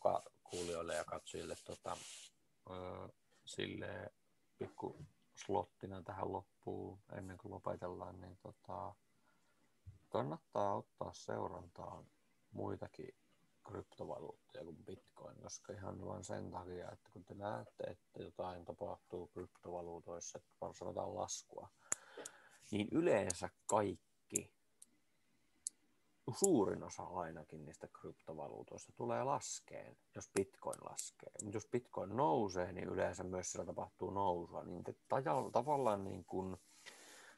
[0.44, 1.98] kuulijoille ja katsojille tota,
[3.46, 4.12] sille
[4.60, 8.96] pikku slottina tähän loppuun ennen kuin lopetellaan, niin tota,
[10.10, 12.06] kannattaa ottaa seurantaan
[12.52, 13.16] muitakin
[13.68, 19.28] kryptovaluuttoja kuin Bitcoin, koska ihan vain sen takia, että kun te näette, että jotain tapahtuu
[19.28, 21.70] kryptovaluutoissa, että sanotaan laskua,
[22.72, 24.54] niin yleensä kaikki
[26.38, 31.32] suurin osa ainakin niistä kryptovaluutoista tulee laskeen, jos bitcoin laskee.
[31.44, 34.64] Mutta jos bitcoin nousee, niin yleensä myös sillä tapahtuu nousua.
[34.64, 34.96] Niin te
[35.52, 36.58] tavallaan niin kun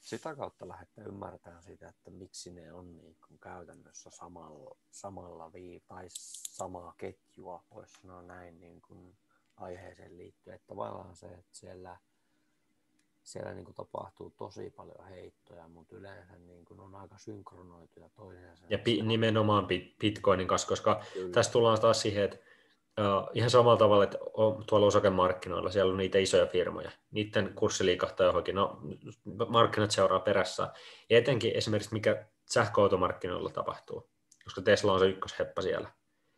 [0.01, 5.83] sitä kautta lähdette ymmärtämään sitä, että miksi ne on niin kun käytännössä samalla, samalla vii,
[5.87, 9.15] tai samaa ketjua, voisi sanoa näin niin kun
[9.55, 10.55] aiheeseen liittyen.
[10.55, 11.97] Että tavallaan se, että siellä–
[13.23, 18.65] siellä niin kuin tapahtuu tosi paljon heittoja, mutta yleensä niin kuin on aika synkronoituja toisensa.
[18.69, 19.67] Ja pi- nimenomaan
[19.99, 21.31] Bitcoinin kanssa, koska Kyllä.
[21.31, 22.37] tässä tullaan taas siihen, että
[22.99, 26.91] uh, ihan samalla tavalla, että on, tuolla osakemarkkinoilla siellä on niitä isoja firmoja.
[27.11, 28.81] Niiden kurssi liikahtaa johonkin, no
[29.47, 30.73] markkinat seuraa perässä.
[31.09, 34.09] Ja etenkin esimerkiksi mikä sähköautomarkkinoilla tapahtuu,
[34.43, 35.91] koska Tesla on se ykkösheppa siellä.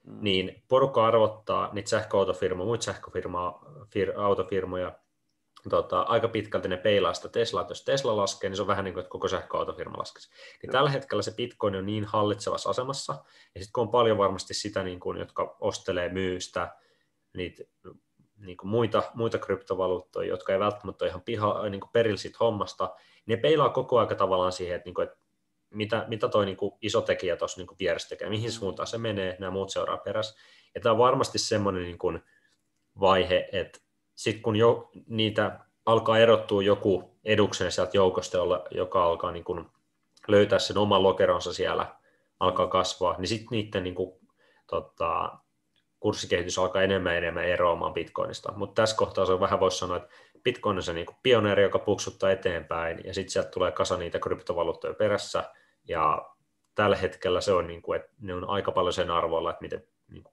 [0.03, 0.17] Mm.
[0.21, 4.99] Niin porukka arvottaa niitä sähköautofirmoja, muita sähköfirmaa, fir, autofirmoja
[5.69, 8.85] tota, aika pitkälti ne peilaa sitä Teslaa, että jos Tesla laskee, niin se on vähän
[8.85, 10.29] niin kuin, että koko sähköautofirma laskisi.
[10.61, 13.13] Niin tällä hetkellä se Bitcoin on niin hallitsevassa asemassa,
[13.55, 16.75] ja sitten kun on paljon varmasti sitä, niin kuin, jotka ostelee, myy sitä,
[17.37, 17.63] niitä
[18.37, 22.37] niin kuin muita, muita kryptovaluuttoja, jotka ei välttämättä ole ihan piha, niin kuin perillä siitä
[22.39, 25.17] hommasta, niin ne peilaa koko aika tavallaan siihen, että, niin kuin, että
[25.69, 28.53] mitä, mitä toi niin kuin iso tekijä tuossa niin vieressä tekee, mihin mm.
[28.53, 30.39] suuntaan se menee, nämä muut seuraa perässä.
[30.75, 32.23] Ja tämä on varmasti semmoinen niin kuin
[32.99, 33.79] vaihe, että
[34.15, 38.37] sitten kun jo niitä alkaa erottua joku eduksen sieltä joukosta,
[38.71, 39.65] joka alkaa niin kuin
[40.27, 41.95] löytää sen oman lokeronsa siellä,
[42.39, 44.19] alkaa kasvaa, niin sitten niiden niin kuin,
[44.67, 45.37] tota,
[45.99, 48.53] kurssikehitys alkaa enemmän ja enemmän eroamaan Bitcoinista.
[48.55, 50.09] Mutta tässä kohtaa se on vähän voisi sanoa, että
[50.43, 54.93] Bitcoin on se niin pioneeri, joka puksuttaa eteenpäin, ja sitten sieltä tulee kasa niitä kryptovaluuttoja
[54.93, 55.43] perässä,
[55.87, 56.29] ja
[56.75, 59.83] tällä hetkellä se on, niin kuin, että ne on aika paljon sen arvoilla, että miten
[60.07, 60.23] niin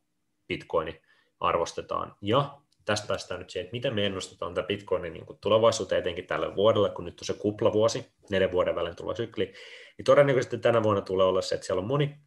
[0.48, 1.02] Bitcoini
[1.40, 2.16] arvostetaan.
[2.20, 6.56] Ja tästä päästään nyt siihen, että miten me ennustetaan tätä Bitcoinin niin tulevaisuuteen etenkin tälle
[6.56, 9.44] vuodelle, kun nyt on se kuplavuosi, neljän vuoden välein tuleva sykli,
[9.98, 12.18] niin todennäköisesti tänä vuonna tulee olla se, että siellä on moni,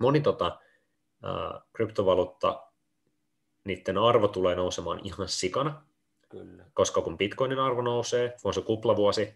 [0.00, 0.58] moni tota,
[1.24, 2.62] äh, kryptovaluutta,
[3.64, 5.82] niiden arvo tulee nousemaan ihan sikana,
[6.28, 6.64] Kyllä.
[6.74, 9.34] koska kun Bitcoinin arvo nousee, on se kuplavuosi,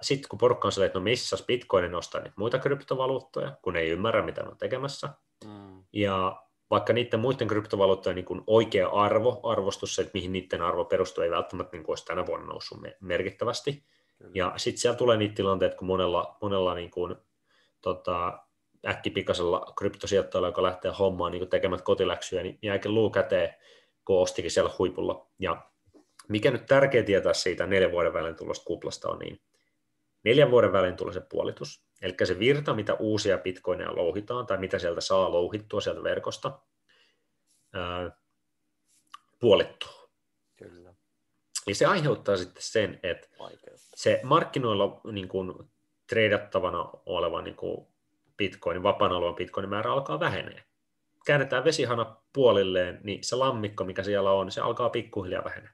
[0.00, 4.22] sitten kun porukka on että no missä Bitcoinin ostaa niitä muita kryptovaluuttoja, kun ei ymmärrä,
[4.22, 5.08] mitä ne on tekemässä,
[5.44, 5.84] mm.
[5.92, 6.42] ja
[6.72, 11.76] vaikka niiden muiden kryptovaluuttojen niin oikea arvo, arvostus, että mihin niiden arvo perustuu, ei välttämättä
[11.76, 13.84] niin kuin olisi tänä vuonna noussut merkittävästi.
[14.18, 14.30] Kyllä.
[14.34, 17.16] Ja sitten siellä tulee niitä tilanteita, kun monella, monella niin kuin,
[17.80, 18.38] tota,
[18.86, 23.54] äkkipikaisella kryptosijoittajalla, joka lähtee hommaan niin tekemät kotiläksyjä, niin jääkin luu käteen,
[24.04, 25.26] kun ostikin siellä huipulla.
[25.38, 25.66] Ja
[26.28, 29.40] mikä nyt tärkeä tietää siitä neljän vuoden välein tulosta kuplasta on, niin
[30.24, 31.84] neljän vuoden välein tulee se puolitus.
[32.02, 36.58] Eli se virta, mitä uusia bitcoineja louhitaan tai mitä sieltä saa louhittua sieltä verkosta,
[37.72, 38.16] ää,
[39.40, 40.10] puolittuu.
[40.56, 40.94] Kyllä.
[41.66, 43.28] Ja se aiheuttaa sitten sen, että
[43.94, 45.70] se markkinoilla niin kuin,
[46.06, 47.86] treidattavana oleva niin kuin
[48.36, 50.62] bitcoinin, vapaan alueen bitcoinin määrä alkaa vähenee.
[51.26, 55.70] Käännetään vesihana puolilleen, niin se lammikko, mikä siellä on, se alkaa pikkuhiljaa vähenee.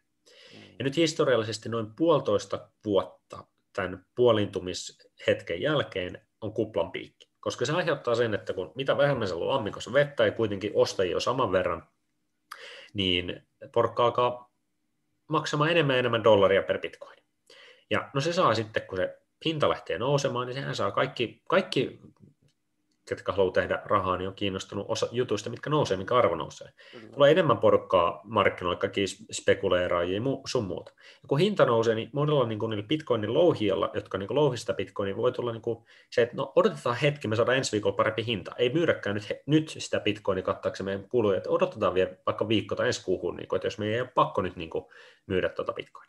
[0.55, 0.60] Mm.
[0.78, 3.44] Ja nyt historiallisesti noin puolitoista vuotta
[3.78, 7.30] tämän puolintumishetken jälkeen on kuplan piikki.
[7.40, 11.16] Koska se aiheuttaa sen, että kun mitä vähemmän siellä on lammikossa vettä ja kuitenkin ostajia
[11.16, 11.88] on saman verran,
[12.94, 14.50] niin porkka alkaa
[15.28, 17.18] maksamaan enemmän ja enemmän dollaria per bitcoin.
[17.90, 22.00] Ja no se saa sitten, kun se hinta lähtee nousemaan, niin sehän saa kaikki, kaikki
[23.09, 26.68] ketkä haluaa tehdä rahaa, niin on kiinnostunut osa jutuista, mitkä nousee, mikä arvo nousee.
[26.93, 27.09] Kyllä.
[27.14, 30.93] Tulee enemmän porukkaa markkinoilla, kaikki spekuleeraajia ja sun muuta.
[30.97, 35.32] Ja kun hinta nousee, niin monella niin kuin bitcoinin louhijalla, jotka niin louhista bitcoinia, voi
[35.32, 38.52] tulla niin kuin se, että no odotetaan hetki, me saadaan ensi viikolla parempi hinta.
[38.59, 42.74] Ei myydäkään nyt, he, nyt sitä bitcoinia kattaakseen meidän kuluja, että odotetaan vielä vaikka viikko
[42.74, 44.85] tai ensi kuuhun, niin kuin, että jos meidän ei ole pakko nyt niin kuin
[45.26, 46.07] myydä tuota bitcoinia.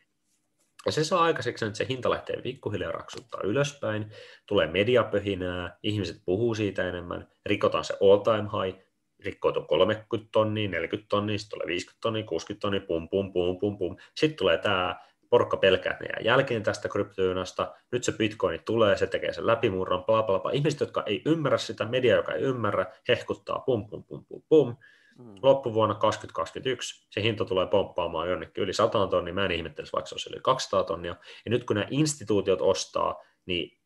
[0.86, 4.12] Ja se saa aikaiseksi, että se hinta lähtee pikkuhiljaa raksuttaa ylöspäin,
[4.46, 8.80] tulee mediapöhinää, ihmiset puhuu siitä enemmän, rikotaan se all time high,
[9.20, 13.78] rikkoutuu 30 tonnia, 40 tonnia, sitten tulee 50 tonnia, 60 tonnia, pum, pum, pum, pum,
[13.78, 13.98] pum.
[14.16, 14.96] Sitten tulee tämä
[15.30, 20.04] porukka pelkää, että ne jälkeen tästä kryptojonasta, nyt se bitcoin tulee, se tekee sen läpimurron,
[20.06, 20.52] bla, bla, bla.
[20.52, 24.76] Ihmiset, jotka ei ymmärrä sitä, media, joka ei ymmärrä, hehkuttaa pum, pum, pum, pum, pum.
[25.20, 25.36] Mm.
[25.42, 30.16] Loppuvuonna 2021 se hinta tulee pomppaamaan jonnekin yli 100 tonnia, mä en ihmettelisi, vaikka se
[30.16, 31.16] olisi yli 200 tonnia.
[31.46, 33.80] Ja nyt kun nämä instituutiot ostaa, niin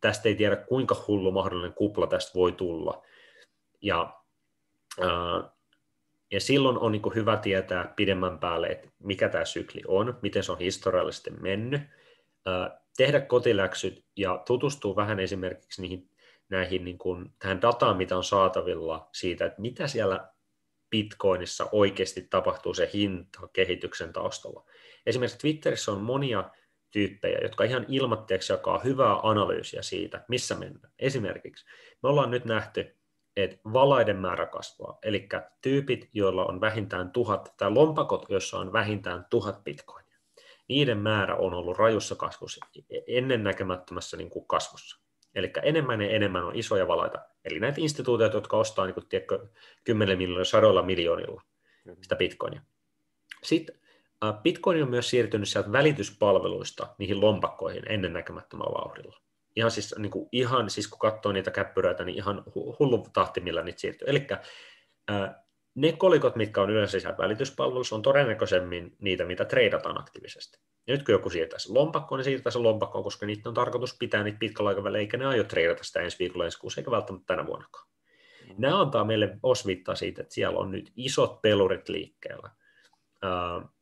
[0.00, 3.02] tästä ei tiedä, kuinka hullu mahdollinen kupla tästä voi tulla.
[3.82, 4.14] Ja,
[5.00, 5.50] ää,
[6.30, 10.52] ja silloin on niin hyvä tietää pidemmän päälle, että mikä tämä sykli on, miten se
[10.52, 11.82] on historiallisesti mennyt,
[12.46, 16.10] ää, tehdä kotiläksyt ja tutustua vähän esimerkiksi niihin
[16.48, 20.35] näihin niin kuin, tähän dataan, mitä on saatavilla siitä, että mitä siellä
[20.90, 24.64] Bitcoinissa oikeasti tapahtuu se hinta kehityksen taustalla.
[25.06, 26.50] Esimerkiksi Twitterissä on monia
[26.90, 30.92] tyyppejä, jotka ihan ilmatteeksi jakaa hyvää analyysiä siitä, missä mennään.
[30.98, 31.64] Esimerkiksi
[32.02, 32.96] me ollaan nyt nähty,
[33.36, 35.28] että valaiden määrä kasvaa, eli
[35.62, 40.18] tyypit, joilla on vähintään tuhat, tai lompakot, joissa on vähintään tuhat bitcoinia,
[40.68, 42.66] niiden määrä on ollut rajussa kasvussa,
[43.06, 45.05] ennennäkemättömässä niin kuin kasvussa.
[45.36, 47.18] Eli enemmän ja enemmän on isoja valaita.
[47.44, 49.48] Eli näitä instituutioita, jotka ostaa niin kuin, tiedätkö,
[49.84, 51.42] 10 miljoonilla, sadoilla miljoonilla
[52.02, 52.60] sitä bitcoinia.
[53.42, 53.76] Sitten
[54.42, 59.20] Bitcoin on myös siirtynyt sieltä välityspalveluista niihin lompakkoihin ennennäkemättömällä vauhdilla.
[59.56, 63.62] Ihan siis, niin kuin, ihan, siis kun katsoo niitä käppyröitä, niin ihan hullu tahti, millä
[63.62, 64.08] niitä siirtyy.
[64.08, 64.26] Eli
[65.74, 70.58] ne kolikot, mitkä on yleensä sieltä välityspalvelussa, on todennäköisemmin niitä, mitä treidataan aktiivisesti.
[70.86, 73.96] Ja nyt kun joku siirtää sen lompakkoon, niin siirtää sen lompakkoon, koska niitä on tarkoitus
[73.98, 77.26] pitää niitä pitkällä aikavälillä, eikä ne aio treidata sitä ensi viikolla, ensi kuussa, eikä välttämättä
[77.26, 77.88] tänä vuonnakaan.
[78.48, 78.54] Mm.
[78.58, 82.50] Nämä antaa meille osviittaa siitä, että siellä on nyt isot pelurit liikkeellä,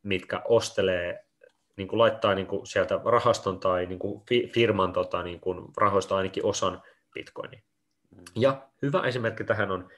[0.03, 1.25] mitkä ostelee,
[1.77, 4.23] niin kuin laittaa niin kuin sieltä rahaston tai niin kuin
[4.53, 6.81] firman tota, niin kuin rahoista ainakin osan
[7.13, 7.61] bitcoinia.
[8.15, 8.23] Mm.
[8.35, 9.89] Ja hyvä esimerkki tähän on,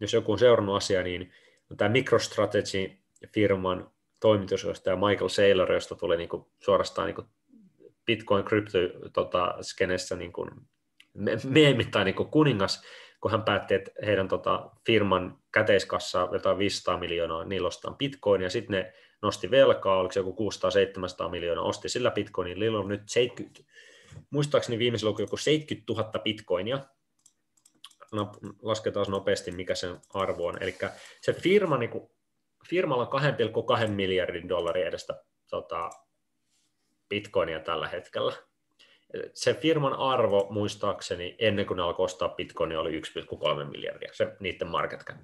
[0.00, 1.32] jos joku on seurannut asiaa, niin
[1.76, 7.26] tämä MicroStrategy-firman toimitusjohtaja Michael Saylor, josta tuli niin kuin suorastaan niin kuin
[8.06, 8.78] Bitcoin crypto
[9.12, 10.50] tota, skenessä niin kuin
[11.44, 12.82] meemi tai niin kuin kuningas,
[13.20, 18.50] kun hän päätti, että heidän tota, firman käteiskassa jotain 500 miljoonaa, niillä ostetaan bitcoin, ja
[18.50, 18.92] sitten ne
[19.22, 20.50] nosti velkaa, oliko se joku
[21.26, 23.60] 600-700 miljoonaa, osti sillä bitcoinin, niillä on nyt 70,
[24.30, 26.78] muistaakseni viimeisellä joku 70 000 bitcoinia,
[28.62, 30.76] lasketaan nopeasti, mikä sen arvo on, eli
[31.20, 32.10] se firma niin kuin
[32.68, 33.22] firmalla on
[33.82, 35.90] 2,2 miljardin dollarin edestä tota,
[37.08, 38.32] bitcoinia tällä hetkellä.
[39.34, 44.68] Se firman arvo, muistaakseni, ennen kuin ne alkoi ostaa bitcoinia, oli 1,3 miljardia, se niiden
[44.68, 45.16] market cap.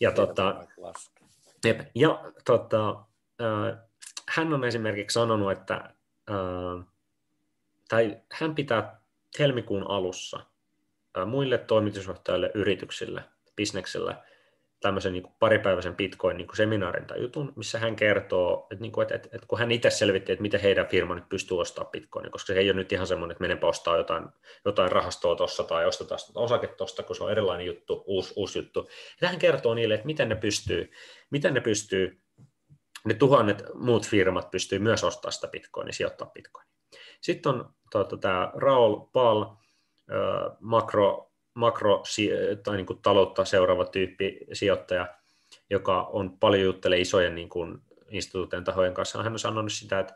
[0.00, 0.66] Ja, tota,
[1.64, 2.88] jep, ja tota,
[3.40, 3.78] äh,
[4.28, 5.74] hän on esimerkiksi sanonut, että
[6.30, 6.86] äh,
[7.88, 9.00] tai hän pitää
[9.38, 10.40] helmikuun alussa
[11.18, 13.24] äh, muille toimitusjohtajille, yrityksille,
[13.56, 14.16] bisneksille–
[14.86, 18.92] tämmöisen niin kuin paripäiväisen Bitcoin niin kuin seminaarin tai jutun, missä hän kertoo, että, niin
[18.92, 21.90] kuin, että, että, että kun hän itse selvitti, että miten heidän firma nyt pystyy ostamaan
[21.90, 24.24] Bitcoinin, koska se ei ole nyt ihan semmoinen, että menenpä ostaa jotain,
[24.64, 28.88] jotain rahastoa tuossa tai ostetaan osake tuosta, kun se on erilainen juttu, uusi, uusi juttu.
[29.20, 30.90] Ja hän kertoo niille, että miten ne pystyy,
[31.30, 32.20] miten ne pystyy,
[33.04, 36.72] ne tuhannet muut firmat pystyy myös ostamaan sitä Bitcoinia, sijoittaa Bitcoinia.
[37.20, 39.44] Sitten on tuota, tämä Raul Paul,
[40.60, 41.25] makro
[41.56, 42.02] makro-
[42.64, 45.14] tai niin kuin taloutta seuraava tyyppi sijoittaja,
[45.70, 47.78] joka on paljon juttelee isojen niin kuin
[48.10, 49.22] instituutien tahojen kanssa.
[49.22, 50.14] Hän on sanonut sitä, että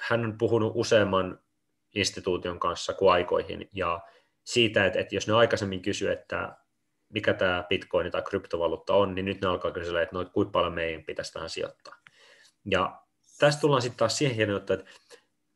[0.00, 1.38] hän on puhunut useamman
[1.94, 4.00] instituution kanssa kuin aikoihin, ja
[4.44, 6.56] siitä, että, että jos ne aikaisemmin kysyy, että
[7.08, 10.72] mikä tämä bitcoin tai kryptovaluutta on, niin nyt ne alkaa kysyä, että no, kuinka paljon
[10.72, 11.94] meidän pitäisi tähän sijoittaa.
[12.70, 13.00] Ja
[13.38, 14.78] tästä tullaan sitten taas siihen, että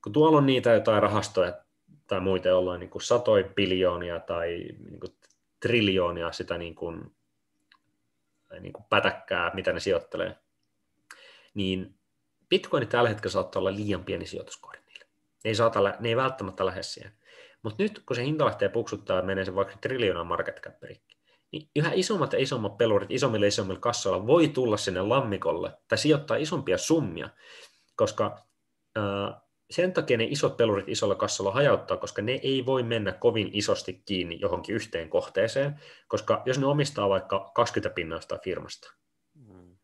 [0.04, 1.63] kun tuolla on niitä jotain rahastoja,
[2.06, 4.48] tai joilla on niin kuin satoja biljoonia tai
[4.88, 5.16] niin kuin
[5.60, 7.14] triljoonia sitä niin kuin,
[8.60, 10.36] niin kuin pätäkkää, mitä ne sijoittelee,
[11.54, 11.94] niin
[12.48, 15.04] Bitcoin tällä hetkellä saattaa olla liian pieni sijoituskohde niille.
[15.44, 17.12] Ne ei, saata, ne ei välttämättä lähde siihen.
[17.62, 20.74] Mutta nyt, kun se hinta lähtee puksuttaa ja menee se vaikka triljoonan market cap
[21.54, 26.36] niin yhä isommat ja isommat pelurit isommille isommille kassoilla voi tulla sinne lammikolle tai sijoittaa
[26.36, 27.28] isompia summia,
[27.96, 28.44] koska
[28.98, 33.50] äh, sen takia ne isot pelurit isolla kassalla hajauttaa, koska ne ei voi mennä kovin
[33.52, 38.94] isosti kiinni johonkin yhteen kohteeseen, koska jos ne omistaa vaikka 20 pinnasta firmasta,
[39.34, 39.76] mm.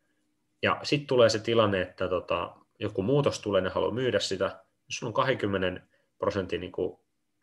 [0.63, 5.03] ja sitten tulee se tilanne, että tota, joku muutos tulee, ne haluaa myydä sitä, jos
[5.03, 5.83] on 20
[6.19, 6.99] prosentin niin kuin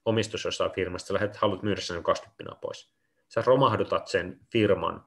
[0.06, 2.92] omistus jossain firmasta, sä lähdet, haluat myydä sen 20 pinnaa pois.
[3.28, 5.06] Sä romahdutat sen firman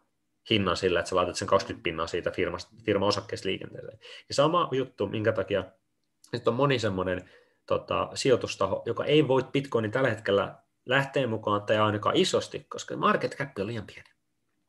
[0.51, 3.99] hinnan sillä, että sä laitat sen 20 pinnaa siitä firmasta, firman osakkeesta liikenteeseen.
[4.29, 5.65] Ja sama juttu, minkä takia
[6.33, 7.31] nyt on moni semmoinen
[7.67, 10.55] tota, sijoitustaho, joka ei voi Bitcoinin tällä hetkellä
[10.87, 14.11] lähteä mukaan tai ainakaan isosti, koska market cap on liian pieni.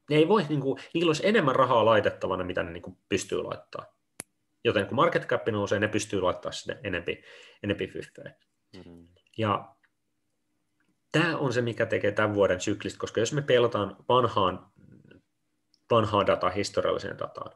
[0.09, 3.43] Ne ei voi, niin kuin, niillä olisi enemmän rahaa laitettavana, mitä ne niin kuin, pystyy
[3.43, 3.85] laittaa.
[4.63, 7.23] Joten kun market cap nousee, ne pystyy laittamaan sinne enempi,
[7.63, 8.35] enempi fyffejä.
[8.75, 9.07] Mm-hmm.
[9.38, 9.75] Ja
[11.11, 14.71] tämä on se, mikä tekee tämän vuoden syklistä, koska jos me pelataan vanhaan,
[15.91, 17.51] vanhaan dataan, historialliseen dataan,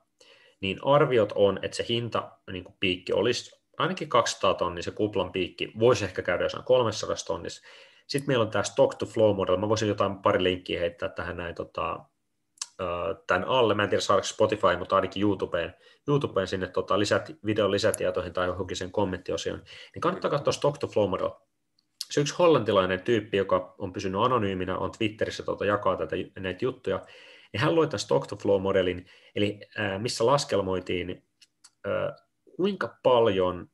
[0.61, 5.32] niin arviot on, että se hinta niin kuin piikki olisi ainakin 200 tonnia, se kuplan
[5.32, 5.72] piikki.
[5.80, 7.62] Voisi ehkä käydä jossain 300 tonnissa.
[8.08, 11.38] Sitten meillä on tämä stock to flow model, mä voisin jotain pari linkkiä heittää tähän
[11.38, 12.00] näin tota,
[13.28, 15.74] tämän alle, mä en tiedä saadaanko Spotify, mutta ainakin YouTubeen,
[16.08, 20.88] YouTubeen sinne tota, lisät, videon lisätietoihin tai johonkin sen kommenttiosioon, niin kannattaa katsoa Stock to
[20.88, 21.30] Flow Model.
[22.12, 27.02] Se yksi hollantilainen tyyppi, joka on pysynyt anonyyminä, on Twitterissä tota, jakaa tätä, näitä juttuja,
[27.54, 31.24] niin hän loi tämän Stock to Flow modelin, eli ää, missä laskelmoitiin,
[32.57, 33.69] kuinka paljon,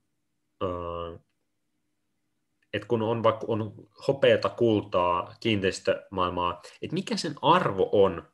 [2.74, 3.74] että kun on vaikka on
[4.08, 8.32] hopeata, kultaa, kiinteistömaailmaa, että mikä sen arvo on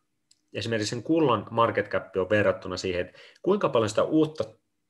[0.54, 4.44] esimerkiksi sen kullan market cap on verrattuna siihen, että kuinka paljon sitä uutta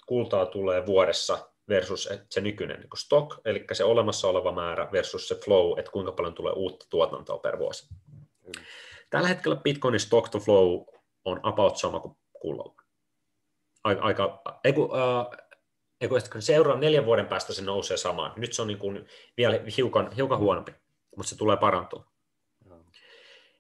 [0.06, 5.36] kultaa tulee vuodessa versus se nykyinen niin stock, eli se olemassa oleva määrä versus se
[5.36, 7.88] flow, että kuinka paljon tulee uutta tuotantoa per vuosi.
[8.46, 8.52] Mm.
[9.10, 10.82] Tällä hetkellä Bitcoinin stock to flow
[11.26, 12.76] on about sama kuin kullalla.
[13.84, 14.92] Aika, aika eiku, uh,
[16.02, 18.34] eiku, seuraavan neljän vuoden päästä se nousee samaan.
[18.36, 19.08] Nyt se on niin kuin
[19.38, 20.72] vielä hiukan, hiukan huonompi,
[21.16, 22.08] mutta se tulee parantua.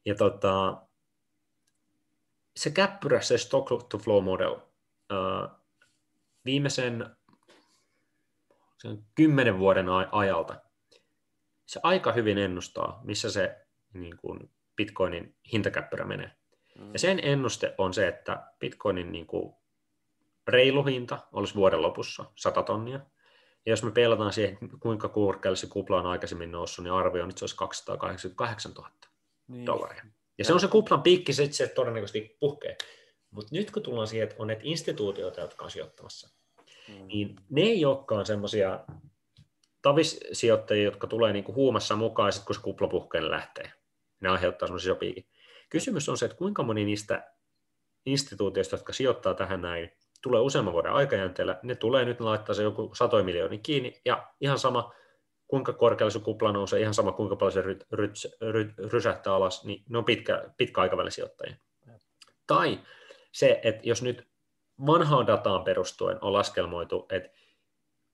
[0.05, 0.81] Ja tota,
[2.55, 5.51] se käppyrä, se stock to flow model, uh,
[6.45, 7.15] viimeisen
[8.77, 10.55] sen kymmenen vuoden ajalta,
[11.65, 16.31] se aika hyvin ennustaa, missä se niin kuin Bitcoinin hintakäppyrä menee.
[16.75, 16.93] Mm.
[16.93, 19.55] Ja sen ennuste on se, että Bitcoinin niin kuin
[20.47, 22.99] reilu hinta olisi vuoden lopussa 100 tonnia.
[23.65, 27.29] Ja jos me peilataan siihen, kuinka korkealle se kupla on aikaisemmin noussut, niin arvio on,
[27.29, 28.89] että se olisi 288 000
[29.47, 29.65] niin.
[29.65, 30.05] dollaria.
[30.37, 32.77] Ja se on se kuplan piikki, se, se todennäköisesti puhkee.
[33.31, 36.29] Mutta nyt kun tullaan siihen, että on näitä instituutioita, jotka on sijoittamassa,
[36.87, 37.07] mm.
[37.07, 38.79] niin ne ei olekaan semmoisia
[39.81, 43.71] tavissijoittajia, jotka tulee niinku huumassa mukaan, sit kun se kupla puhkee, ne lähtee.
[44.19, 45.27] Ne aiheuttaa semmoisia piikin.
[45.69, 47.33] Kysymys on se, että kuinka moni niistä
[48.05, 49.91] instituutioista, jotka sijoittaa tähän näin,
[50.27, 54.59] tulee useamman vuoden aikajänteellä, ne tulee nyt laittaa se joku satoja miljoonia kiinni, ja ihan
[54.59, 54.93] sama,
[55.47, 58.11] kuinka korkealle se kupla nousee, ihan sama kuinka paljon se ry, ry,
[58.51, 61.55] ry, rysähtää alas, niin ne on pitkä, pitkä aikavälin sijoittajia.
[62.47, 62.79] Tai
[63.31, 64.27] se, että jos nyt
[64.85, 67.29] vanhaan dataan perustuen on laskelmoitu, että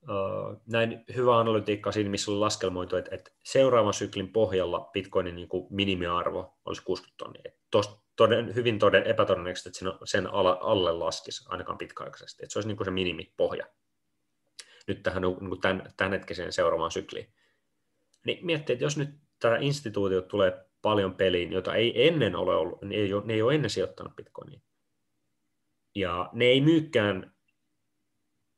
[0.01, 5.47] uh, näin hyvä analytiikka siinä, missä on laskelmoitu, että, että seuraavan syklin pohjalla Bitcoinin niin
[5.47, 7.51] kuin minimiarvo olisi 60 tonnia.
[7.71, 10.27] Tuosta toden, hyvin toden, epätodennäköisesti, että sen, sen
[10.61, 12.43] alle laskisi ainakaan pitkäaikaisesti.
[12.43, 13.65] Että se olisi niin kuin se minimipohja
[14.87, 17.33] nyt tähän niin tämän, tämänhetkiseen seuraavaan sykliin.
[18.25, 19.09] Niin miettii, että jos nyt
[19.39, 23.41] tämä instituutio tulee paljon peliin, jota ei ennen ole ollut, niin ei ole, ne ei
[23.41, 24.61] ole ennen sijoittanut bitcoiniin.
[25.95, 27.33] Ja ne ei myykään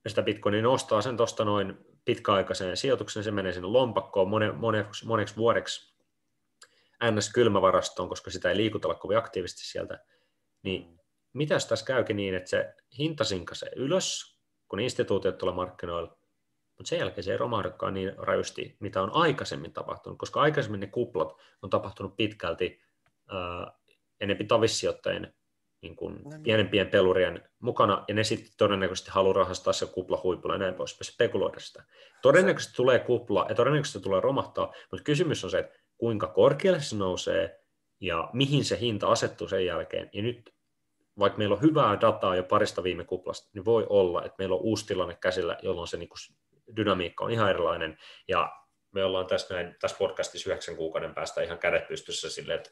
[0.07, 5.35] sitä bitcoinia, ne ostaa sen tuosta noin pitkäaikaiseen sijoitukseen, se menee sinne lompakkoon moneksi, moneksi
[5.35, 5.94] vuodeksi
[7.03, 9.99] NS-kylmävarastoon, koska sitä ei liikutella kovin aktiivisesti sieltä,
[10.63, 10.99] niin
[11.33, 16.09] mitä tässä käykin niin, että se hinta sinkasee ylös, kun instituutiot tulee markkinoille,
[16.77, 20.87] mutta sen jälkeen se ei romahdakaan niin rajusti, mitä on aikaisemmin tapahtunut, koska aikaisemmin ne
[20.87, 22.81] kuplat on tapahtunut pitkälti
[23.27, 23.71] ää,
[24.21, 25.33] enempi tavissijoittajien
[25.81, 26.43] niin kuin no niin.
[26.43, 30.99] pienempien pelurien mukana, ja ne sitten todennäköisesti haluaa rahastaa se kupla huipulla ja näin pois,
[31.03, 31.83] spekuloida sitä.
[32.21, 32.77] Todennäköisesti se...
[32.77, 37.59] tulee kupla, ja todennäköisesti tulee romahtaa, mutta kysymys on se, että kuinka korkealle se nousee,
[37.99, 40.09] ja mihin se hinta asettuu sen jälkeen.
[40.13, 40.55] Ja nyt
[41.19, 44.61] vaikka meillä on hyvää dataa jo parista viime kuplasta, niin voi olla, että meillä on
[44.61, 46.09] uusi tilanne käsillä, jolloin se niin
[46.75, 47.97] dynamiikka on ihan erilainen,
[48.27, 48.51] ja
[48.91, 52.71] me ollaan tässä, näin, tässä podcastissa yhdeksän kuukauden päästä ihan kädet pystyssä silleen, että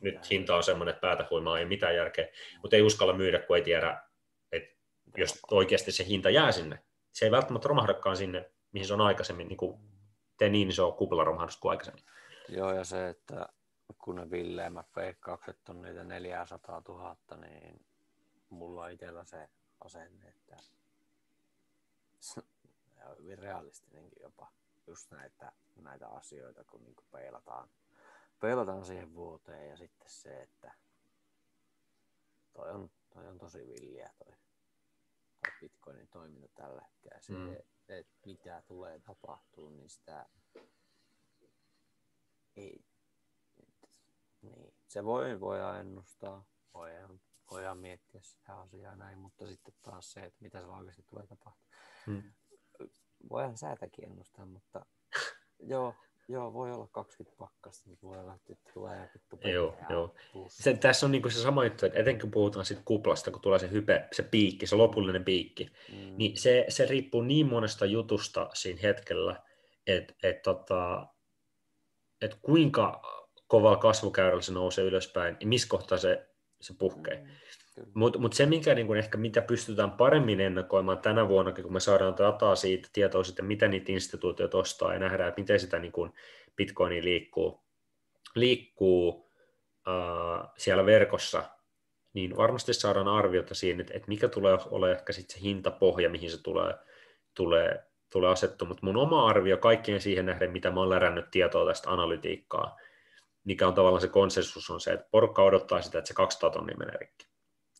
[0.00, 2.28] nyt hinta on semmoinen, että päätä huimaa ei mitään järkeä,
[2.62, 4.02] mutta ei uskalla myydä, kun ei tiedä,
[4.52, 4.74] että
[5.16, 6.78] jos oikeasti se hinta jää sinne.
[7.12, 9.80] Se ei välttämättä romahdakaan sinne, mihin se on aikaisemmin, niin kuin
[10.38, 12.04] tee niin iso kuplaromahdus kuin aikaisemmin.
[12.48, 13.48] Joo, ja se, että
[13.98, 17.86] kun ne villeemmät veikkaukset on niitä 400 000, niin
[18.50, 19.48] mulla on itsellä se
[19.80, 20.56] asenne, että
[22.96, 24.52] ja hyvin realistinenkin jopa
[24.86, 27.68] just näitä, näitä asioita, kun niin peilataan,
[28.40, 30.72] peilataan siihen vuoteen ja sitten se, että
[32.52, 34.32] toi on, toi on tosi villiä toi,
[35.40, 37.20] toi Bitcoinin toiminta tällä hetkellä.
[37.20, 37.56] Se, mm.
[37.88, 40.26] että mitä tulee tapahtuu, niin sitä
[42.56, 42.84] ei,
[44.42, 47.20] niin, se voi, voi ennustaa, voidaan,
[47.50, 51.82] voidaan miettiä sitä asiaa näin, mutta sitten taas se, että mitä se oikeasti tulee tapahtumaan.
[52.06, 52.32] Hmm.
[53.30, 54.86] Voidaan säätäkin ennustaa, mutta
[55.72, 55.94] joo,
[56.28, 60.14] Joo, voi olla 20 pakkasta, mutta voi olla, että tulee vittu Joo, joo.
[60.48, 63.58] Se, tässä on niinku se sama juttu, että etenkin kun puhutaan siitä kuplasta, kun tulee
[63.58, 66.14] se hype, se piikki, se lopullinen piikki, mm.
[66.16, 69.42] niin se, se riippuu niin monesta jutusta siinä hetkellä,
[69.86, 71.06] että et, tota,
[72.22, 73.02] et kuinka
[73.46, 76.28] kovalla kasvukäyrällä se nousee ylöspäin ja missä kohtaa se,
[76.60, 77.16] se puhkee.
[77.16, 77.28] Mm.
[77.94, 81.80] Mutta mut se, minkä, niin kun ehkä, mitä pystytään paremmin ennakoimaan tänä vuonna, kun me
[81.80, 85.92] saadaan dataa siitä, tietoa siitä, mitä niitä instituutioita ostaa ja nähdään, että miten sitä niin
[85.92, 86.12] kun
[86.56, 87.64] Bitcoini liikkuu,
[88.34, 89.30] liikkuu
[89.88, 91.44] äh, siellä verkossa,
[92.14, 96.30] niin varmasti saadaan arviota siinä, että, että mikä tulee olemaan ehkä sit se hintapohja, mihin
[96.30, 96.74] se tulee,
[97.34, 98.68] tulee, tulee asettua.
[98.68, 102.76] Mutta mun oma arvio kaikkien siihen nähden, mitä mä oon lärännyt tietoa tästä analytiikkaa,
[103.44, 106.76] mikä on tavallaan se konsensus, on se, että porukka odottaa sitä, että se 200 tonnia
[106.76, 107.32] menee rikki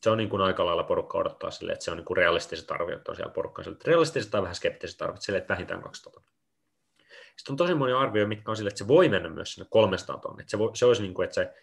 [0.03, 2.71] se on niin kuin aika lailla porukka odottaa sille, että se on niin kuin realistiset
[2.71, 6.13] arviot on siellä porukka sille, että realistiset tai vähän skeptiset arviot sille, että vähintään 200
[6.13, 6.33] tonnia.
[7.37, 10.19] Sitten on tosi moni arvio, mitkä on sille, että se voi mennä myös sinne 300
[10.19, 10.45] tonnia.
[10.49, 11.55] Se, voi, se olisi niin kuin, että se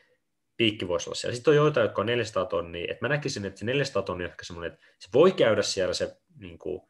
[0.58, 1.36] piikki voisi olla siellä.
[1.36, 2.92] Sitten on joita, jotka on 400 tonnia.
[2.92, 5.94] Että mä näkisin, että se 400 tonnia on ehkä semmoinen, että se voi käydä siellä
[5.94, 6.82] se niin kuin,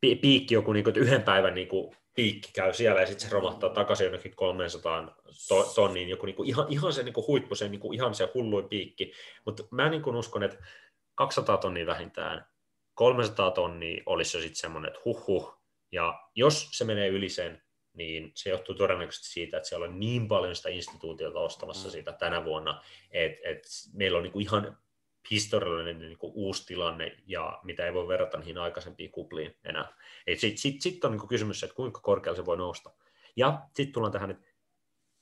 [0.00, 3.34] piikki joku niin kuin, että yhden päivän niin kuin, piikki käy siellä ja sitten se
[3.34, 5.16] romahtaa takaisin jonnekin 300
[5.48, 9.12] to- tonniin, joku niinku ihan, ihan se niinku huippu, se niinku ihan se hulluin piikki.
[9.44, 10.56] Mutta mä niinku uskon, että
[11.14, 12.46] 200 tonnia vähintään,
[12.94, 15.62] 300 tonnia olisi jo sitten semmoinen, että huh huh.
[15.92, 20.28] Ja jos se menee yli sen, niin se johtuu todennäköisesti siitä, että siellä on niin
[20.28, 21.92] paljon sitä instituutiota ostamassa mm.
[21.92, 24.78] siitä tänä vuonna, että, että meillä on niinku ihan
[25.30, 29.96] historiallinen niin kuin uusi tilanne, ja mitä ei voi verrata niihin aikaisempiin kupliin enää.
[30.36, 32.90] Sitten sit, sit on niin kuin kysymys, että kuinka korkealle se voi nousta.
[33.36, 34.46] Ja sitten tullaan tähän, että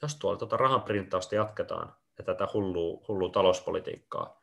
[0.02, 4.42] jos tuolla tuota rahanprinttausta jatketaan ja tätä hullua, hullua talouspolitiikkaa,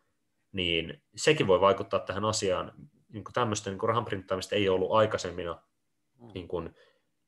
[0.52, 2.72] niin sekin voi vaikuttaa tähän asiaan.
[3.14, 5.62] Niin kuin tämmöistä niin kuin rahanprinttaamista ei ollut aikaisemmina
[6.20, 6.32] mm.
[6.34, 6.76] niin kuin,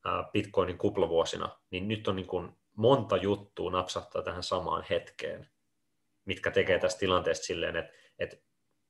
[0.07, 5.49] äh, Bitcoinin kuplavuosina, niin nyt on niin kuin monta juttua napsahtaa tähän samaan hetkeen,
[6.25, 8.37] mitkä tekee tästä tilanteesta silleen, että että,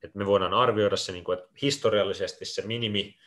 [0.03, 3.17] että me voidaan arvioida se, niin kuin, että historiallisesti se minimi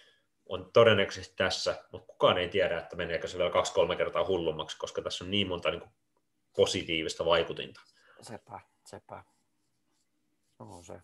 [0.47, 5.03] on todennäköisesti tässä, mutta kukaan ei tiedä, että meneekö se vielä kaksi-kolme kertaa hullummaksi, koska
[5.03, 5.93] tässä on niin monta niin kuin,
[6.57, 7.81] positiivista vaikutinta.
[8.23, 9.25] Sepä, sepä.
[10.59, 11.03] On se.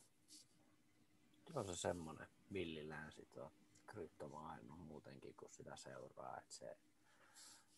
[1.54, 3.52] On se semmoinen villilänsi tuo
[3.86, 6.76] kryptomaailma muutenkin, kun sitä seuraa, että se,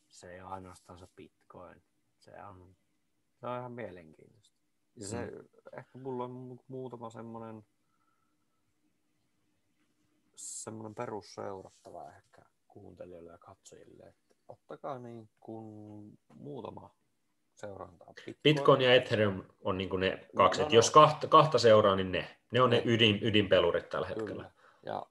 [0.08, 1.82] se ei ole ainoastaan se bitcoin.
[2.18, 2.76] Se on,
[3.40, 4.59] se on ihan mielenkiintoista.
[4.96, 5.48] Ja se, mm.
[5.78, 7.64] ehkä mulla on muutama semmoinen
[10.36, 16.94] semmoinen perusseurattava ehkä kuuntelijoille ja katsojille, että ottakaa niin kuin muutama
[17.54, 18.12] seurantaa.
[18.14, 20.60] Bitcoin, Bitcoin ja Ethereum on niin kuin ne kaksi.
[20.60, 22.36] No, no, jos kahta, kahta seuraa, niin ne.
[22.50, 24.30] Ne on ne, ne ydin, ydinpelurit tällä hetkellä.
[24.30, 24.50] Kyllä.
[24.82, 25.06] Ja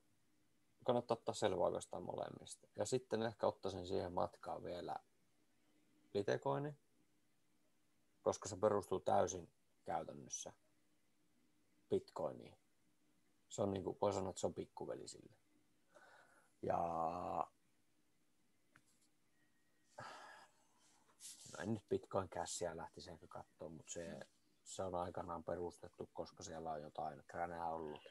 [0.86, 2.68] kannattaa ottaa selvä oikeastaan molemmista.
[2.76, 4.96] Ja sitten ehkä ottaisin siihen matkaan vielä
[6.14, 6.74] Litecoini,
[8.22, 9.50] koska se perustuu täysin
[9.90, 10.54] käytännössä
[11.90, 12.58] bitcoiniin.
[13.50, 15.36] Se on niin kuin, voi sanoa, että se on pikkuveli sille.
[16.62, 16.78] Ja
[21.52, 24.20] no en nyt Bitcoin Cashia lähtisi ehkä katsoa, mutta se,
[24.64, 28.02] se on aikanaan perustettu, koska siellä on jotain kränää ollut.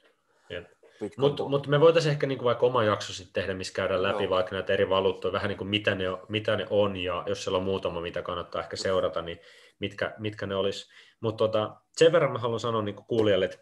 [1.16, 4.30] Mutta mut me voitaisiin ehkä niinku vaikka oma jakso sitten tehdä, missä käydään läpi Joo.
[4.30, 7.58] vaikka näitä eri valuuttoja, vähän niin kuin mitä ne, mitä ne on, ja jos siellä
[7.58, 9.40] on muutama, mitä kannattaa ehkä seurata, niin
[9.80, 10.88] mitkä, mitkä ne olisi.
[11.20, 13.58] Mutta tota, sen verran mä haluan sanoa niin kuulijalle, että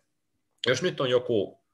[0.67, 1.65] jos nyt on joku,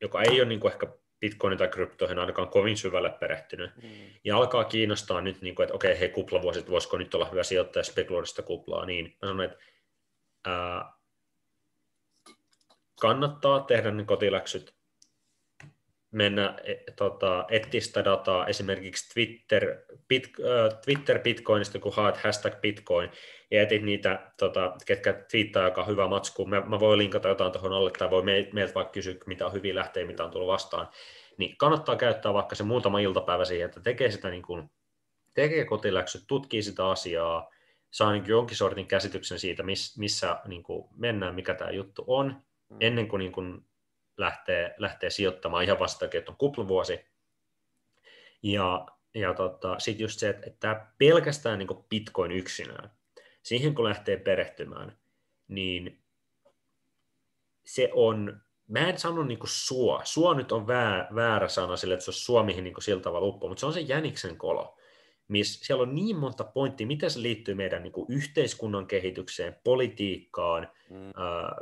[0.00, 0.86] joka ei ole niin ehkä
[1.20, 3.90] bitcoinin tai kryptoihin ainakaan kovin syvälle perehtynyt, mm.
[4.24, 7.82] ja alkaa kiinnostaa nyt, niin kuin, että okei, hei, kuplavuosit, voisiko nyt olla hyvä sijoittaja
[7.82, 9.58] spekuloida kuplaa, niin mä sanon, että
[10.46, 10.93] ää,
[13.00, 14.74] kannattaa tehdä ne kotiläksyt,
[16.10, 19.76] mennä e, tota, etsiä dataa esimerkiksi Twitter,
[20.08, 23.10] bit, äh, Twitter Bitcoinista, kun haet hashtag Bitcoin,
[23.50, 26.46] ja etit niitä, tota, ketkä twiittaa, joka on hyvä matsku.
[26.46, 28.22] Mä, mä voin linkata jotain tuohon alle, tai voi
[28.52, 30.88] meiltä vaikka kysyä, mitä on hyviä lähteitä, mitä on tullut vastaan.
[31.38, 34.70] Niin kannattaa käyttää vaikka se muutama iltapäivä siihen, että tekee sitä niin kuin,
[35.34, 37.50] tekee kotiläksyt, tutkii sitä asiaa,
[37.90, 42.42] saa niin jonkin sortin käsityksen siitä, miss, missä niin kuin mennään, mikä tämä juttu on.
[42.80, 43.66] Ennen kuin, niin kuin
[44.16, 47.00] lähtee, lähtee sijoittamaan ihan vasta, että on kuplavuosi.
[48.42, 52.90] Ja, ja tota, sitten just se, että, että pelkästään niin Bitcoin yksinään,
[53.42, 54.98] siihen kun lähtee perehtymään,
[55.48, 56.04] niin
[57.64, 62.04] se on, mä en sano niin suo, suo nyt on väärä, väärä sana sille, että
[62.04, 64.78] se on suo, mihin niin sillä tavalla uppoo, mutta se on se jäniksen kolo,
[65.28, 70.68] missä siellä on niin monta pointtia, miten se liittyy meidän niin kuin yhteiskunnan kehitykseen, politiikkaan,
[70.90, 71.08] mm.
[71.08, 71.14] äh,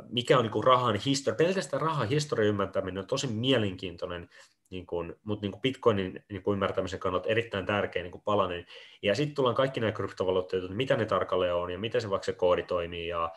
[0.09, 4.29] mikä on niin kuin rahan historia, pelkästään rahan historian ymmärtäminen on tosi mielenkiintoinen,
[4.69, 8.65] niin kuin, mutta niin kuin Bitcoinin niin kuin ymmärtämisen kannalta erittäin tärkeä niin kuin palanen.
[9.01, 12.25] Ja sitten tullaan kaikki nämä kryptovaluutteet, että mitä ne tarkalleen on ja miten se vaikka
[12.25, 13.31] se koodi toimii ja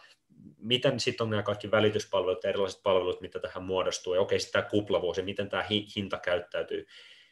[0.59, 4.63] miten sitten on nämä kaikki välityspalvelut ja erilaiset palvelut, mitä tähän muodostuu, ja okei, sitten
[4.63, 5.65] tämä kuplavuosi, miten tämä
[5.97, 6.87] hinta käyttäytyy.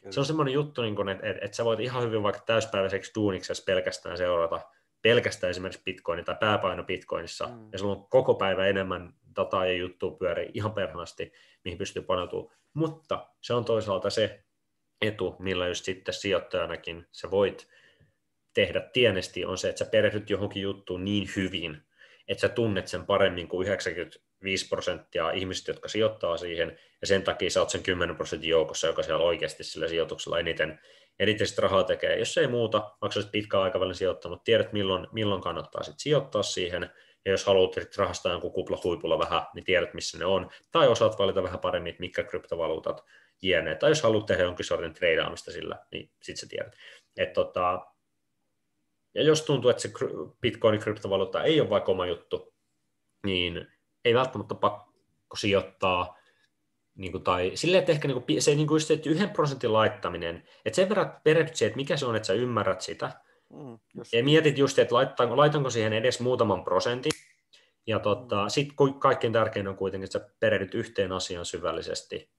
[0.04, 0.12] Kyllä.
[0.12, 3.12] Se on semmoinen juttu, niin kun, että, että, että sä voit ihan hyvin vaikka täyspäiväiseksi
[3.14, 4.60] duuniksessa pelkästään seurata
[5.02, 7.68] pelkästään esimerkiksi Bitcoinin tai pääpaino Bitcoinissa, mm.
[7.72, 11.32] ja sulla on koko päivä enemmän dataa ja juttua pyörii ihan perhanasti,
[11.64, 12.56] mihin pystyy paneutumaan.
[12.74, 14.44] Mutta se on toisaalta se
[15.00, 17.68] etu, millä just sitten sijoittajanakin sä voit
[18.54, 21.82] tehdä tienesti, on se, että sä perehdyt johonkin juttuun niin hyvin,
[22.28, 23.68] että sä tunnet sen paremmin kuin
[24.44, 28.86] 95 prosenttia ihmisistä, jotka sijoittaa siihen, ja sen takia sä oot sen 10 prosentin joukossa,
[28.86, 30.80] joka siellä oikeasti sillä sijoituksella eniten,
[31.18, 32.18] eniten sitä rahaa tekee.
[32.18, 36.90] Jos ei muuta, vaikka olisit pitkän aikavälin sijoittanut, tiedät milloin, milloin kannattaa sit sijoittaa siihen,
[37.24, 41.42] ja jos haluat rahastaa jonkun kuplahuipulla vähän, niin tiedät missä ne on, tai osaat valita
[41.42, 43.04] vähän paremmin, että mitkä kryptovaluutat
[43.42, 43.74] jne.
[43.74, 46.72] Tai jos haluat tehdä jonkin sortin treidaamista sillä, niin sit sä tiedät.
[47.16, 47.86] Et tota,
[49.14, 49.90] ja jos tuntuu, että se
[50.40, 52.54] bitcoin kryptovaluutta ei ole vaikka oma juttu,
[53.26, 53.73] niin
[54.04, 56.18] ei välttämättä pakko sijoittaa,
[56.94, 59.72] niin kuin, tai silleen, että ehkä niin kuin, se niin kuin just, että yhden prosentin
[59.72, 63.12] laittaminen, että sen verran perehdyt että mikä se on, että sä ymmärrät sitä,
[63.50, 63.78] mm,
[64.12, 67.12] ja mietit just, että laitanko, laitanko siihen edes muutaman prosentin,
[67.86, 68.48] ja tota, mm.
[68.48, 72.30] sitten kaikkein tärkein on kuitenkin, että sä perehdyt yhteen asiaan syvällisesti,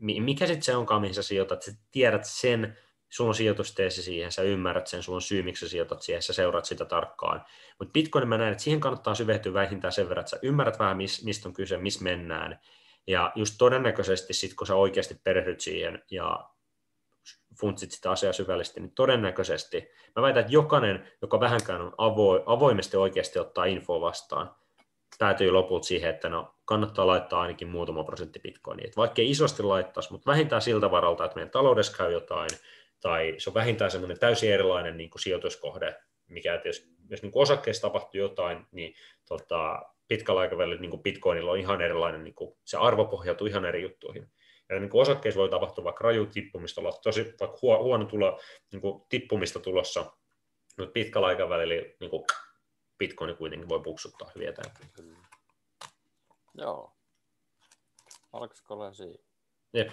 [0.00, 2.78] mikä sitten se onkaan, mihin sä sijoitat, että sä tiedät sen,
[3.20, 6.64] on sijoitusteesi siihen, sä ymmärrät sen, sulla on syy, miksi sä sijoitat siihen, sä seuraat
[6.64, 7.44] sitä tarkkaan.
[7.78, 10.96] Mutta Bitcoin mä näen, että siihen kannattaa syvehtyä vähintään sen verran, että sä ymmärrät vähän,
[10.96, 12.60] mistä on kyse, missä mennään.
[13.06, 16.50] Ja just todennäköisesti sit, kun sä oikeasti perehdyt siihen ja
[17.60, 22.96] funtsit sitä asiaa syvällisesti, niin todennäköisesti, mä väitän, että jokainen, joka vähänkään on avo, avoimesti
[22.96, 24.54] oikeasti ottaa info vastaan,
[25.18, 28.90] päätyy lopulta siihen, että no, kannattaa laittaa ainakin muutama prosentti bitcoinia.
[28.96, 32.50] vaikka ei isosti laittaisi, mutta vähintään siltä varalta, että meidän taloudessa käy jotain,
[33.00, 35.96] tai se on vähintään semmoinen täysin erilainen niin kuin sijoituskohde,
[36.26, 38.94] mikä että jos, jos niin kuin osakkeessa tapahtuu jotain, niin
[39.28, 43.64] tota, pitkällä aikavälillä niin kuin bitcoinilla on ihan erilainen, niin kuin, se arvo pohjautuu ihan
[43.64, 44.32] eri juttuihin.
[44.68, 48.40] Ja niin kuin osakkeissa voi tapahtua vaikka raju tippumista, olla tosi vaikka huono tulo,
[48.72, 50.12] niin kuin tippumista tulossa,
[50.78, 52.24] mutta pitkällä aikavälillä niin kuin
[52.98, 55.16] bitcoin kuitenkin voi puksuttaa hyvin eteenpäin.
[56.54, 56.92] Joo.
[58.32, 59.22] Alkaisiko olla siinä?
[59.72, 59.88] Jep.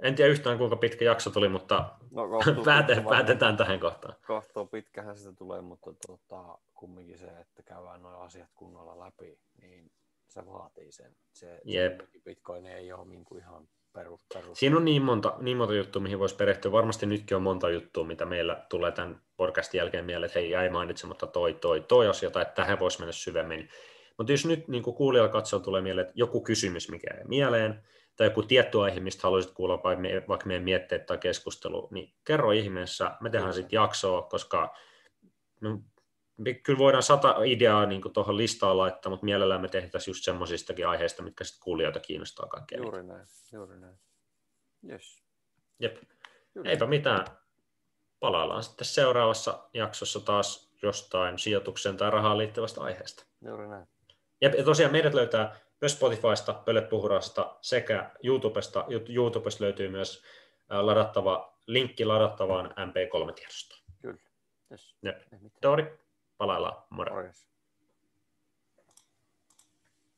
[0.00, 2.28] En tiedä yhtään kuinka pitkä jakso tuli, mutta no,
[2.64, 4.14] päätetään, päätetään tähän kohtaan.
[4.26, 9.90] Kohtuu pitkähän sitä tulee, mutta tota, kumminkin se, että käydään nuo asiat kunnolla läpi, niin
[10.28, 11.16] se vaatii sen.
[11.32, 12.00] Se, Jep.
[12.00, 14.58] se Bitcoin ei ole niin kuin ihan perus, perus.
[14.58, 16.72] Siinä on niin monta, niin monta juttua, mihin voisi perehtyä.
[16.72, 20.70] Varmasti nytkin on monta juttua, mitä meillä tulee tämän podcastin jälkeen mieleen, että hei, jäi
[20.70, 23.68] mainitsematta toi, toi, toi asia, tai että tähän voisi mennä syvemmin.
[24.18, 27.84] Mutta jos nyt niin kuulijalla katsoo tulee mieleen, että joku kysymys, mikä ei mieleen,
[28.16, 29.82] tai joku tietty aihe, mistä haluaisit kuulla
[30.28, 34.74] vaikka meidän mietteet tai keskustelu, niin kerro ihmeessä, me tehdään sitten jaksoa, koska
[35.60, 35.80] no,
[36.36, 40.88] me kyllä voidaan sata ideaa niin tuohon listaan laittaa, mutta mielellään me tehdään just semmoisistakin
[40.88, 42.78] aiheista, mitkä sitten kuulijoita kiinnostaa kaikkea.
[42.78, 43.98] Juuri näin, juuri näin.
[44.90, 45.22] Yes.
[45.78, 45.96] Jep.
[46.54, 46.70] Juuri.
[46.70, 47.26] Eipä mitään.
[48.20, 53.26] Palaillaan sitten seuraavassa jaksossa taas jostain sijoitukseen tai rahaan liittyvästä aiheesta.
[53.46, 53.86] Juuri näin.
[54.40, 58.84] Ja tosiaan meidät löytää myös Spotifysta, Pöletpuhurasta sekä YouTubesta.
[59.08, 60.22] YouTubesta löytyy myös
[60.70, 63.82] ladattava, linkki ladattavaan MP3-tiedostoon.
[64.02, 64.18] Kyllä.
[64.70, 64.96] Yes.
[65.60, 65.98] Tori,
[66.38, 66.82] palaillaan.
[66.90, 67.14] Moro.
[67.14, 67.53] Morjes.